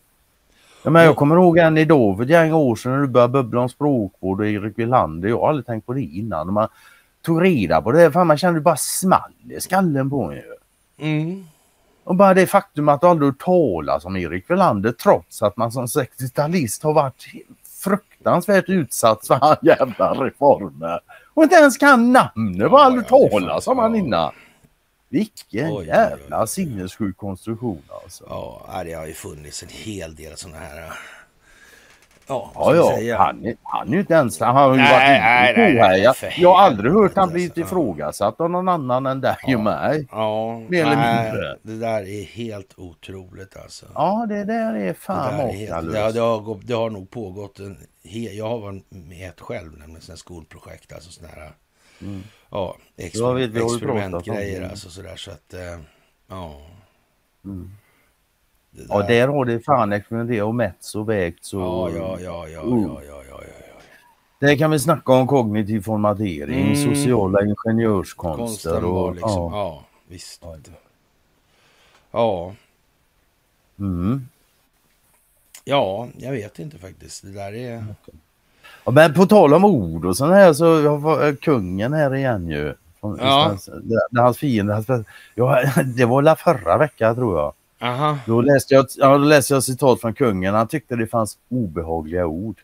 [0.82, 3.32] Ja, men jag kommer ihåg en idag för ett gäng år sedan när du började
[3.32, 5.28] bubbla om språkvård och Erik Wilander.
[5.28, 6.52] Jag har aldrig tänkt på det innan.
[6.52, 6.68] Man
[7.22, 8.12] tog reda på det.
[8.12, 10.42] Fan, man kände bara small i skallen på en.
[10.98, 11.44] Mm.
[12.04, 15.72] Och bara det faktum att du aldrig hört talas om Erik Wilander trots att man
[15.72, 17.26] som 60-talist har varit
[17.84, 21.00] fruktansvärt utsatt för hans jävla reformer
[21.38, 24.32] och inte ens kan namnet på ja, talas om han innan.
[25.08, 28.24] Vilken oj, jävla oj, oj, sinnessjuk konstruktion alltså.
[28.28, 30.92] Ja, det har ju funnits en hel del sådana här
[32.28, 33.18] Ja, ja, ja.
[33.18, 34.40] Han, är, han är ju inte ens...
[34.40, 37.56] Han har ju nej, varit nej, nej, nej, jag, jag har aldrig hört han blivit
[37.56, 40.08] ifrågasatt av någon annan än dig ja, och mig.
[40.10, 41.58] Ja, Mer eller mindre.
[41.62, 43.86] Det där är helt otroligt alltså.
[43.94, 45.92] Ja, det där är fan makalöst.
[45.92, 50.00] Det, det, har, det har nog pågått en Jag har varit med ett själv, nämligen
[50.00, 51.52] sådana skolprojekt, alltså sådana här...
[52.02, 52.22] Mm.
[52.50, 55.54] Ja, exper, experimentgrejer alltså sådär så att...
[55.54, 55.80] Äh,
[56.28, 56.60] ja.
[57.44, 57.70] Mm.
[58.70, 58.86] Där...
[58.88, 61.60] Ja, där har det fan experimenterat och mätts och vägts och...
[61.60, 62.82] Ja, ja, ja, ja, uh.
[62.82, 63.48] ja, ja, ja, ja.
[64.38, 66.76] Där kan vi snacka om kognitiv formatering, mm.
[66.76, 69.14] sociala ingenjörskonster och...
[69.14, 69.50] Liksom, ja.
[69.52, 70.42] ja, visst.
[72.10, 72.54] Ja.
[73.78, 74.28] Mm.
[75.64, 77.22] Ja, jag vet inte faktiskt.
[77.22, 77.84] Det där är...
[78.84, 82.74] Ja, men på tal om ord och sånt här så var kungen här igen ju.
[83.00, 83.56] ja.
[84.12, 84.74] Hans fiende.
[84.74, 84.88] Hans,
[85.34, 87.52] ja, det var la förra veckan tror jag.
[87.80, 88.18] Aha.
[88.26, 90.54] Då läste, jag, ja, då läste jag citat från kungen.
[90.54, 92.60] Han tyckte det fanns obehagliga ord.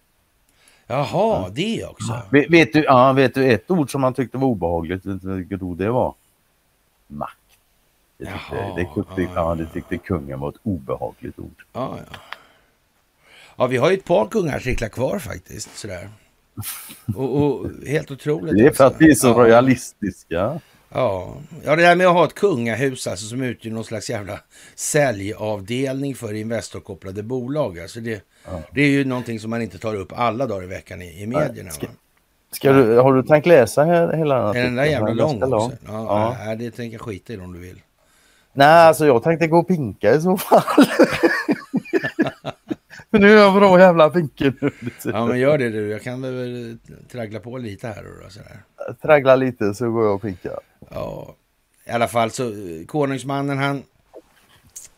[0.86, 1.50] Jaha, ja.
[1.52, 2.22] det också.
[2.30, 5.06] Vet, vet, du, ja, vet du ett ord som han tyckte var obehagligt?
[5.06, 6.14] Vilket ord det var?
[7.06, 7.38] Makt.
[8.18, 9.54] Det tyckte, Jaha, det, tyckte, ja, ja.
[9.54, 11.64] det tyckte kungen var ett obehagligt ord.
[11.72, 12.18] Ja, ja.
[13.56, 15.76] ja vi har ju ett par kungarartiklar kvar faktiskt.
[15.76, 16.08] Sådär.
[17.16, 18.56] Och, och, helt otroligt.
[18.56, 20.60] Det är för att vi är så royalistiska.
[20.94, 21.36] Ja.
[21.64, 24.40] ja, det där med att ha ett kungahus alltså, som utgör någon slags jävla
[24.74, 27.78] säljavdelning för Investorkopplade bolag.
[27.80, 28.62] Alltså det, ja.
[28.72, 31.26] det är ju någonting som man inte tar upp alla dagar i veckan i, i
[31.26, 31.70] medierna.
[31.70, 31.86] Ska,
[32.50, 35.76] ska du, har du tänkt läsa hela den Är den där jävla lång också?
[35.86, 36.36] Ja, ja.
[36.44, 37.80] Nej, det tänker jag skita i om du vill.
[38.52, 40.62] Nej, alltså jag tänkte gå och pinka i så fall.
[43.10, 44.70] För nu är jag bra jävla pinke nu.
[45.04, 45.88] Ja, men gör det du.
[45.90, 46.78] Jag kan väl
[47.12, 48.62] traggla på lite här och sådär.
[49.02, 50.58] Traggla lite så går jag och pinkar.
[50.90, 51.36] Ja,
[51.86, 52.54] i alla fall så
[52.86, 53.82] konungsmannen han,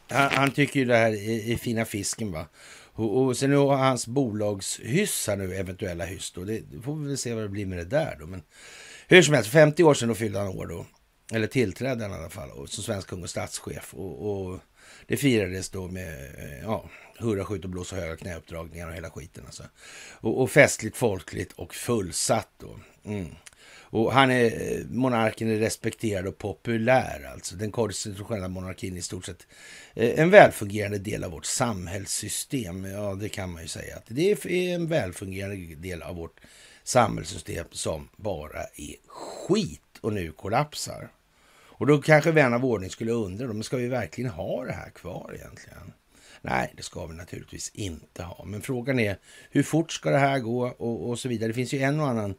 [0.09, 2.47] han, han tycker ju det här är, är, fina fisken va.
[2.93, 6.45] Och, och sen har hans bolagshyss här nu, eventuella hyss då.
[6.45, 8.27] Det, det, får vi väl se vad det blir med det där då.
[8.27, 8.43] Men
[9.09, 10.87] hur som helst, 50 år sedan då fyllde han år då.
[11.33, 13.95] Eller tillträdde han i alla fall och, som svensk kung och statschef.
[13.95, 14.61] Och, och
[15.07, 16.31] det firades då med
[16.63, 19.45] ja, hurra, skjut och blås och höga knäuppdragningar och hela skiten.
[19.47, 19.63] Alltså.
[20.13, 22.79] Och, och festligt, folkligt och fullsatt då.
[23.05, 23.27] Mm.
[23.91, 27.57] Och han är, eh, monarken är respekterad och populär, alltså.
[27.57, 29.47] Den konstitutionella monarkin är i stort sett
[29.95, 32.85] eh, en välfungerande del av vårt samhällssystem.
[32.85, 33.97] Ja, det kan man ju säga.
[33.97, 36.41] att Det är en välfungerande del av vårt
[36.85, 41.09] samhällssystem som bara är skit och nu kollapsar.
[41.79, 44.91] Och då kanske vän av ordning skulle undra, men ska vi verkligen ha det här
[44.91, 45.93] kvar egentligen?
[46.43, 48.45] Nej, det ska vi naturligtvis inte ha.
[48.45, 49.19] Men frågan är
[49.51, 51.49] hur fort ska det här gå och, och så vidare.
[51.49, 52.35] Det finns ju en och annan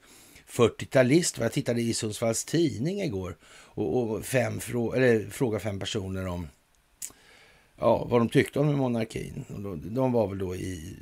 [0.49, 1.39] 40-talist.
[1.39, 6.47] Jag tittade i Sundsvalls tidning igår och, och fem frå eller, frågade fem personer om
[7.75, 9.45] ja, vad de tyckte om monarkin.
[9.49, 10.97] Och då, de var väl då i,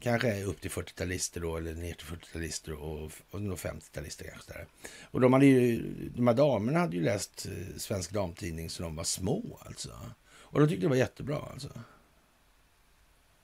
[0.00, 4.52] kanske upp till 40-talister då, eller ner till 40-talister och, och 50-talister kanske.
[4.52, 4.66] Där.
[5.02, 8.96] Och de, hade ju, de här damerna hade ju läst eh, Svensk Damtidning så de
[8.96, 9.90] var små alltså.
[10.26, 11.68] Och de tyckte det var jättebra alltså.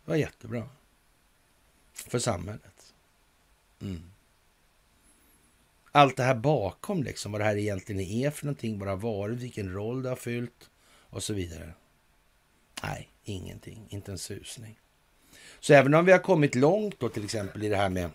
[0.04, 0.68] Det var jättebra.
[1.92, 2.94] För samhället.
[3.80, 4.09] Mm
[5.92, 8.96] allt det här bakom, liksom, vad det här egentligen är för någonting, vad det har
[8.96, 10.70] varit, vilken roll det har fyllt
[11.10, 11.74] och så vidare.
[12.82, 14.78] Nej, ingenting, inte en susning.
[15.60, 18.10] Så även om vi har kommit långt då till exempel i det här med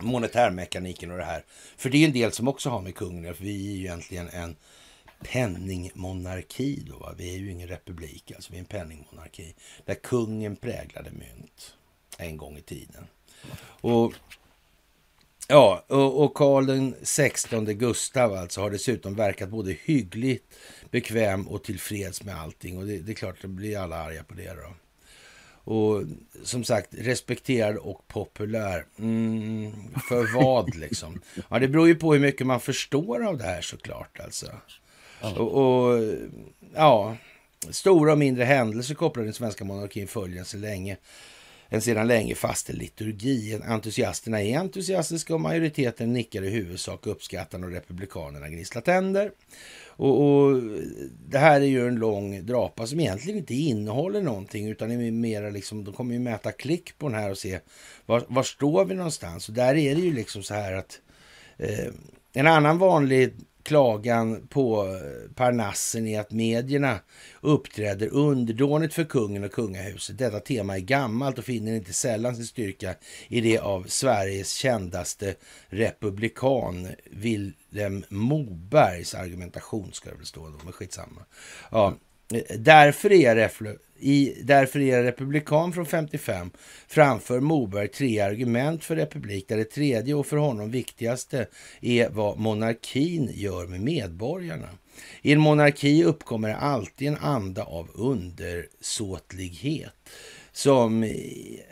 [0.00, 1.44] monetärmekaniken och det här,
[1.76, 4.28] för det är en del som också har med kungen för vi är ju egentligen
[4.28, 4.56] en
[5.22, 7.14] penningmonarki då, va?
[7.16, 9.54] vi är ju ingen republik, alltså vi är en penningmonarki,
[9.84, 11.74] där kungen präglade mynt
[12.18, 13.06] en gång i tiden.
[13.80, 14.14] Och
[15.50, 20.54] Ja, och, Karl den 16 Gustav alltså har dessutom verkat både hyggligt,
[20.90, 22.78] bekväm och tillfreds med allting.
[22.78, 24.74] Och det, det är klart, det blir alla arga på det då.
[25.72, 26.02] Och
[26.44, 28.86] som sagt, respekterad och populär.
[28.98, 29.72] Mm,
[30.08, 31.20] för vad liksom?
[31.48, 34.46] Ja, det beror ju på hur mycket man förstår av det här såklart alltså.
[35.20, 36.02] Och, och
[36.74, 37.16] ja,
[37.70, 40.96] stora och mindre händelser kopplade till den svenska monarkin följer så länge
[41.72, 43.60] en sedan länge fastställd liturgi.
[43.64, 49.32] Entusiasterna är entusiastiska och majoriteten nickar i huvudsak uppskattande och republikanerna gnisslar tänder.
[49.86, 50.62] Och, och,
[51.28, 55.50] det här är ju en lång drapa som egentligen inte innehåller någonting utan är mer
[55.50, 57.60] liksom, de kommer ju mäta klick på den här och se
[58.06, 59.48] var, var står vi någonstans.
[59.48, 61.00] Och där är det ju liksom så här att
[61.58, 61.92] eh,
[62.32, 66.98] en annan vanlig klagan på eh, Parnassen är att medierna
[67.40, 70.18] uppträder underdånigt för kungen och kungahuset.
[70.18, 72.94] Detta tema är gammalt och finner inte sällan sin styrka
[73.28, 75.34] i det av Sveriges kändaste
[75.68, 81.24] republikan Vilhelm Mobergs argumentation, ska det väl stå då, men skitsamma.
[81.70, 81.94] Ja,
[82.34, 83.34] eh, därför är
[84.00, 86.50] i Därför är republikan från 55
[86.88, 91.46] framför Moberg tre argument för republik där det tredje och för honom viktigaste
[91.80, 94.68] är vad monarkin gör med medborgarna.
[95.22, 99.92] I en monarki uppkommer alltid en anda av undersåtlighet
[100.62, 101.02] som,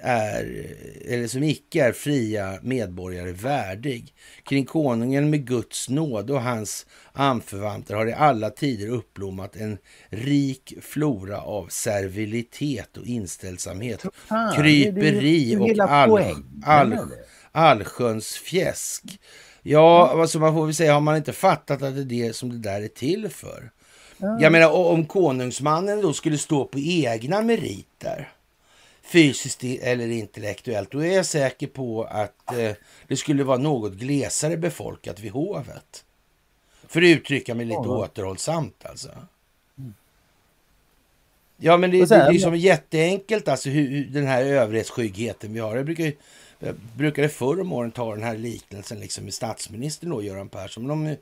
[0.02, 0.66] är,
[1.08, 4.14] eller som icke är fria medborgare värdig.
[4.44, 9.78] Kring konungen med Guds nåd och hans anförvanter har i alla tider uppblommat en
[10.08, 16.20] rik flora av servilitet och inställsamhet, Fan, kryperi och all,
[16.64, 16.96] all,
[17.52, 19.04] allsköns fjäsk.
[19.62, 22.50] Ja, alltså man får väl säga, har man inte fattat att det är det som
[22.50, 23.70] det där är till för?
[24.40, 28.32] Jag menar, om konungsmannen då skulle stå på egna meriter
[29.08, 32.72] fysiskt eller intellektuellt, då är jag säker på att eh,
[33.08, 36.04] det skulle vara något glesare befolkat vid hovet.
[36.86, 37.96] För att uttrycka mig lite ja.
[37.96, 39.08] återhållsamt alltså.
[41.56, 45.60] Ja, men det, det, det är ju som jätteenkelt alltså hur, den här överhetsskyggheten vi
[45.60, 45.76] har.
[45.76, 46.12] Jag brukar,
[46.58, 50.86] jag brukade förr om åren ta den här liknelsen liksom med statsministern och Göran Persson.
[50.86, 51.16] Men om,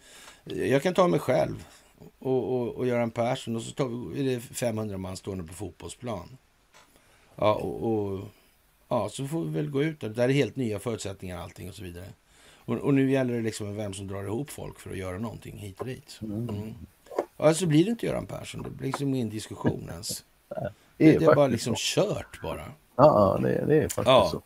[0.45, 1.65] jag kan ta mig själv
[2.19, 6.37] och, och, och Göran Persson och så tar, är det 500 man stående på fotbollsplan.
[7.37, 8.21] Ja, och, och,
[8.89, 10.09] ja, så får vi väl gå ut där.
[10.09, 12.07] Det är helt nya förutsättningar allting och så vidare.
[12.55, 15.59] Och, och, nu gäller det liksom vem som drar ihop folk för att göra någonting
[15.59, 16.19] hit och dit.
[16.23, 16.49] Mm.
[16.49, 16.75] mm.
[17.37, 18.63] Ja, så blir det inte Göran Persson.
[18.63, 20.25] Det blir liksom ingen diskussion ens.
[20.99, 22.03] Det är, det är bara liksom så.
[22.03, 22.65] kört bara.
[22.97, 24.29] Ja, det, det är faktiskt ja.
[24.33, 24.43] så.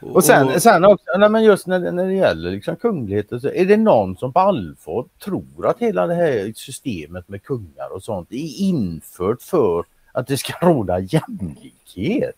[0.00, 3.64] Och sen, sen också, nej men just när, när det gäller liksom kungligheter så är
[3.64, 8.32] det någon som på allvar tror att hela det här systemet med kungar och sånt
[8.32, 9.84] är infört för
[10.14, 12.36] att det ska råda jämlikhet.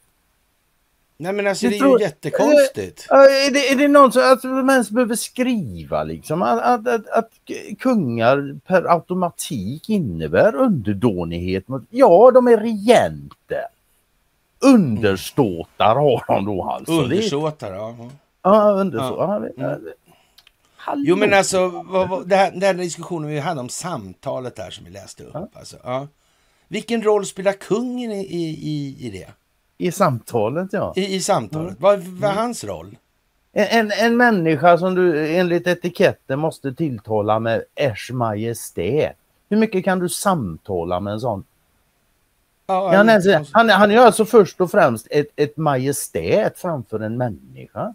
[1.19, 3.07] Nej men alltså det är tror, ju jättekonstigt.
[3.11, 6.89] Är, är, det, är det någon som att man ens behöver skriva liksom att, att,
[6.89, 7.31] att, att,
[7.79, 11.69] kungar per automatik innebär underdånighet?
[11.69, 13.67] Mot, ja, de är regenter.
[14.59, 16.93] underståtar har de då alltså.
[16.93, 17.97] Undersåtar, ja.
[18.43, 19.53] Ja, undersåtar.
[19.57, 19.65] Ja.
[19.65, 19.81] Mm.
[20.97, 24.71] Jo men alltså, vad, vad, det här, den här diskussionen vi hade om samtalet där
[24.71, 25.31] som vi läste upp.
[25.35, 25.49] Ja.
[25.55, 26.07] Alltså, ja.
[26.69, 29.29] Vilken roll spelar kungen i, i, i det?
[29.79, 30.93] I samtalet ja.
[30.97, 31.69] I, i samtalet.
[31.69, 31.77] Mm.
[31.81, 32.45] Vad, vad är mm.
[32.45, 32.97] hans roll?
[33.53, 39.17] En, en, en människa som du enligt etiketten måste tilltala med Ers Majestät.
[39.49, 41.45] Hur mycket kan du samtala med en sån?
[42.67, 47.17] Ja, han, är, han, han är alltså först och främst ett, ett majestät framför en
[47.17, 47.95] människa.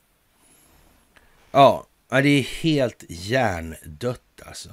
[1.51, 4.69] Ja, det är helt hjärndött alltså.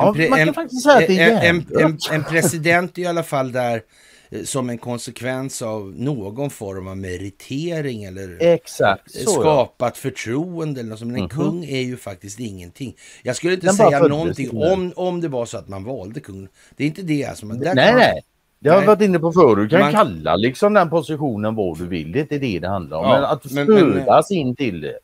[0.00, 3.06] En, ja, man kan en, faktiskt säga att det är en, en, en president i
[3.06, 3.82] alla fall där
[4.30, 10.00] Eh, som en konsekvens av någon form av meritering eller Exakt, så, skapat ja.
[10.00, 10.80] förtroende.
[10.80, 11.00] Eller något.
[11.00, 11.34] Men en mm -hmm.
[11.34, 12.96] kung är ju faktiskt ingenting.
[13.22, 16.48] Jag skulle inte Den säga någonting om, om det var så att man valde kung.
[16.76, 17.24] Det är inte det.
[17.24, 18.22] Alltså, men nej, nej.
[18.58, 19.70] Det har jag varit inne på förut.
[19.70, 19.92] Du kan man...
[19.92, 22.12] kalla liksom den positionen vad du vill.
[22.12, 23.04] Det är inte det det handlar om.
[23.04, 24.98] Ja, men att födas in till det.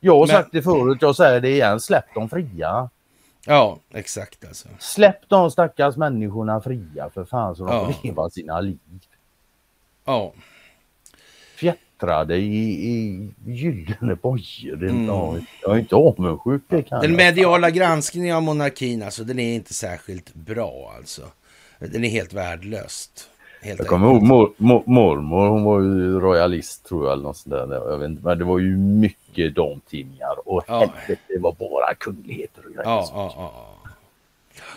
[0.00, 0.28] Jag har men...
[0.28, 1.80] sagt det förut, jag säger det igen.
[1.80, 2.90] Släpp dem fria.
[3.46, 4.68] Ja, exakt alltså.
[4.78, 7.92] Släpp de stackars människorna fria för fan så de ja.
[7.92, 8.78] får leva sina liv.
[10.04, 10.32] Ja.
[11.56, 14.84] Fjättrade i, i gyllene bojor.
[14.84, 15.06] Mm.
[15.62, 16.62] Jag är inte avundsjuk.
[16.90, 21.22] Den mediala granskningen av monarkin alltså, den är inte särskilt bra alltså.
[21.78, 23.28] Den är helt värdelöst.
[23.62, 27.36] Helt jag kommer ihåg mor, mor, mormor, hon var ju royalist tror jag eller något
[27.36, 27.90] sånt där.
[27.90, 30.78] Jag vet inte, men det var ju mycket damtidningar och ja.
[30.78, 32.88] helvete, det var bara kungligheter och grejer.
[32.90, 33.90] Ja, ja, ja,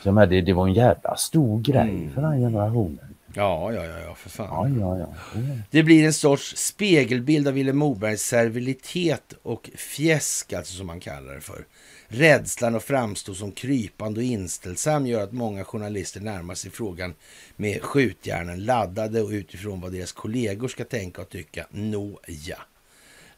[0.03, 2.14] Så men det, det var en jävla stor grej mm.
[2.14, 3.16] för den generationen.
[3.34, 4.80] Ja, ja, ja, ja, för fan.
[4.80, 5.41] Ja, ja, ja.
[5.72, 11.34] Det blir en sorts spegelbild av Vilhelm Mobergs servilitet och fjäsk, alltså som man kallar
[11.34, 11.66] det för.
[12.15, 17.13] Rädslan att framstå som krypande och inställsam gör att många journalister närmar sig frågan
[17.55, 21.67] med skjutjärnen laddade och utifrån vad deras kollegor ska tänka och tycka.
[21.69, 22.57] Nåja.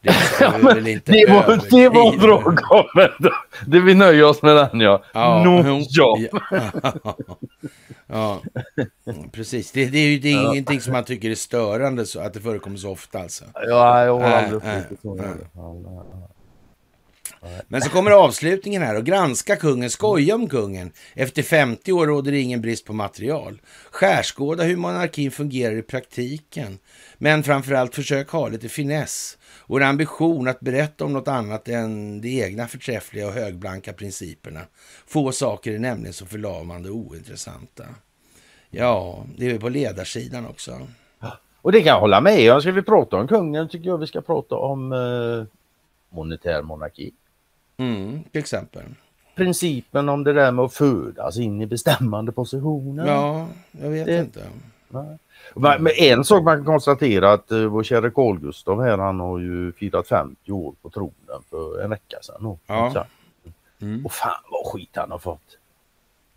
[0.01, 0.09] Det,
[0.39, 3.33] ja, det, var, det var bra kommentar.
[3.67, 5.03] Det vi nöjer oss med den ja.
[5.13, 6.17] ja no, ja.
[8.07, 8.41] ja.
[9.31, 9.71] precis.
[9.71, 12.39] Det, det är ju det är ingenting som man tycker är störande så att det
[12.39, 13.45] förekommer så ofta alltså.
[13.53, 14.83] Ja, jag har aldrig äh, äh,
[17.67, 20.91] men så kommer avslutningen här och granska kungen, skoja om kungen.
[21.13, 23.61] Efter 50 år råder det ingen brist på material.
[23.91, 26.79] Skärskåda hur monarkin fungerar i praktiken.
[27.17, 32.21] Men framförallt försök ha lite finess och en ambition att berätta om något annat än
[32.21, 34.61] de egna förträffliga och högblanka principerna.
[35.07, 37.83] Få saker är nämligen så förlamande och ointressanta.
[38.69, 40.87] Ja, det är på ledarsidan också.
[41.61, 42.61] Och det kan jag hålla med om.
[42.61, 45.57] Ska vi prata om kungen tycker jag vi ska prata om eh,
[46.09, 47.13] monetär monarki.
[47.77, 48.83] Mm, till exempel.
[49.35, 53.07] Principen om det där med att födas in i bestämmande positioner.
[53.07, 54.43] Ja, jag vet det, inte.
[54.89, 55.17] Nej.
[55.55, 59.39] Men en sak man kan konstatera att uh, vår käre Carl Gustav här han har
[59.39, 62.57] ju firat 50 år på tronen för en vecka sedan.
[62.67, 63.05] Ja.
[63.81, 64.05] Mm.
[64.05, 65.57] Och fan vad skit han har fått.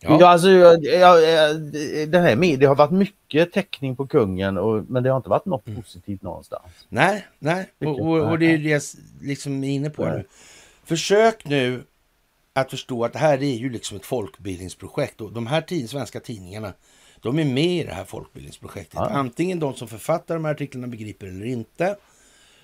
[0.01, 0.17] Ja.
[0.21, 1.61] Ja, alltså, jag, jag,
[2.09, 5.29] det här med, det har varit mycket täckning på kungen och, men det har inte
[5.29, 5.83] varit något mm.
[5.83, 6.87] positivt någonstans.
[6.89, 7.71] Nej, nej.
[7.79, 8.83] Och, och, och, det är det jag
[9.23, 10.25] liksom är inne på nu.
[10.91, 11.85] Försök nu
[12.53, 16.21] att förstå att det här är ju liksom ett folkbildningsprojekt och de här tio svenska
[16.21, 16.73] tidningarna
[17.21, 18.95] de är med i det här folkbildningsprojektet.
[18.95, 19.09] Ja.
[19.09, 21.97] Antingen de som författar de här artiklarna begriper eller inte.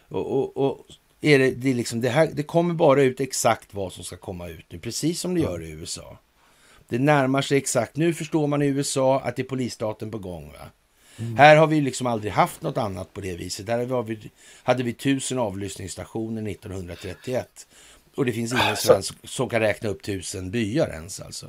[0.08, 0.86] Och, och, och
[1.20, 4.16] är det, det, är liksom, det, här, det kommer bara ut exakt vad som ska
[4.16, 6.18] komma ut nu, precis som det gör i USA.
[6.88, 7.96] Det närmar sig exakt.
[7.96, 10.52] Nu förstår man i USA att det är polisstaten på gång.
[10.52, 10.70] Va?
[11.18, 11.36] Mm.
[11.36, 13.66] Här har vi liksom aldrig haft något annat på det viset.
[13.66, 14.30] Där hade vi,
[14.62, 17.66] hade vi tusen avlyssningsstationer 1931.
[18.16, 21.47] Och det finns ingen svensk som kan räkna upp tusen byar ens alltså.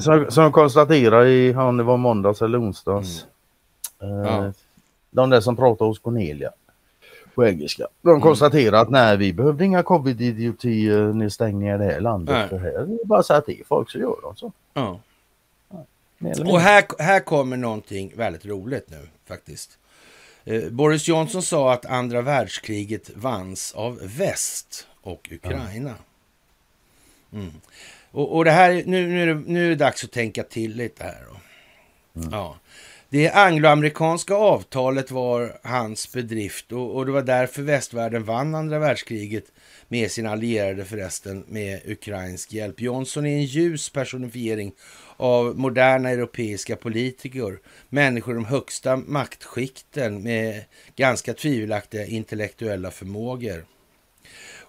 [0.00, 3.26] Som, som konstaterar i, om det var måndags eller onsdags.
[4.02, 4.20] Mm.
[4.20, 4.52] Eh, ja.
[5.10, 6.50] De där som pratar hos Cornelia
[7.34, 7.86] på engelska.
[8.02, 8.20] De mm.
[8.20, 12.34] konstaterar att nej vi behövde inga covid-idioti-nedstängningar i det här landet.
[12.34, 12.48] Nej.
[12.48, 14.52] För här är det bara att säga till folk så gör de så.
[14.74, 15.00] Ja.
[16.18, 19.78] ja och här, här kommer någonting väldigt roligt nu faktiskt.
[20.44, 25.90] Eh, Boris Johnson sa att andra världskriget vanns av väst och Ukraina.
[25.90, 25.94] Ja.
[27.32, 27.52] Mm.
[28.10, 30.76] Och, och, det här, nu, nu, är det, nu är det dags att tänka till
[30.76, 31.24] lite här.
[32.16, 32.28] Mm.
[32.32, 32.56] Ja.
[33.12, 39.44] Det angloamerikanska avtalet var hans bedrift och, och, det var därför västvärlden vann andra världskriget
[39.88, 42.80] med sina allierade förresten med ukrainsk hjälp.
[42.80, 44.72] Johnson är en ljus personifiering
[45.16, 47.58] av moderna europeiska politiker,
[47.88, 50.64] människor i de högsta maktskikten med
[50.96, 53.64] ganska tvivelaktiga intellektuella förmågor.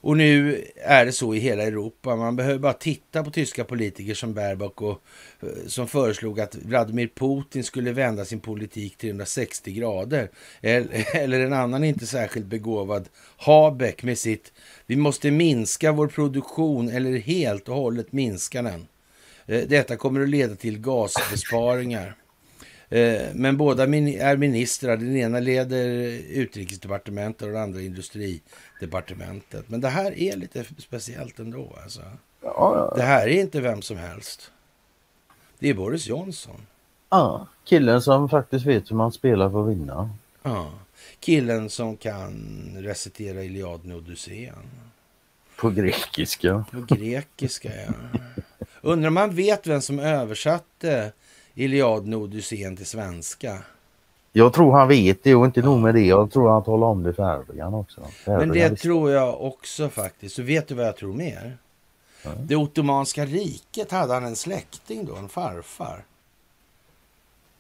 [0.03, 2.15] Och nu är det så i hela Europa.
[2.15, 5.03] Man behöver bara titta på tyska politiker som Baerbock och
[5.41, 10.29] eh, som föreslog att Vladimir Putin skulle vända sin politik 360 grader.
[10.61, 14.51] Eller en annan inte särskilt begåvad Habeck med sitt
[14.85, 18.87] vi måste minska vår produktion eller helt och hållet minska den.
[19.45, 22.15] Eh, detta kommer att leda till gasbesparingar.
[22.89, 24.97] Eh, men båda är ministrar.
[24.97, 25.87] Den ena leder
[26.29, 28.41] utrikesdepartementet och den andra industri
[28.81, 29.69] industridepartementet.
[29.69, 31.77] Men det här är lite speciellt ändå.
[31.83, 32.01] Alltså.
[32.41, 32.93] Ja, ja.
[32.95, 34.51] Det här är inte vem som helst.
[35.59, 36.67] Det är Boris Johnson.
[37.09, 40.09] Ja, killen som faktiskt vet hur man spelar för att vinna.
[40.43, 40.71] Ja,
[41.19, 44.69] killen som kan recitera Iliaden och Odysséen.
[45.55, 46.65] På grekiska.
[46.71, 47.93] På grekiska, ja.
[48.81, 51.11] Undrar om man vet vem som översatte
[51.53, 53.63] Iliaden och Odysseen till svenska.
[54.31, 56.05] Jag tror han vet det och inte nog med det.
[56.05, 58.01] Jag tror han talar om det för Erdogan också.
[58.11, 60.35] För Men det tror jag också faktiskt.
[60.35, 61.57] Så vet du vad jag tror mer?
[62.25, 62.47] Mm.
[62.47, 66.03] Det Ottomanska riket hade han en släkting då, en farfar.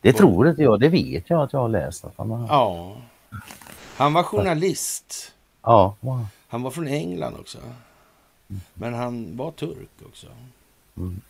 [0.01, 0.79] Det tror inte jag.
[0.79, 2.05] Det vet jag att jag har läst.
[2.05, 2.47] Att han har...
[2.47, 2.95] Ja.
[3.95, 5.33] Han var journalist.
[5.61, 5.95] Ja.
[5.99, 6.25] Wow.
[6.47, 7.57] Han var från England också.
[7.57, 8.61] Mm.
[8.73, 10.27] Men han var turk också.
[10.97, 11.21] Mm.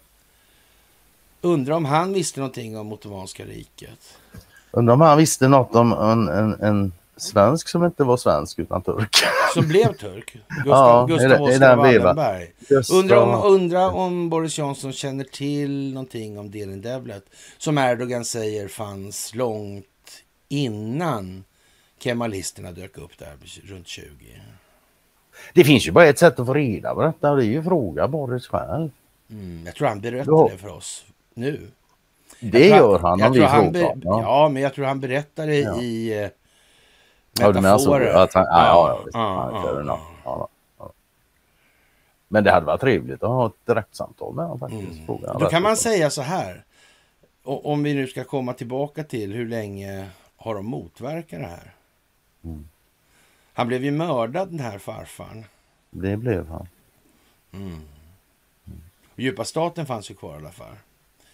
[1.42, 4.18] Undrar om han visste någonting om Ottomanska riket.
[4.72, 8.82] Undrar om han visste något om en, en, en svensk som inte var svensk utan
[8.82, 9.16] turk.
[9.54, 10.34] Som blev turk?
[10.48, 12.52] Gustav, ja, Gustav Oskar Wallenberg.
[12.94, 17.26] Undrar om, undra om Boris Johnson känner till någonting om Delin Devlet
[17.58, 19.86] som Erdogan säger fanns långt
[20.50, 21.44] innan
[22.00, 24.08] kemalisterna dök upp där runt 20.
[25.54, 27.64] Det finns ju bara ett sätt att få reda på detta och det är ju
[27.64, 28.90] fråga Boris själv.
[29.30, 31.68] Mm, jag tror han berättar det för oss nu.
[32.42, 33.96] Det gör han, jag om vi han ja.
[34.04, 35.82] ja, men jag tror han berättar det ja.
[35.82, 36.30] i eh,
[37.54, 38.06] metaforer.
[38.06, 39.90] Ja, att han, ja, ja,
[40.24, 40.50] ja,
[42.28, 45.10] Men det hade varit trevligt att ha ett direktsamtal med honom faktiskt.
[45.10, 45.40] Mm.
[45.40, 46.64] Då kan man säga så här.
[47.44, 51.74] Om vi nu ska komma tillbaka till hur länge har de motverkat det här?
[52.44, 52.68] Mm.
[53.54, 55.46] Han blev ju mördad den här farfaren.
[55.90, 56.68] Det blev han.
[57.54, 57.82] Mm.
[59.16, 60.76] Djupa staten fanns ju kvar i alla fall.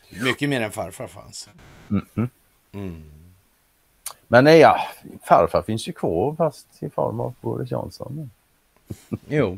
[0.09, 1.49] Mycket mer än farfar fanns.
[1.89, 2.29] Mm.
[2.71, 3.03] Mm.
[4.27, 4.79] Men nej, ja,
[5.23, 8.29] farfar finns ju kvar fast i form av Boris Johnson.
[9.27, 9.57] jo.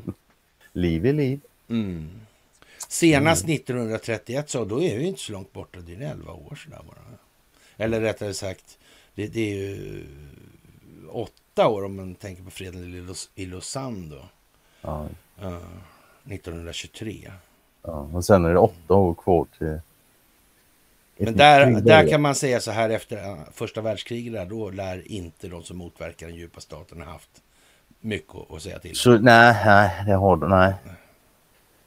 [0.73, 1.41] liv är liv.
[1.69, 2.09] Mm.
[2.87, 5.79] Senast 1931 så då är vi inte så långt borta.
[5.79, 7.17] Det är 11 år sedan bara.
[7.77, 8.77] Eller rättare sagt,
[9.15, 10.05] det, det är ju
[11.09, 14.25] åtta år om man tänker på freden i Lausanne då.
[14.81, 15.07] Ja.
[15.41, 15.57] Uh,
[16.25, 17.31] 1923.
[17.81, 19.79] Ja, och sen är det åtta år kvar till...
[21.19, 25.63] Men där, där kan man säga så här efter första världskriget, då lär inte de
[25.63, 27.29] som motverkar den djupa staten ha haft
[28.01, 28.95] mycket att säga till.
[28.95, 30.73] Så, nej, nej, det har de, nej.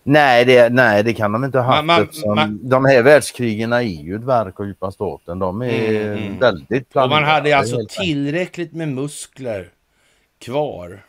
[0.05, 1.87] Nej det, nej, det kan de inte ha haft.
[1.87, 5.39] Man, man, man, de här världskrigen är ju ett verk av djupa staten.
[5.39, 6.39] De är mm, mm.
[6.39, 7.15] väldigt planerade.
[7.15, 9.69] Och man hade alltså tillräckligt med muskler
[10.39, 11.05] kvar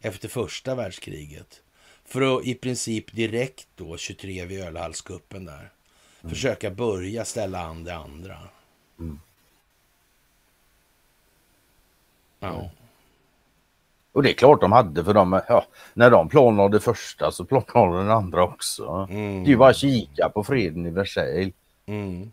[0.00, 1.60] efter första världskriget
[2.04, 5.70] för att i princip direkt då 23 vid ölhallskuppen där
[6.22, 6.34] mm.
[6.34, 8.38] försöka börja ställa an det andra.
[8.98, 9.20] Mm.
[12.40, 12.70] Ja.
[14.12, 17.44] Och det är klart de hade för de, ja, när de planade det första så
[17.44, 19.06] planade den andra också.
[19.10, 19.44] Mm.
[19.44, 21.54] Det är ju bara att kika på freden i Versailles.
[21.86, 22.32] Mm.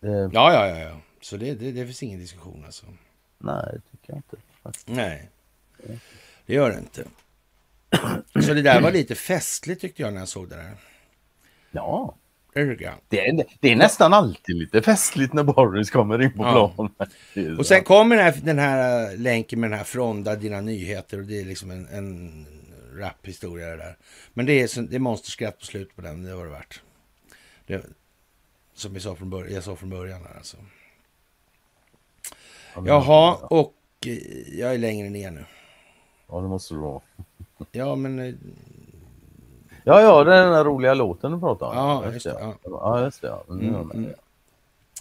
[0.00, 0.30] Det...
[0.32, 0.96] Ja, ja, ja, ja.
[1.20, 2.86] Så det, det, det finns ingen diskussion alltså.
[3.38, 4.36] Nej, det tycker jag inte.
[4.86, 5.30] Nej,
[6.46, 7.04] det gör det inte.
[8.46, 10.74] Så det där var lite festligt tyckte jag när jag såg det där.
[11.70, 12.14] Ja.
[13.08, 16.72] Det är, det är nästan alltid lite festligt när Boris kommer in på ja.
[16.74, 17.58] planen.
[17.58, 21.18] Och sen kommer den här, den här äh, länken med den här Fronda dina nyheter
[21.18, 22.46] och det är liksom en, en
[22.98, 23.96] raphistoria det där.
[24.34, 26.80] Men det är, det är monsterskratt på slutet på den, det var det värt.
[27.66, 27.84] Det,
[28.74, 30.56] som jag sa från början, jag sa från början här alltså.
[32.74, 33.74] Jaha, och
[34.06, 35.44] eh, jag är längre ner nu.
[36.28, 37.02] Ja, det måste du vara.
[37.72, 38.38] Ja, men...
[39.86, 41.76] Ja, ja, det är den där roliga låten du pratar om.
[41.76, 42.36] Ja, just det.
[42.40, 43.28] Ja, ja just det.
[43.28, 43.44] Ja.
[43.48, 44.10] Mm, mm.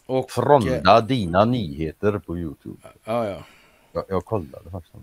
[0.05, 2.77] Och, Fronda eh, dina nyheter på Youtube.
[3.03, 3.43] Ja, ja.
[3.91, 4.95] Jag, jag kollade faktiskt.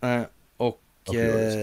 [0.00, 0.22] Eh,
[0.56, 0.80] och
[1.14, 1.54] eh,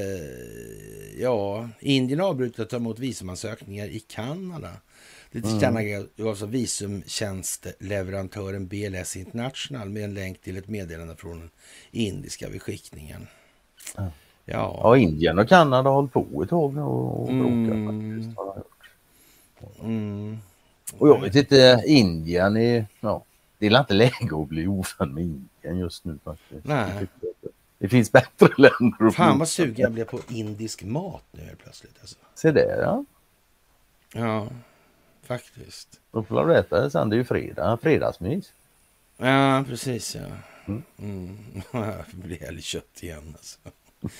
[1.17, 4.71] ja, Indien har avbrutit att ta emot visumansökningar i Kanada.
[5.31, 6.29] Det tillkännagavs mm.
[6.29, 11.49] av visumtjänstleverantören BLS International med en länk till ett meddelande från den
[11.91, 13.27] indiska beskickningen.
[13.95, 14.11] Ja.
[14.45, 14.79] Ja.
[14.83, 18.35] ja, Indien och Kanada har hållit på ett tag nu och bråkat mm.
[19.81, 20.37] Mm.
[20.97, 23.23] Och jag vet inte, Indien är, ja,
[23.57, 26.65] det är inte läge att bli ovän med Indien just nu faktiskt.
[26.65, 27.07] Nej.
[27.21, 29.05] Det Det finns bättre länder.
[29.07, 31.95] att Fan vad sugen jag blev på indisk mat nu helt plötsligt.
[32.01, 32.15] Alltså.
[32.35, 33.05] Se där ja.
[34.13, 34.47] Ja,
[35.23, 35.99] faktiskt.
[36.11, 37.09] Då får du äta det sen.
[37.09, 37.77] Det är ju fredag.
[37.81, 38.53] Fredagsmys.
[39.17, 40.21] Ja, precis ja.
[40.65, 40.83] Mm.
[40.99, 41.37] Mm.
[41.71, 43.59] Jag blir älgkött igen alltså.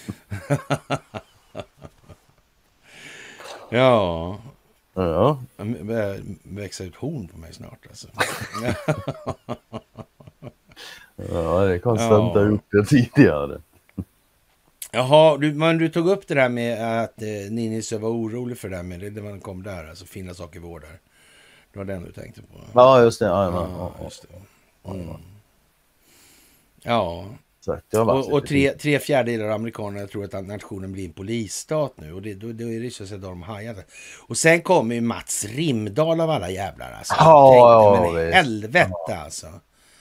[3.70, 4.38] ja,
[4.98, 5.44] Ja.
[5.58, 8.08] börjar växa ut horn på mig snart alltså.
[11.16, 13.62] Ja, det är konstigt att inte ha gjort det tidigare.
[14.92, 18.70] Jaha, du, men du tog upp det där med att eh, Ninisse var orolig för
[18.70, 21.00] det där med det, det man kom där, alltså fina saker vårdar.
[21.74, 22.48] Det var den du tänkte på?
[22.74, 23.26] Ja, just det.
[23.26, 24.04] Ja, ja, ja.
[24.04, 24.28] just det.
[24.92, 25.08] Mm.
[26.82, 27.26] Ja,
[28.10, 32.14] Och, och tre, tre fjärdedelar av amerikanerna tror att nationen blir en polisstat nu.
[32.14, 33.84] Och det, då, då är det så att de hajade.
[34.28, 36.92] Och sen kommer ju Mats Rimdal av alla jävlar.
[36.92, 37.14] Alltså.
[37.18, 39.48] Ja, Tänkte, men helvete alltså.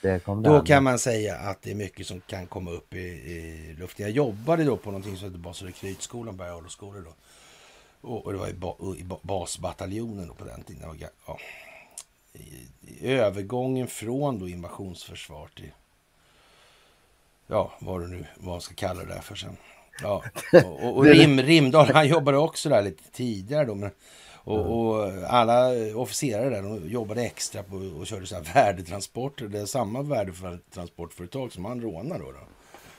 [0.01, 2.97] Det kom Då kan man säga att det är mycket som kan komma upp i,
[2.99, 4.05] i luften.
[4.05, 7.13] Jag jobbade då på någonting som heter Bas och rekrytskolan, Bergalaskolan då.
[8.09, 10.89] Och, och det var i, ba, i ba, basbataljonen på den tiden.
[10.89, 11.39] Ga- ja,
[12.33, 15.71] i, I övergången från då invasionsförsvar till
[17.47, 19.57] ja, vad du nu vad man ska kalla det där för sen.
[20.01, 20.23] Ja,
[20.53, 23.75] och, och, och Rim, Rimdal, han jobbade också där lite tidigare då.
[23.75, 23.91] Men,
[24.43, 29.47] och, och alla officerare där de jobbade extra på och körde så här värdetransporter.
[29.47, 32.31] Det är samma värdetransportföretag som han rånade då.
[32.31, 32.39] då.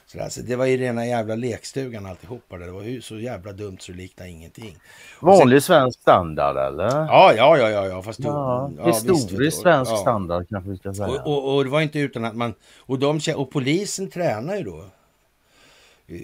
[0.07, 2.59] Så, där, så det var ju rena jävla lekstugan alltihopa.
[2.59, 4.77] Det var ju så jävla dumt så det liknade ingenting.
[5.21, 6.87] Vanlig svensk standard eller?
[6.87, 9.97] Ja, ja, ja, ja, ja fast Ja, ja, historisk svensk Ja.
[9.97, 11.09] standard kanske vi ska säga.
[11.09, 12.55] Och, och, och det var inte utan att man...
[12.79, 14.85] Och, de, och polisen tränar ju då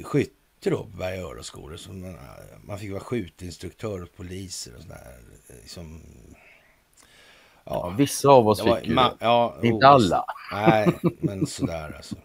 [0.05, 1.77] skytte då på Berga Öroskolor.
[1.77, 2.17] Så man,
[2.65, 5.17] man fick vara skjutinstruktör åt poliser och sådär.
[5.63, 6.01] Liksom,
[7.65, 9.11] ja, ja, vissa av oss fick ju det.
[9.21, 10.25] ja, Inte alla.
[10.53, 10.89] Nej,
[11.21, 12.17] men sådär alltså.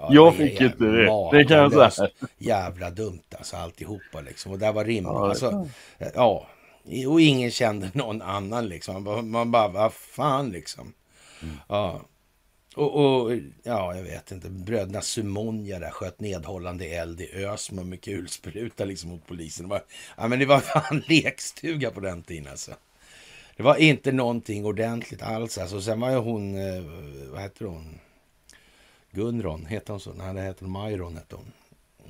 [0.00, 2.10] Ja, Jag fick inte det, det kan jag säga.
[2.38, 4.52] Jävla dumt alltså alltihopa liksom.
[4.52, 5.04] Och där var rim.
[5.04, 5.68] Ja, alltså,
[6.14, 6.46] ja,
[7.08, 8.94] och ingen kände någon annan liksom.
[8.94, 10.92] Man bara, man bara vad fan liksom.
[11.42, 11.56] Mm.
[11.68, 12.00] Ja.
[12.76, 13.32] Och, och
[13.62, 14.50] ja, jag vet inte.
[14.50, 19.68] Bröderna Sumonja där sköt nedhållande eld i Ösmo med kulspruta liksom mot polisen.
[19.68, 19.82] Det var,
[20.16, 22.72] ja, men det var fan lekstuga på den tiden alltså.
[23.56, 25.58] Det var inte någonting ordentligt alls.
[25.58, 25.80] Alltså.
[25.80, 26.82] Sen var ju hon, eh,
[27.30, 27.98] vad heter hon?
[29.12, 30.10] Gunron, heter hon så?
[30.12, 31.16] Nej, det heter hon Majron.
[31.16, 31.52] Hette hon.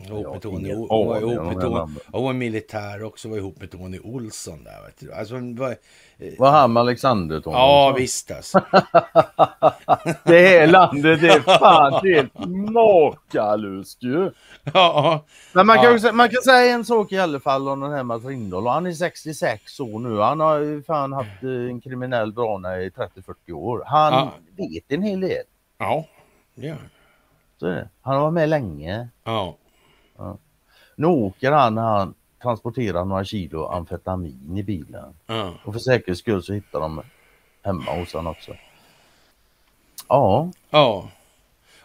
[0.07, 3.71] Ihop med Tony, hon var ihop med Tony, hon var militär också, var ihop med
[3.71, 4.83] Tony Olsson där.
[4.87, 5.13] Vet du.
[5.13, 5.77] Alltså, var,
[6.39, 7.57] Var han med Alexander Tony?
[7.57, 8.61] ja, visst alltså.
[10.25, 12.33] Det här landet är fan helt
[12.73, 14.31] makalöst ju.
[14.75, 16.13] ja, Men man kan, Ja.
[16.13, 18.67] man kan säga en sak i alla fall om den här Mats Rindahl.
[18.67, 20.19] Han är 66 år nu.
[20.21, 23.83] Han har ju fan haft eh, en kriminell bana i 30-40 år.
[23.87, 24.33] Han Ja.
[24.57, 25.45] vet en hel del.
[25.79, 26.05] ja,
[26.61, 26.77] ja,
[27.59, 27.89] Så är det.
[28.03, 29.09] Han har varit med länge.
[29.25, 29.57] ja.
[30.97, 35.15] Nu åker han när han transporterar några kilo amfetamin i bilen.
[35.27, 35.55] ja.
[35.65, 37.03] Och för säkerhets skull så hittar de
[37.63, 38.57] hemma hos honom också.
[40.09, 41.09] Ja, ja.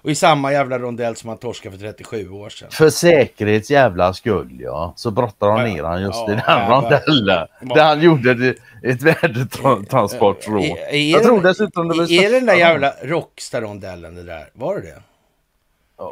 [0.06, 2.72] Och i samma jävla rondell som han torskade för 37 år sedan.
[2.72, 4.94] för säkerhets jävla skull ja.
[4.95, 7.48] Så brottar de Ja, ner han just ja, i den ja, rondellen.
[7.76, 10.64] Där han gjorde det- ett värdetransportråd.
[10.64, 14.23] Är- är Jag det- tror dessutom det var Är det den där jävla Rockstar-rondellen det
[14.23, 14.49] där?
[14.53, 15.02] Var det det?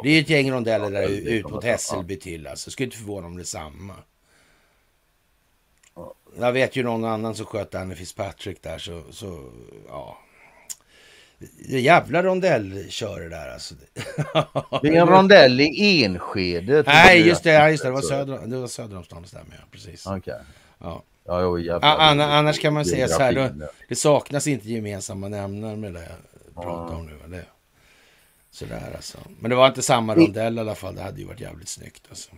[0.02, 2.70] Det är ju ett gäng rondeller där ut mot jag- Hässelby till alltså.
[2.70, 3.94] Skulle inte förvåna om det är samma.
[6.38, 9.40] Jag vet ju någon annan som sköt Annie Fitzpatrick där så, så
[9.88, 10.18] ja.
[11.38, 13.74] Det är jävla rondellkör det där alltså.
[14.82, 16.82] Det är en rondell i Enskede.
[16.86, 19.64] Nej just det, just det, det var söder, det var söder om stan, stämmer ja,
[19.70, 20.06] precis.
[20.06, 20.34] Okej.
[20.80, 21.02] Ja.
[21.26, 21.88] Ja, jo, jävlar.
[21.88, 23.48] A- anna- annars kan man säga så här, då,
[23.88, 26.08] det saknas inte gemensamma nämnare med det
[26.54, 27.36] jag pratar om nu.
[27.36, 27.44] Det,
[28.50, 29.18] sådär alltså.
[29.40, 32.02] Men det var inte samma rondell i alla fall, det hade ju varit jävligt snyggt
[32.08, 32.30] alltså.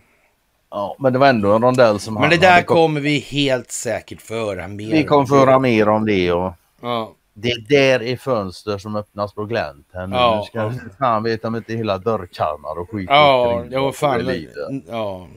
[0.69, 2.75] Ja, men det var ändå en rondell som Men det där kom...
[2.75, 7.67] kommer vi helt säkert föra mer Vi kommer höra mer om det och Ja, det
[7.69, 9.87] där är fönster som öppnas på glänt.
[9.93, 10.15] Här nu.
[10.15, 10.89] Ja, nu ska ja.
[10.99, 14.19] fan veta om inte hela dörrkarmar och skit ja, ja fan.
[14.19, 14.55] livet.
[14.87, 15.27] Ja,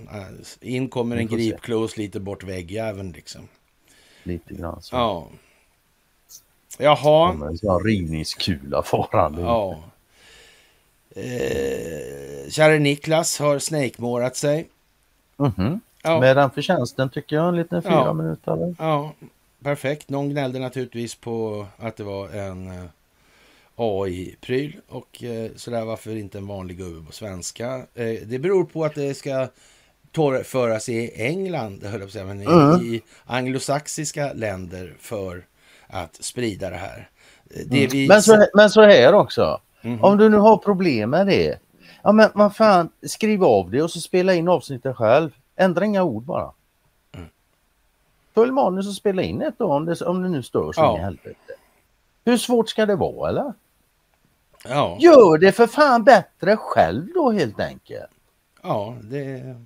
[0.61, 1.43] in kommer en får se.
[1.43, 3.49] gripklo och sliter bort väggjäveln liksom.
[4.23, 4.97] Lite grann så.
[4.97, 5.29] Ja.
[6.79, 7.33] Jaha.
[7.49, 9.43] En sån rivningskula farande.
[9.43, 9.79] Ja.
[11.17, 14.69] Eh, käre Niklas har snakemårat sig.
[15.37, 15.81] Mhm.
[16.03, 16.21] Ja.
[16.21, 18.13] Med den förtjänsten tycker jag en liten fyra Ja.
[18.13, 18.75] minuter.
[18.79, 19.13] Ja,
[19.63, 20.11] perfekt.
[20.11, 22.85] Någon gnällde naturligtvis på att det var en eh,
[23.77, 27.75] AI-pryl och eh, sådär varför inte en vanlig gubbe på svenska.
[27.95, 29.49] Eh, det beror på att det ska
[30.13, 32.81] torgföras i England, höll jag på att säga, men Mm.
[32.81, 35.45] i anglosaxiska länder för
[35.87, 37.09] att sprida det här.
[37.67, 38.09] Det vi...
[38.09, 39.61] Men, så, men så här också.
[39.83, 40.05] Mhm.
[40.05, 41.59] Om du nu har problem med det.
[42.03, 45.31] Ja men vad fan, skriv av det och så spela in avsnittet själv.
[45.57, 46.53] Ändra inga ord bara.
[48.37, 48.47] Mm.
[48.47, 50.93] Följ manus och spela in ett då om det, om det nu stör så Ja.
[50.95, 51.53] in i helvete.
[52.25, 53.53] Hur svårt ska det vara eller?
[54.69, 58.11] Ja, Gör det för fan bättre själv då helt enkelt.
[58.63, 59.65] ja det är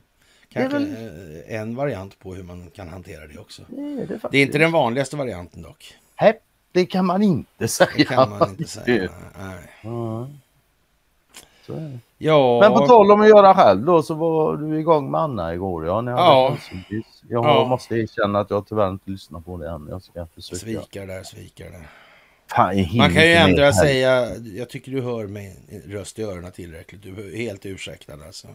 [0.49, 3.63] kanske väl- eh, en variant på hur man kan hantera det också.
[3.69, 4.21] Det är, det.
[4.31, 5.95] Det är inte den vanligaste varianten dock.
[6.21, 6.41] Nej,
[6.73, 7.91] det kan man inte säga.
[7.97, 9.11] Det kan man inte säga.
[9.39, 9.71] Nej.
[9.83, 10.29] Ja.
[11.67, 11.99] Det.
[12.19, 15.55] Ja, Men på tal om att göra själv då så var du igång med Anna
[15.55, 16.01] igår ja.
[16.01, 16.57] Ni hade Ja.
[17.29, 17.65] Jag Ja.
[17.65, 19.87] måste erkänna att jag tyvärr inte lyssnat på det än.
[19.91, 20.59] Jag ska försöka.
[20.61, 21.89] svikar där, svikar där.
[22.57, 26.53] Fan, jag Man kan ju ändå säga, jag tycker du hör mig röst i öronen
[26.53, 27.03] tillräckligt.
[27.03, 28.49] Du är helt ursäktad alltså.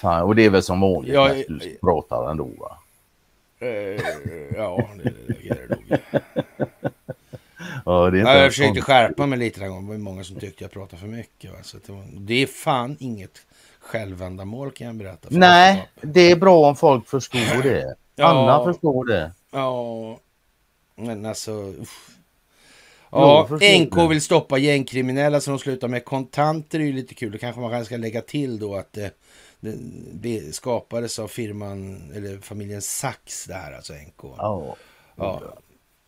[0.00, 2.76] Fan, och det är väl som vanligt Ja, när du pratar ändå va?
[3.58, 3.68] Eh,
[4.56, 5.98] ja, det, det är det nog.
[7.86, 9.86] Ja, det är inte Ja, jag försökte skärpa mig lite den gången.
[9.86, 11.52] Det var många som tyckte jag pratade för mycket.
[11.52, 11.58] Va?
[11.62, 13.46] Så det, var, det är fan inget
[13.80, 15.28] självändamål kan jag berätta.
[15.28, 17.94] för Nej, det är bra om folk förstår det.
[18.16, 18.26] Ja.
[18.26, 19.32] Anna förstår det.
[19.50, 20.18] Ja,
[20.96, 21.52] men alltså...
[21.52, 22.16] Uff.
[23.12, 24.08] Ja, NK det.
[24.08, 26.80] vill stoppa gängkriminella så de slutar med kontanter.
[26.80, 27.32] är ju lite kul.
[27.32, 29.10] Det kanske man kanske ska lägga till då att det,
[29.60, 29.74] det,
[30.12, 34.34] det skapades av firman, eller familjen Sax det här, alltså NK.
[34.36, 34.76] Ja.
[35.16, 35.42] Ja.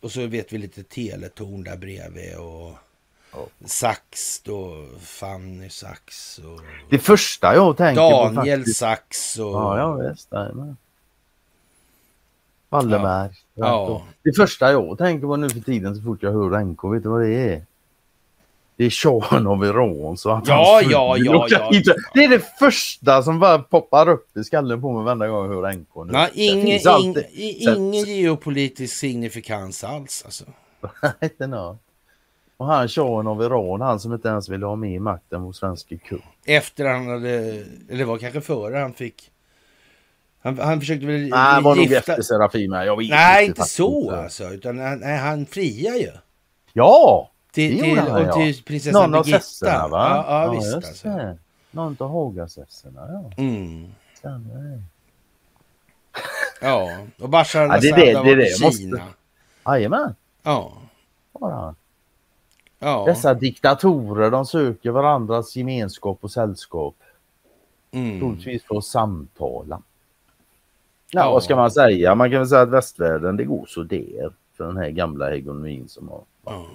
[0.03, 2.71] Och så vet vi lite Teletorn där bredvid och
[3.35, 3.47] Ja.
[3.65, 8.65] Sax då, Fanny Sax och Det första jag tänker på Daniel.
[8.65, 9.45] Sax och...
[9.45, 10.29] Ja, ja visst.
[12.69, 13.31] Wallenberg.
[13.53, 14.01] Ja.
[14.23, 17.09] Det första jag tänker på nu för tiden så fort jag hör NK, vet du
[17.09, 17.65] vad det är?
[18.75, 20.17] Det är Sean of Iran.
[20.17, 21.93] Så att Ja, ja, ja, ja, ja.
[22.13, 25.61] Det är det första som bara poppar upp i skallen på mig varenda gång jag
[25.61, 25.95] hör NK.
[25.95, 26.11] Nu.
[26.11, 30.43] Nej, ingen, alltid- ing, ingen geopolitisk signifikans alls alltså.
[31.21, 31.77] Inte nå.
[32.57, 35.55] Och han Sean of Iran, han som inte ens ville ha med i makten mot
[35.55, 36.25] svenske kung.
[36.45, 39.29] Efter han hade, eller var kanske före han fick...
[40.41, 42.85] Han, han försökte väl Nej, han var nog efter Serafima.
[42.85, 44.17] Jag vet Nej, inte faktiskt så inte.
[44.17, 44.43] alltså.
[44.43, 46.11] Utan han, nej, han friar ju.
[46.73, 47.29] Ja!
[47.53, 48.33] Till, till, han, och ja.
[48.33, 49.39] till prinsessan Någon av Birgitta.
[49.39, 50.23] sesserna va?
[50.27, 51.07] Ja, ja, visst just alltså.
[51.07, 51.37] det.
[51.71, 53.43] Någon av Hagasesserna ja.
[53.43, 53.87] Mm.
[54.17, 54.83] Stämmer.
[56.61, 58.45] Ja, och Bashar Ja, det al-Assad det- det varit det.
[58.57, 58.67] Kina.
[58.97, 59.13] måste-
[59.65, 60.73] Jajamän, Ja,
[61.41, 61.75] han.
[62.79, 63.03] ja.
[63.05, 66.95] Dessa diktatorer de söker varandras gemenskap och sällskap.
[67.91, 68.19] Mm.
[68.19, 69.81] Troligtvis för att samtala.
[71.11, 71.31] Ja, Ja.
[71.31, 72.15] vad ska man säga?
[72.15, 75.89] Man kan väl säga att västvärlden det går så där för den här gamla hegemonin
[75.89, 76.65] som har Ja.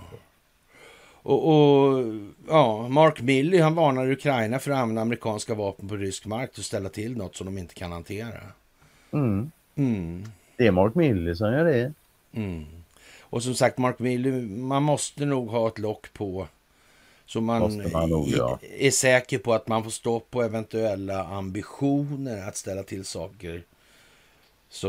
[1.22, 2.04] Och, och
[2.48, 6.64] ja, Mark Milley han varnar Ukraina för att använda amerikanska vapen på rysk mark och
[6.64, 8.40] ställa till något som de inte kan hantera.
[9.12, 9.50] mm.
[9.76, 10.24] Mm.
[10.56, 11.92] Det är Mark Milley som gör det.
[12.32, 12.64] Mm.
[13.20, 16.46] Och som sagt, Mark Milley, man måste nog ha ett lock på
[17.28, 18.58] så man, man nog, ja.
[18.78, 23.62] är säker på att man får stopp på eventuella ambitioner att ställa till saker.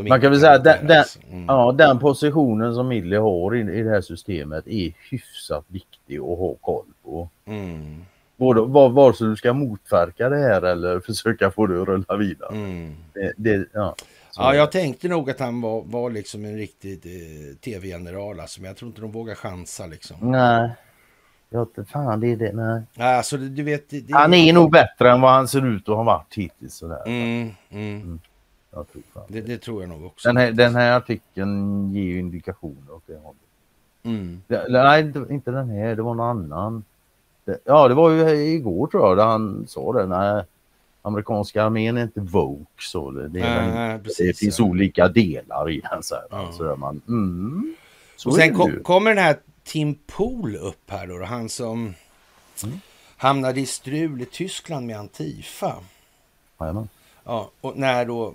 [0.08, 1.04] Man kan väl säga att den, den.
[1.30, 1.44] Mm.
[1.48, 6.38] ja, den positionen som Milley har i, i det här systemet är hyfsat viktig att
[6.38, 7.28] ha koll på.
[7.46, 8.04] Mm.
[8.36, 12.16] Både var, vare sig du ska motverka det här eller försöka få det att rulla
[12.16, 12.54] vidare.
[12.56, 12.94] Mm.
[13.14, 13.94] Det, det, ja.
[14.30, 18.60] Så- Ja, jag tänkte nog att han var, var liksom en riktig eh, tv-general, alltså,
[18.60, 20.16] men jag tror inte de vågar chansa liksom.
[20.20, 20.70] Nej.
[21.54, 22.52] Inte fan det är det.
[22.52, 23.16] Nej.
[23.16, 25.96] Alltså, du vet, det, det, Han är nog bättre än vad han ser ut att
[25.96, 26.74] ha varit hittills.
[26.74, 27.02] Sådär.
[27.06, 28.20] Mm, mm.
[28.72, 29.22] Jag tror fan.
[29.28, 30.28] Det, det tror jag nog också.
[30.28, 33.40] Den, här, den här artikeln ger ju indikationer åt det hållet.
[34.02, 34.42] Mm.
[34.46, 35.96] Det- Nej, inte, inte den här.
[35.96, 36.84] Det var någon annan.
[37.44, 40.06] Det, ja, det var ju igår tror jag där han sa det.
[40.06, 40.44] Nej,
[41.02, 42.70] amerikanska armén är inte woke.
[42.78, 44.64] Så det, det, är Nej, den precis, det finns ja.
[44.64, 46.02] olika delar i den.
[46.02, 46.52] Så, här, Ja.
[46.52, 47.74] så man, mm,
[48.16, 51.94] så Och sen kom, kommer den här Tim Pool upp här då, han som
[52.64, 52.78] Mm.
[53.16, 55.74] hamnade i strul i Tyskland med Antifa.
[56.60, 56.88] Jajamän.
[57.24, 58.34] Ja, och när då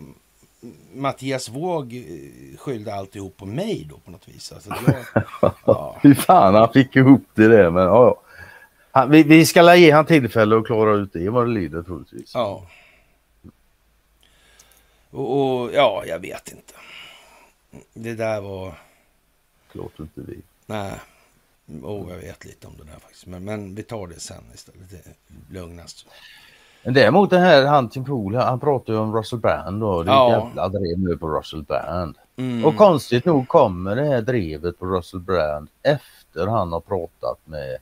[0.93, 4.51] Mattias Våg eh, skyllde alltihop på mig då på något vis.
[4.51, 5.23] Alltså, jag,
[5.65, 5.97] ja.
[6.01, 7.69] Hur fan han fick ihop det där.
[7.69, 8.21] Men, ja.
[8.91, 12.31] Han, vi, vi ska ge han tillfälle att klara ut det vad det lider troligtvis.
[12.33, 12.67] ja.
[15.09, 16.73] Och, och ja, jag vet inte.
[17.93, 18.73] Det där var...
[19.71, 20.37] Klart inte vi.
[20.65, 20.99] Nej.
[21.83, 23.25] Oh, jag vet lite om det där faktiskt.
[23.25, 24.89] Men, men vi tar det sen istället.
[24.89, 25.03] Det
[25.53, 26.05] lugnast.
[26.85, 30.03] Men däremot den här Hunting Pool, han pratar ju om Russell Brand då.
[30.03, 30.29] Det är Ja.
[30.29, 32.17] jävla drev nu på Russell Brand.
[32.35, 32.65] Mm.
[32.65, 37.77] Och konstigt nog kommer det här drevet på Russell Brand efter han har pratat med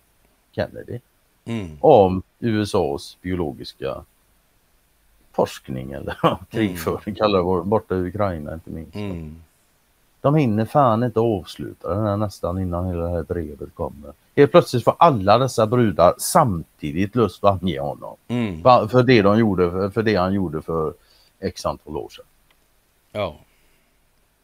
[0.52, 1.00] Kennedy
[1.46, 1.78] Mm.
[1.82, 4.04] om USAs biologiska
[5.32, 6.18] forskning eller
[6.50, 8.96] krigföring kallar det borta i Ukraina inte minst.
[8.96, 9.36] Mm.
[10.24, 14.14] De hinner fan inte avsluta den här nästan innan hela det här brevet kommer.
[14.36, 18.16] Helt plötsligt får alla dessa brudar samtidigt lust att ange honom.
[18.28, 18.62] Mm.
[18.64, 20.94] För, för, det de gjorde, för det han gjorde för
[21.40, 22.26] x antal år sedan.
[23.12, 23.36] Ja.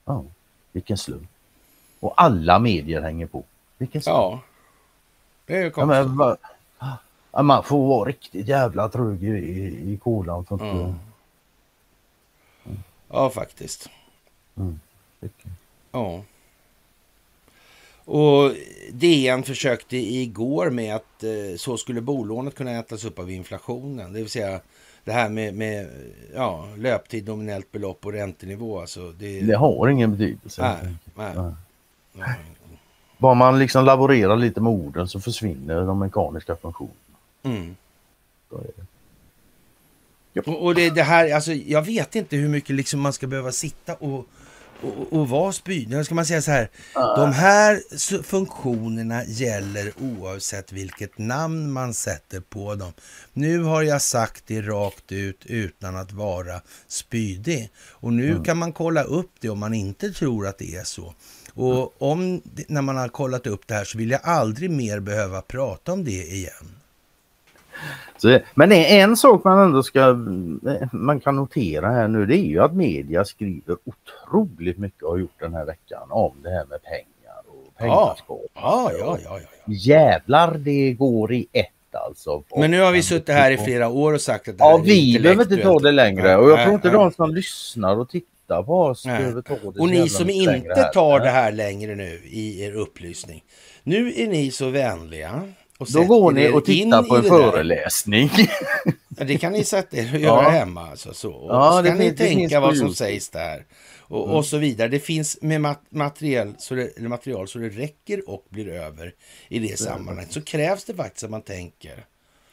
[0.06, 0.24] Ja,
[0.72, 1.28] vilken slump.
[2.00, 3.44] Och alla medier hänger på.
[3.78, 4.16] Vilken slump.
[4.18, 4.40] Ja.
[5.46, 6.16] Det är ju Ja, konstigt.
[6.18, 6.38] men,
[7.32, 9.28] ja, man får vara riktigt jävla trög i,
[9.94, 10.68] i, kolan för att Ja.
[10.72, 10.94] inte...
[13.10, 13.90] Ja, faktiskt.
[15.20, 15.52] Vilken-
[15.92, 16.24] Ja.
[18.06, 18.52] Och
[18.92, 24.14] DN försökte igår med att eh, så skulle bolånet kunna ätas upp av inflationen.
[24.14, 24.62] Det vill säga
[25.04, 25.90] det här med, med
[26.36, 28.80] ja, löptid, nominellt belopp och räntenivå.
[28.80, 30.62] Alltså det, Det har ingen betydelse.
[30.62, 30.96] nej,
[31.36, 31.54] nej.
[32.14, 32.36] Nej.
[33.18, 36.96] Bara man liksom laborerar lite med orden så försvinner de mekaniska funktionerna.
[37.44, 37.76] Mm.
[40.34, 40.42] Det.
[40.48, 43.52] Och, och det, det här, alltså jag vet inte hur mycket liksom man ska behöva
[43.52, 44.26] sitta och,
[44.82, 46.06] och, och vara spydig.
[46.06, 52.76] Ska man säga så här, de här funktionerna gäller oavsett vilket namn man sätter på
[52.76, 52.94] dem.
[53.34, 57.70] Nu har jag sagt det rakt ut utan att vara spydig.
[57.90, 61.14] Och nu kan man kolla upp det om man inte tror att det är så.
[61.54, 65.42] Och om, när man har kollat upp det här så vill jag aldrig mer behöva
[65.42, 66.79] prata om det igen.
[68.18, 70.14] Så, men en sak man ändå ska
[70.92, 75.18] man kan notera här nu det är ju att media skriver otroligt mycket och har
[75.18, 78.46] gjort den här veckan om det här med pengar och pengaskap.
[78.54, 79.74] Ja, ja, ja, ja.
[79.74, 82.44] Jävlar det går i ett alltså.
[82.56, 84.80] Men nu har vi suttit här i flera år och sagt att det här Ja
[84.80, 86.98] är vi behöver inte ta det längre och jag Nej, tror inte nej.
[86.98, 90.94] de som lyssnar och tittar på oss behöver ta det Och ni som inte här.
[90.94, 93.44] tar det här längre nu i er upplysning.
[93.84, 95.42] Nu är ni så vänliga.
[95.80, 98.30] Och Då går ni och tittar på en föreläsning.
[99.18, 100.50] Ja, det kan ni sätta er och göra Ja.
[100.50, 100.90] hemma.
[100.90, 101.32] Alltså, så.
[101.34, 102.86] Och Ja, så kan ni tänka vad som.
[102.86, 102.94] Mm.
[102.94, 103.66] sägs där.
[104.00, 104.88] Och, och så vidare.
[104.88, 109.14] Det finns med mat material, så det, material så det räcker och blir över
[109.48, 110.34] i det sammanhanget.
[110.34, 112.06] Så krävs det faktiskt att man tänker.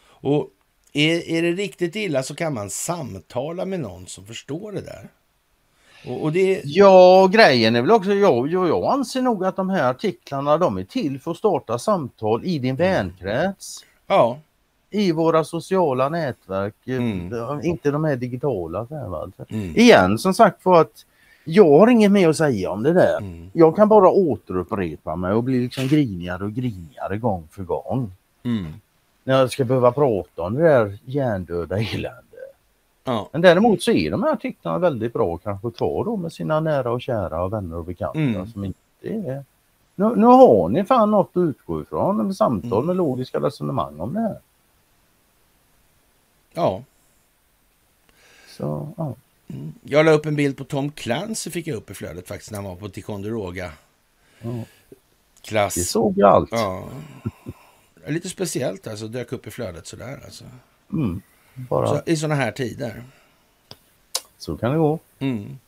[0.05, 0.49] Och
[0.93, 5.09] är, är det riktigt illa så kan man samtala med någon som förstår det där.
[6.07, 9.91] Och, och det, Ja, grejen är väl också, jag, jag, anser nog att de här
[9.91, 13.85] artiklarna de är till för att starta samtal i din vänkrets.
[14.07, 14.39] ja,
[14.91, 17.61] I våra sociala nätverk, eh, Mm.
[17.65, 18.87] inte de här digitala.
[19.49, 19.77] Mm.
[19.77, 21.05] Igen som sagt för att
[21.45, 23.19] jag har inget mer att säga om det där.
[23.19, 23.51] Mm.
[23.53, 28.13] Jag kan bara återupprepa mig och bli liksom grinigare och grinigare gång för gång.
[28.43, 28.67] Mm.
[29.25, 32.26] När jag ska behöva prata om det där hjärndöda eländet.
[33.07, 33.29] Ja.
[33.33, 36.61] Men däremot så är de här artiklarna väldigt bra kanske att ta då med sina
[36.61, 38.47] nära och kära och vänner och bekanta Mm.
[38.47, 39.45] som inte är...
[39.95, 42.87] Nu, nu har ni fan något att utgå ifrån med samtal Mm.
[42.87, 44.39] med logiska resonemang om det här.
[46.53, 46.83] ja.
[48.49, 49.15] Så, ja.
[49.83, 52.59] Jag la upp en bild på Tom Clancy fick jag upp i flödet faktiskt när
[52.59, 53.73] han var på Ticonderoga.
[54.41, 54.51] Ja.
[55.41, 55.75] Klass.
[55.75, 56.49] Det såg jag allt.
[56.53, 56.89] Ja.
[58.07, 60.45] Lite speciellt alltså, dök upp i flödet sådär alltså.
[60.93, 61.23] Mm.
[61.57, 62.03] Bara Så, så.
[62.07, 63.03] I sådana här tider.
[64.61, 64.99] kan det gå.
[65.19, 65.59] Mm.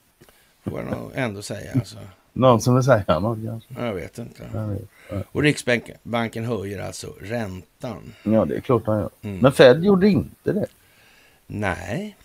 [0.65, 1.97] Får jag nog ändå säga alltså.
[2.33, 3.85] Någon som vill säga något kanske.
[3.87, 4.43] Jag vet inte.
[4.55, 4.83] Jag vet.
[5.11, 5.17] Ja.
[5.33, 8.15] Och Riksbanken höjer alltså räntan.
[8.23, 9.11] Ja det är klart han gör.
[9.23, 9.39] Mm.
[9.39, 10.67] Men Fed gjorde inte det.
[11.47, 12.17] Nej,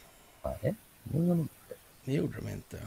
[0.44, 0.76] Nej.
[1.04, 1.54] det gjorde de inte.
[2.06, 2.78] det gjorde de inte.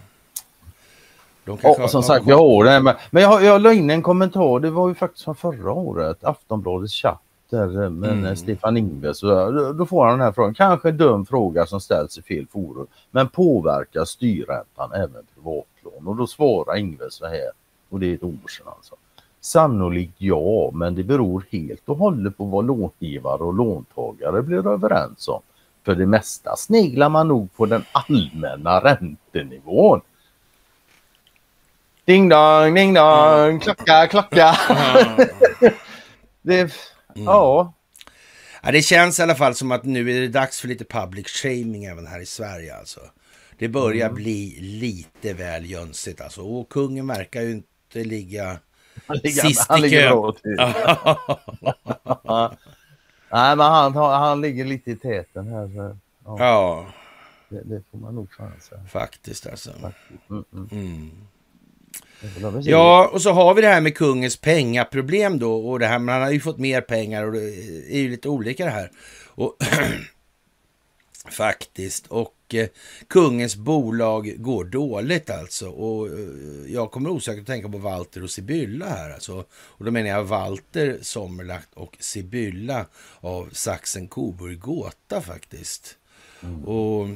[1.45, 2.81] De kanske som sagt, jag har det.
[2.81, 4.61] Men, men jag, jag la in en kommentar.
[4.61, 6.25] Det var ju faktiskt från förra året.
[6.25, 8.37] Aftonbladets chatt där eh, med Mm.
[8.37, 9.21] Stefan Ingves.
[9.21, 9.53] Där.
[9.53, 10.55] Då- Då får han den här frågan.
[10.55, 12.87] Kanske en dum fråga som ställs i fel forum.
[13.11, 16.07] Men påverkar styrräntan även privatlån?
[16.07, 17.51] Och då svarar Ingves så här.
[17.91, 18.95] Och det är ett år sedan alltså.
[19.41, 25.29] Sannolikt ja, men det beror helt och hållet på vad långivare och låntagare blir överens
[25.29, 25.41] om.
[25.85, 30.01] För det mesta sneglar man nog på den allmänna räntenivån.
[32.05, 34.55] Ding dong, ding dong, klocka, klocka.
[34.69, 35.71] Ja.
[37.17, 37.73] Det, Ja,
[38.63, 41.27] Ja, det känns i alla fall som att nu är det dags för lite public
[41.29, 43.01] shaming även här i Sverige alltså.
[43.59, 46.43] Det börjar bli lite väl jönsigt alltså.
[46.43, 48.59] Och kungen verkar ju inte ligga
[49.07, 50.33] han ligger, Sist han i kön.
[53.33, 55.69] Nej, men han, han ligger lite i täten här.
[55.69, 56.87] Så, ja, Ja,
[57.49, 58.81] det, det får man nog fan säga.
[58.91, 59.71] faktiskt alltså.
[60.31, 60.69] Mm, mm.
[60.71, 61.11] Mm.
[61.99, 62.16] Det får vi se.
[62.71, 65.69] Ja, och så har vi det här med kungens pengaproblem då.
[65.69, 67.45] Och det här, men han har ju fått mer pengar och det
[67.91, 68.91] är ju lite olika det här.
[69.35, 69.57] Och
[71.31, 72.07] Faktiskt.
[72.07, 72.69] Och eh,
[73.09, 75.69] kungens bolag går dåligt alltså.
[75.69, 79.45] Och eh, jag kommer osökt att tänka på Walter och Sibylla här alltså.
[79.53, 82.87] Och då menar jag Walter Sommerlacht och Sibylla
[83.21, 85.97] av Saxen Coburg Gåta faktiskt.
[86.65, 87.09] Och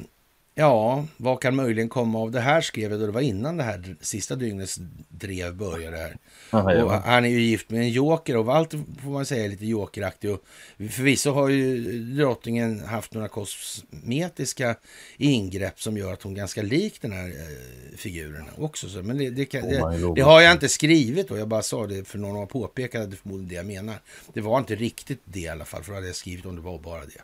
[0.61, 3.63] Ja, vad kan möjligen komma av det här skrev jag då det var innan det
[3.63, 4.79] här sista dygnets
[5.09, 6.17] drev började här.
[6.49, 8.71] Aha, Och han är ju gift med en joker och allt
[9.03, 10.31] får man säga är lite jokeraktig.
[10.31, 10.43] Och
[10.77, 14.75] förvisso har ju drottningen haft några kosmetiska
[15.17, 18.89] ingrepp som gör att hon ganska lik den här eh, figuren också.
[18.89, 21.87] Så, men det, det, kan, det, det, har jag inte skrivit då, jag bara sa
[21.87, 23.95] det för någon har påpekat att det förmodligen det jag menar.
[24.33, 26.61] Det var inte riktigt det i alla fall, för då hade jag skrivit om det
[26.61, 27.21] var bara det.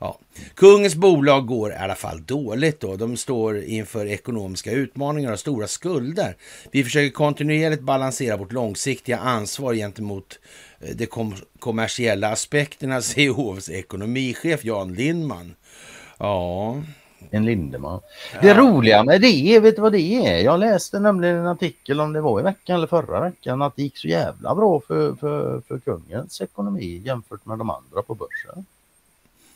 [0.00, 0.18] Ja.
[0.54, 2.96] Kungens bolag går i alla fall dåligt då.
[2.96, 6.36] De står inför ekonomiska utmaningar och stora skulder.
[6.70, 10.38] Vi försöker kontinuerligt balansera vårt långsiktiga ansvar gentemot
[10.80, 15.54] eh, de kom kommersiella aspekterna, säger hovs ekonomichef Jan Lindman.
[16.18, 16.76] Ja,
[17.30, 18.00] en Lindeman.
[18.34, 18.40] Ja.
[18.42, 20.38] Det roliga med det, vet du vad det är?
[20.44, 23.82] Jag läste nämligen en artikel om det var i veckan eller förra veckan att det
[23.82, 28.66] gick så jävla bra för, för, för kungens ekonomi jämfört med de andra på börsen.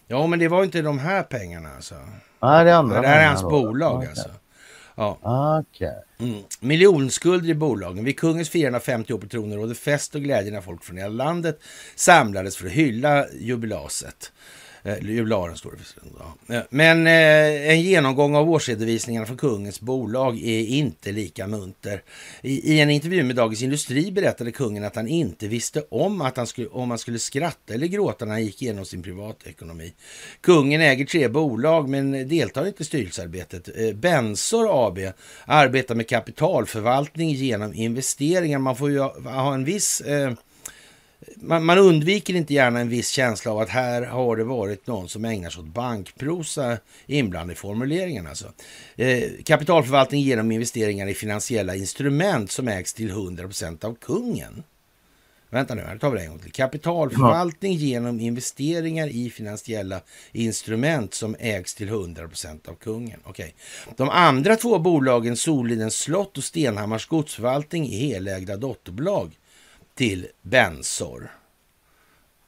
[0.06, 1.94] Ja, men det var inte de här pengarna alltså.
[2.42, 3.00] Nej, det är andra.
[3.00, 4.08] Det här är hans bolag okay.
[4.08, 4.30] alltså.
[4.94, 5.60] Ja.
[5.60, 5.92] Okay.
[6.18, 6.42] Mm.
[6.60, 8.04] Miljonskulder i bolagen.
[8.04, 10.96] Vid kungens firande av 50 år på tronen rådde fest och glädje när folk från
[10.96, 11.60] hela landet
[11.94, 14.32] samlades för att hylla jubilaset.
[14.86, 16.54] Eh, Jubilaren står det för.
[16.54, 22.02] Eh, men eh, en genomgång av årsredovisningarna för kungens bolag är inte lika munter.
[22.42, 26.36] I, I, en intervju med Dagens Industri berättade kungen att han inte visste om att
[26.36, 29.92] han skulle, om han skulle skratta eller gråta när han gick igenom sin privatekonomi.
[30.40, 33.68] Kungen äger tre bolag men deltar inte i styrelsearbetet.
[33.76, 34.98] Eh, Bensor AB
[35.44, 38.58] arbetar med kapitalförvaltning genom investeringar.
[38.58, 40.32] Man får ju ha en viss eh,
[41.36, 45.08] man, man, undviker inte gärna en viss känsla av att här har det varit någon
[45.08, 48.26] som ägnar sig åt bankprosa inblandad i formuleringen.
[48.26, 48.52] Alltså.
[48.96, 54.62] Eh, kapitalförvaltning genom investeringar i finansiella instrument som ägs till 100% av kungen.
[55.54, 56.52] Vänta nu, här tar vi det en gång till.
[56.52, 57.78] Kapitalförvaltning ja.
[57.78, 60.00] genom investeringar i finansiella
[60.32, 63.20] instrument som ägs till 100% av kungen.
[63.26, 63.50] Okay.
[63.96, 69.30] De andra två bolagen, Solidens slott och Stenhammars godsförvaltning, är helägda dotterbolag
[69.94, 71.30] till Bensor.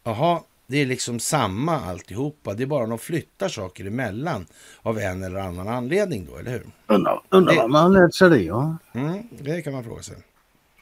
[0.05, 2.55] Jaha, det är liksom samma alltihopa.
[2.55, 4.47] Det är bara de flyttar saker emellan
[4.83, 6.67] av en eller annan anledning då, eller hur?
[6.87, 8.77] Undrar undra vad man lärt sig det, ja.
[8.95, 10.17] Mm, det kan man fråga sig.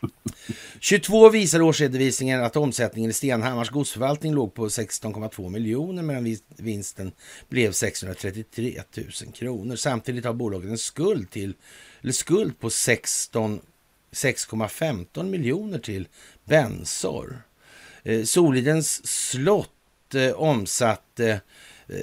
[0.80, 7.12] 22 visar årsredovisningen att omsättningen i Stenhammars godsförvaltning låg på 16,2 miljoner medan vinsten
[7.48, 9.76] blev 633 000 kronor.
[9.76, 11.54] Samtidigt har bolaget en skuld, till,
[12.02, 13.60] eller skuld på 16
[14.14, 16.08] 6,15 miljoner till
[16.44, 17.42] Bensor.
[18.02, 21.40] Eh, Solidens slott eh, omsatte
[21.86, 21.96] eh,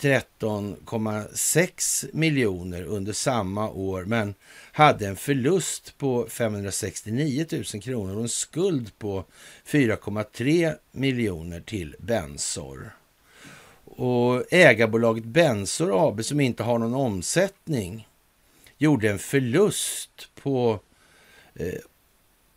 [0.00, 4.34] 13,6 miljoner under samma år men
[4.72, 9.24] hade en förlust på 569 000 kronor och en skuld på
[9.66, 12.90] 4,3 miljoner till Bensor.
[13.84, 18.08] Och ägarbolaget Bensor AB som inte har någon omsättning
[18.78, 20.80] gjorde en förlust på
[21.56, 21.80] Eh,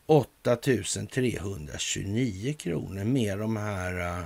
[0.05, 3.99] 8 329 kronor med de här...
[3.99, 4.26] Eh,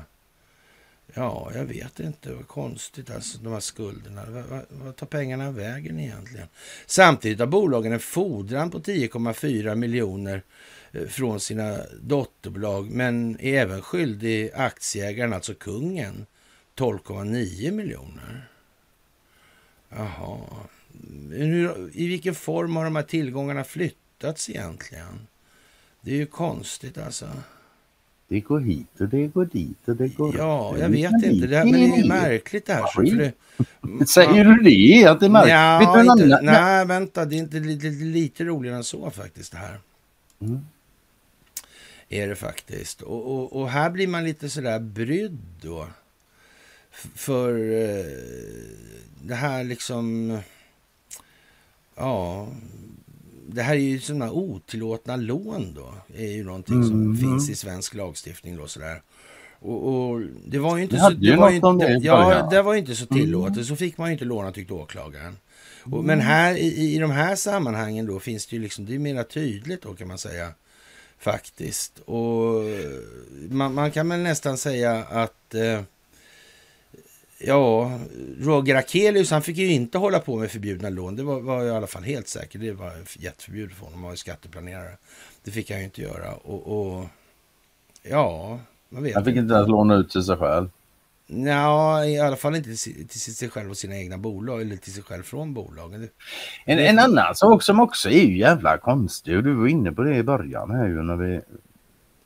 [1.13, 2.33] ja, jag vet inte.
[2.33, 4.25] Vad konstigt alltså, de här skulderna.
[4.27, 6.47] Vad, vad tar pengarna vägen egentligen?
[6.85, 10.43] Samtidigt har bolagen en fordran på 10,4 miljoner
[10.91, 16.25] eh, från sina dotterbolag, men är även skyldig aktieägaren, alltså kungen,
[16.75, 18.47] 12,9 miljoner.
[19.89, 20.39] Jaha.
[21.93, 23.63] I vilken form har de här tillgångarna
[24.23, 25.27] flyttats egentligen?
[26.01, 27.25] Det är ju konstigt alltså.
[28.27, 30.35] Det går hit och det går dit och det går...
[30.37, 31.47] Ja, jag vet inte.
[31.47, 32.87] Det, men det är märkligt det här.
[32.87, 33.33] Så, det,
[34.07, 35.05] Säger du det?
[35.05, 36.07] Att det är märkligt?
[36.07, 37.25] Ja, inte, nej, vänta.
[37.25, 39.79] Det är inte lite, lite roligare än så faktiskt det här.
[40.41, 40.65] Mm.
[42.09, 43.01] Är det faktiskt.
[43.01, 45.87] Och, och, och, här blir man lite sådär brydd då.
[47.15, 48.05] För eh,
[49.23, 50.37] det här liksom...
[51.95, 52.47] Ja,
[53.47, 55.93] det här är ju sådana otillåtna lån då.
[56.15, 56.87] är ju någonting mm.
[56.87, 59.01] som finns i svensk lagstiftning då sådär.
[59.59, 62.95] Och, och det var ju inte så, det var ju inte, ja, det var inte
[62.95, 63.55] så tillåtet.
[63.55, 63.65] Mm.
[63.65, 65.37] Så fick man ju inte låna tyckte åklagaren.
[65.83, 66.05] Och, mm.
[66.05, 69.23] Men här i, i de här sammanhangen då finns det ju liksom, det är mera
[69.23, 70.51] tydligt då kan man säga.
[71.19, 71.99] Faktiskt.
[71.99, 72.63] Och
[73.49, 75.81] man, man kan väl nästan säga att eh,
[77.45, 77.99] Ja,
[78.39, 81.15] Roger Akelius han fick ju inte hålla på med förbjudna lån.
[81.15, 82.61] Det var, var i alla fall helt säkert.
[82.61, 83.99] Det var jätteförbjudet för honom.
[83.99, 84.97] Han var ju skatteplanerare.
[85.43, 86.33] Det fick han ju inte göra.
[86.33, 87.05] Och, och
[88.03, 88.59] ja,
[88.89, 90.69] man vet Han fick inte ens låna ut till sig själv.
[91.27, 94.93] Ja, i alla fall inte till, till sig själv och sina egna bolag eller till
[94.93, 96.09] sig själv från bolagen.
[96.65, 100.03] En, en annan sak som också är ju jävla konstig och du var inne på
[100.03, 101.41] det i början här ju när vi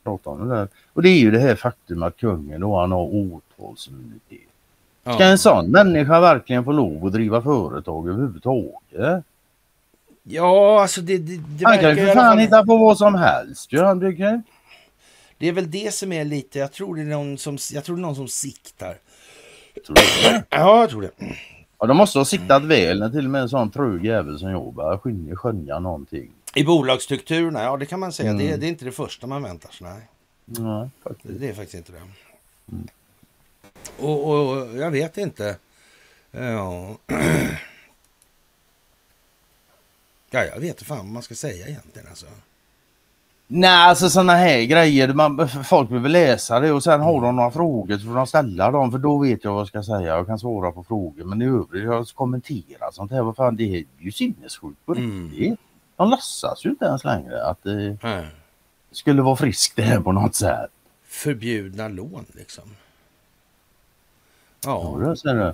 [0.04, 0.68] pratade om det där.
[0.94, 4.47] Och det är ju det här faktum att kungen då han har åtalsimmunitet.
[5.14, 9.24] Ska en sån människa verkligen få lov att driva företag överhuvudtaget?
[10.24, 13.68] Ja, alltså det, det, det Han kan ju för fan hitta på vad som helst.
[13.74, 14.42] Ja, han brukar...
[15.38, 17.96] Det är väl det som är lite, jag tror det är någon som, jag tror
[17.96, 18.98] det är någon som siktar.
[20.50, 21.12] Ja, jag tror det.
[21.80, 24.50] Ja, de måste ha siktat väl när till och med en sån trög jävel som
[24.50, 26.32] jag börjar skönja, någonting.
[26.56, 28.34] I bolagsstrukturerna, ja det kan man säga.
[28.34, 28.60] Det, Mm.
[28.60, 29.88] det är inte det första man väntar sig.
[29.88, 30.08] Nej,
[30.46, 31.40] Nej, faktiskt.
[31.40, 32.02] det är faktiskt inte det.
[34.00, 35.56] Och, och jag vet inte.
[36.32, 36.98] Ja.
[40.32, 42.26] ja, jag vet inte fan vad man ska säga egentligen alltså.
[43.50, 45.14] Nej, alltså sådana här grejer.
[45.14, 48.72] Man, folk vill läsa det och sen har de några frågor så får de ställa
[48.72, 50.02] dem för då vet jag vad jag ska säga.
[50.16, 51.24] Jag kan svara på frågor.
[51.24, 53.22] Men i övrigt, jag kommentera sånt här.
[53.22, 55.30] Vad fan, det är ju sinnessjukt på Mm.
[55.32, 55.60] riktigt.
[55.96, 58.26] De låtsas ju inte ens längre att det Nej.
[58.92, 60.70] skulle vara friskt det här på något sätt.
[61.08, 62.64] Förbjudna lån liksom.
[64.66, 65.54] Ja, Ja, det ser du.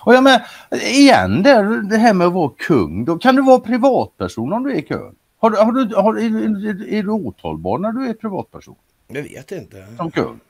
[0.00, 0.40] och jag men,
[0.82, 3.04] igen där, det här med att vara kung.
[3.04, 5.14] Då kan du vara privatperson om du är kung?
[5.38, 8.74] Har har du, har, är, är, du åtalbar när du är privatperson
[9.08, 9.86] jag vet inte.
[9.96, 10.40] som kung?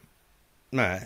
[0.71, 1.01] Nej.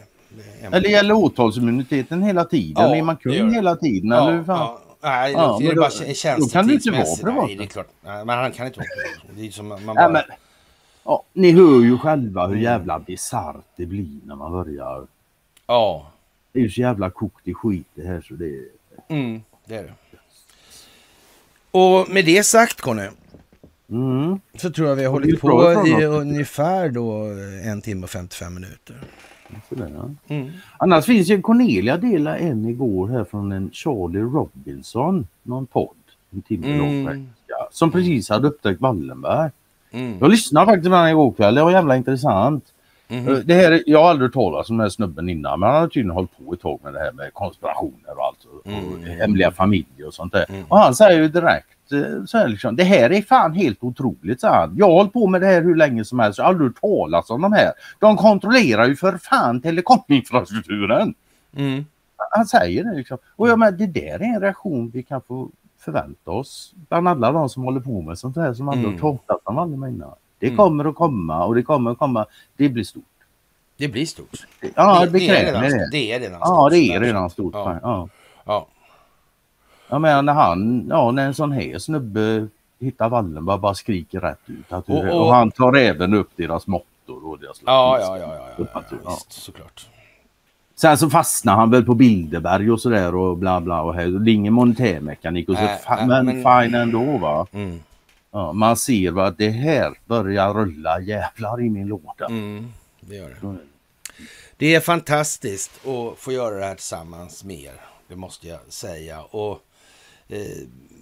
[0.70, 2.84] det Eller gäller åtalsimmuniteten hela tiden?
[2.90, 4.10] Ja, är man kung hela tiden?
[4.10, 4.58] Ja, eller fan?
[4.58, 4.80] ja.
[5.02, 6.40] Nej, Ja, det är bara då- tjänstetidsmässigt.
[6.40, 7.46] då kan du inte vara privat.
[7.46, 7.88] Nej, det är klart.
[8.04, 9.36] Nej, men han kan inte vara privat.
[9.38, 10.08] Det är som man Ja, bara...
[10.08, 10.22] men,
[11.04, 15.06] ja, ni hör ju själva hur jävla bisarrt det blir när man börjar.
[15.68, 16.06] Ja,
[16.52, 18.58] Det är ju så jävla kokt i skit det här så det
[19.08, 19.92] mm, det är det.
[21.70, 23.08] Och med det sagt, Conny,
[23.90, 24.40] Mm.
[24.58, 27.22] så tror jag vi har hållit på i ungefär då
[27.64, 28.96] en timme och 55 minuter.
[29.68, 30.34] Där, ja.
[30.34, 30.50] Mm.
[30.78, 35.94] Annars finns ju Cornelia delade en igår här från en Charlie Robinson, någon podd.
[36.30, 37.04] En timme Mm.
[37.06, 37.28] lång
[37.70, 39.50] Som precis hade upptäckt Wallenberg.
[39.90, 40.18] Mm.
[40.20, 42.64] Jag lyssnade faktiskt på den igår kväll, det var jävla intressant.
[43.08, 45.88] Eh, Det här, jag har aldrig talas om den här snubben innan men han har
[45.88, 48.44] tydligen hållit på ett tag med det här med konspirationer och allt.
[48.44, 49.18] Och Mm.
[49.20, 50.44] hemliga familjer och sånt där.
[50.48, 50.64] Mm.
[50.68, 54.40] Och han säger ju direkt eh, så här liksom, det här är fan helt otroligt
[54.40, 54.74] sa han.
[54.78, 56.38] Jag har hållit på med det här hur länge som helst.
[56.38, 57.72] Jag har aldrig talas om de här.
[57.98, 61.14] De kontrollerar ju för fan telekominfrastrukturen.
[61.56, 61.84] Mm.
[62.30, 63.18] Han säger det liksom.
[63.36, 65.48] Och jag menar det där är en reaktion vi kan få
[65.78, 68.98] förvänta oss bland alla de som håller på med sånt här som aldrig Mm.
[69.00, 70.10] talat om Waldemar innan.
[70.38, 70.56] Det Mm.
[70.56, 72.26] kommer att komma och det kommer att komma.
[72.56, 73.02] Det blir stort.
[73.76, 74.46] Det blir stort.
[74.74, 75.88] Ja, det, det, det, är redan, det.
[75.92, 76.70] det är redan Ja, stort.
[76.70, 77.54] det är redan stort.
[77.54, 77.78] Ja.
[77.82, 78.08] Ja.
[78.44, 78.66] Ja.
[79.88, 82.46] Jag menar när han, ja när en sån här snubbe
[82.80, 84.72] hittar Wallenberg bara skriker rätt ut.
[84.72, 88.18] Att, Och- och, och- han tar även upp deras mottor och deras Ja, ja, ja,
[88.18, 88.82] ja, ja, ja, Ja.
[89.04, 89.86] ja, visst, såklart.
[90.76, 94.06] Sen så fastnar han väl på Bilderberg och sådär och bla bla och här.
[94.06, 95.62] Det är ingen monetärmekanik och så.
[95.62, 97.46] Nej, men, men- fine ändå va.
[97.52, 97.80] Mm.
[98.30, 102.26] Ja, man ser att det här börjar rulla jävlar i min låda.
[102.26, 103.58] Mm, det gör det.
[104.56, 107.80] Det är fantastiskt att få göra det här tillsammans med er.
[108.08, 109.22] Det måste jag säga.
[109.22, 109.62] Och
[110.28, 110.40] eh,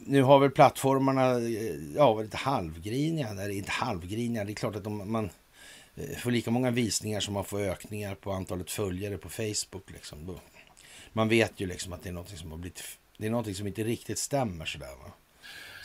[0.06, 3.28] nu har väl plattformarna eh, ja, varit halvgriniga.
[3.28, 4.44] Eller inte halvgriniga.
[4.44, 5.30] Det är klart att om man
[5.94, 9.90] eh, får lika många visningar som man får ökningar på antalet följare på Facebook.
[9.90, 10.38] Liksom,
[11.12, 12.82] man vet ju liksom att det är något som har blivit...
[13.18, 15.12] Det är något som inte riktigt stämmer sådär va.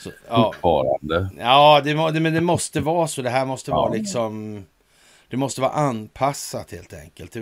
[0.02, 1.28] Så, ja, Fortfarande.
[1.38, 3.22] Ja, det, må- det, men det måste vara så.
[3.22, 3.76] Det här måste Ja.
[3.76, 4.64] vara liksom...
[5.28, 7.36] Det måste vara anpassat helt enkelt.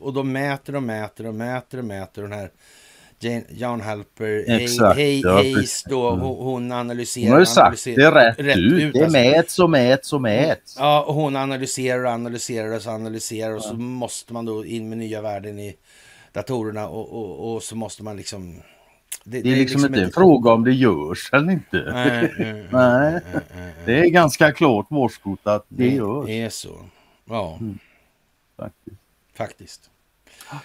[0.00, 2.22] Och de mäter och mäter och mäter och mäter.
[2.22, 2.50] Den här
[3.20, 6.20] Jane, Jan Halper Exakt, ja, Hayes då, Mm.
[6.20, 7.24] hon, hon analyserar...
[7.26, 8.72] Hon har ju sagt analyserar- det rätt, rätt ut.
[8.82, 9.18] ut, Det alltså.
[9.18, 10.76] mäts och mäts och mäts.
[10.78, 13.78] Ja, och hon analyserar och analyserar och så analyserar och så Ja.
[13.78, 15.76] måste man då in med nya värden i
[16.32, 18.62] datorerna och, och, och så måste man liksom...
[19.24, 21.90] Det är liksom inte en fråga om det görs eller inte.
[21.92, 22.66] Nej, nej, Nej.
[22.72, 23.20] nej,
[23.54, 23.74] nej.
[23.86, 26.28] Det är ganska klart varskott att det Det görs.
[26.28, 26.76] är så.
[27.24, 27.78] Ja, Mm.
[28.56, 28.96] Faktiskt.
[29.34, 29.90] faktiskt.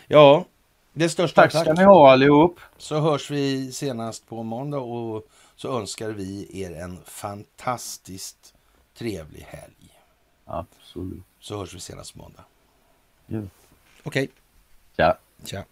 [0.07, 0.45] Ja,
[0.93, 1.61] det största Tack tack.
[1.63, 2.59] ska ni ha allihop.
[2.77, 8.53] Så hörs vi senast på måndag och så önskar vi er en fantastiskt
[8.97, 9.73] trevlig helg.
[10.45, 11.23] Absolut.
[11.39, 12.43] Så hörs vi senast på måndag.
[13.27, 13.41] Ja.
[14.03, 14.29] Okej,
[14.95, 15.17] Ja.
[15.45, 15.63] tja.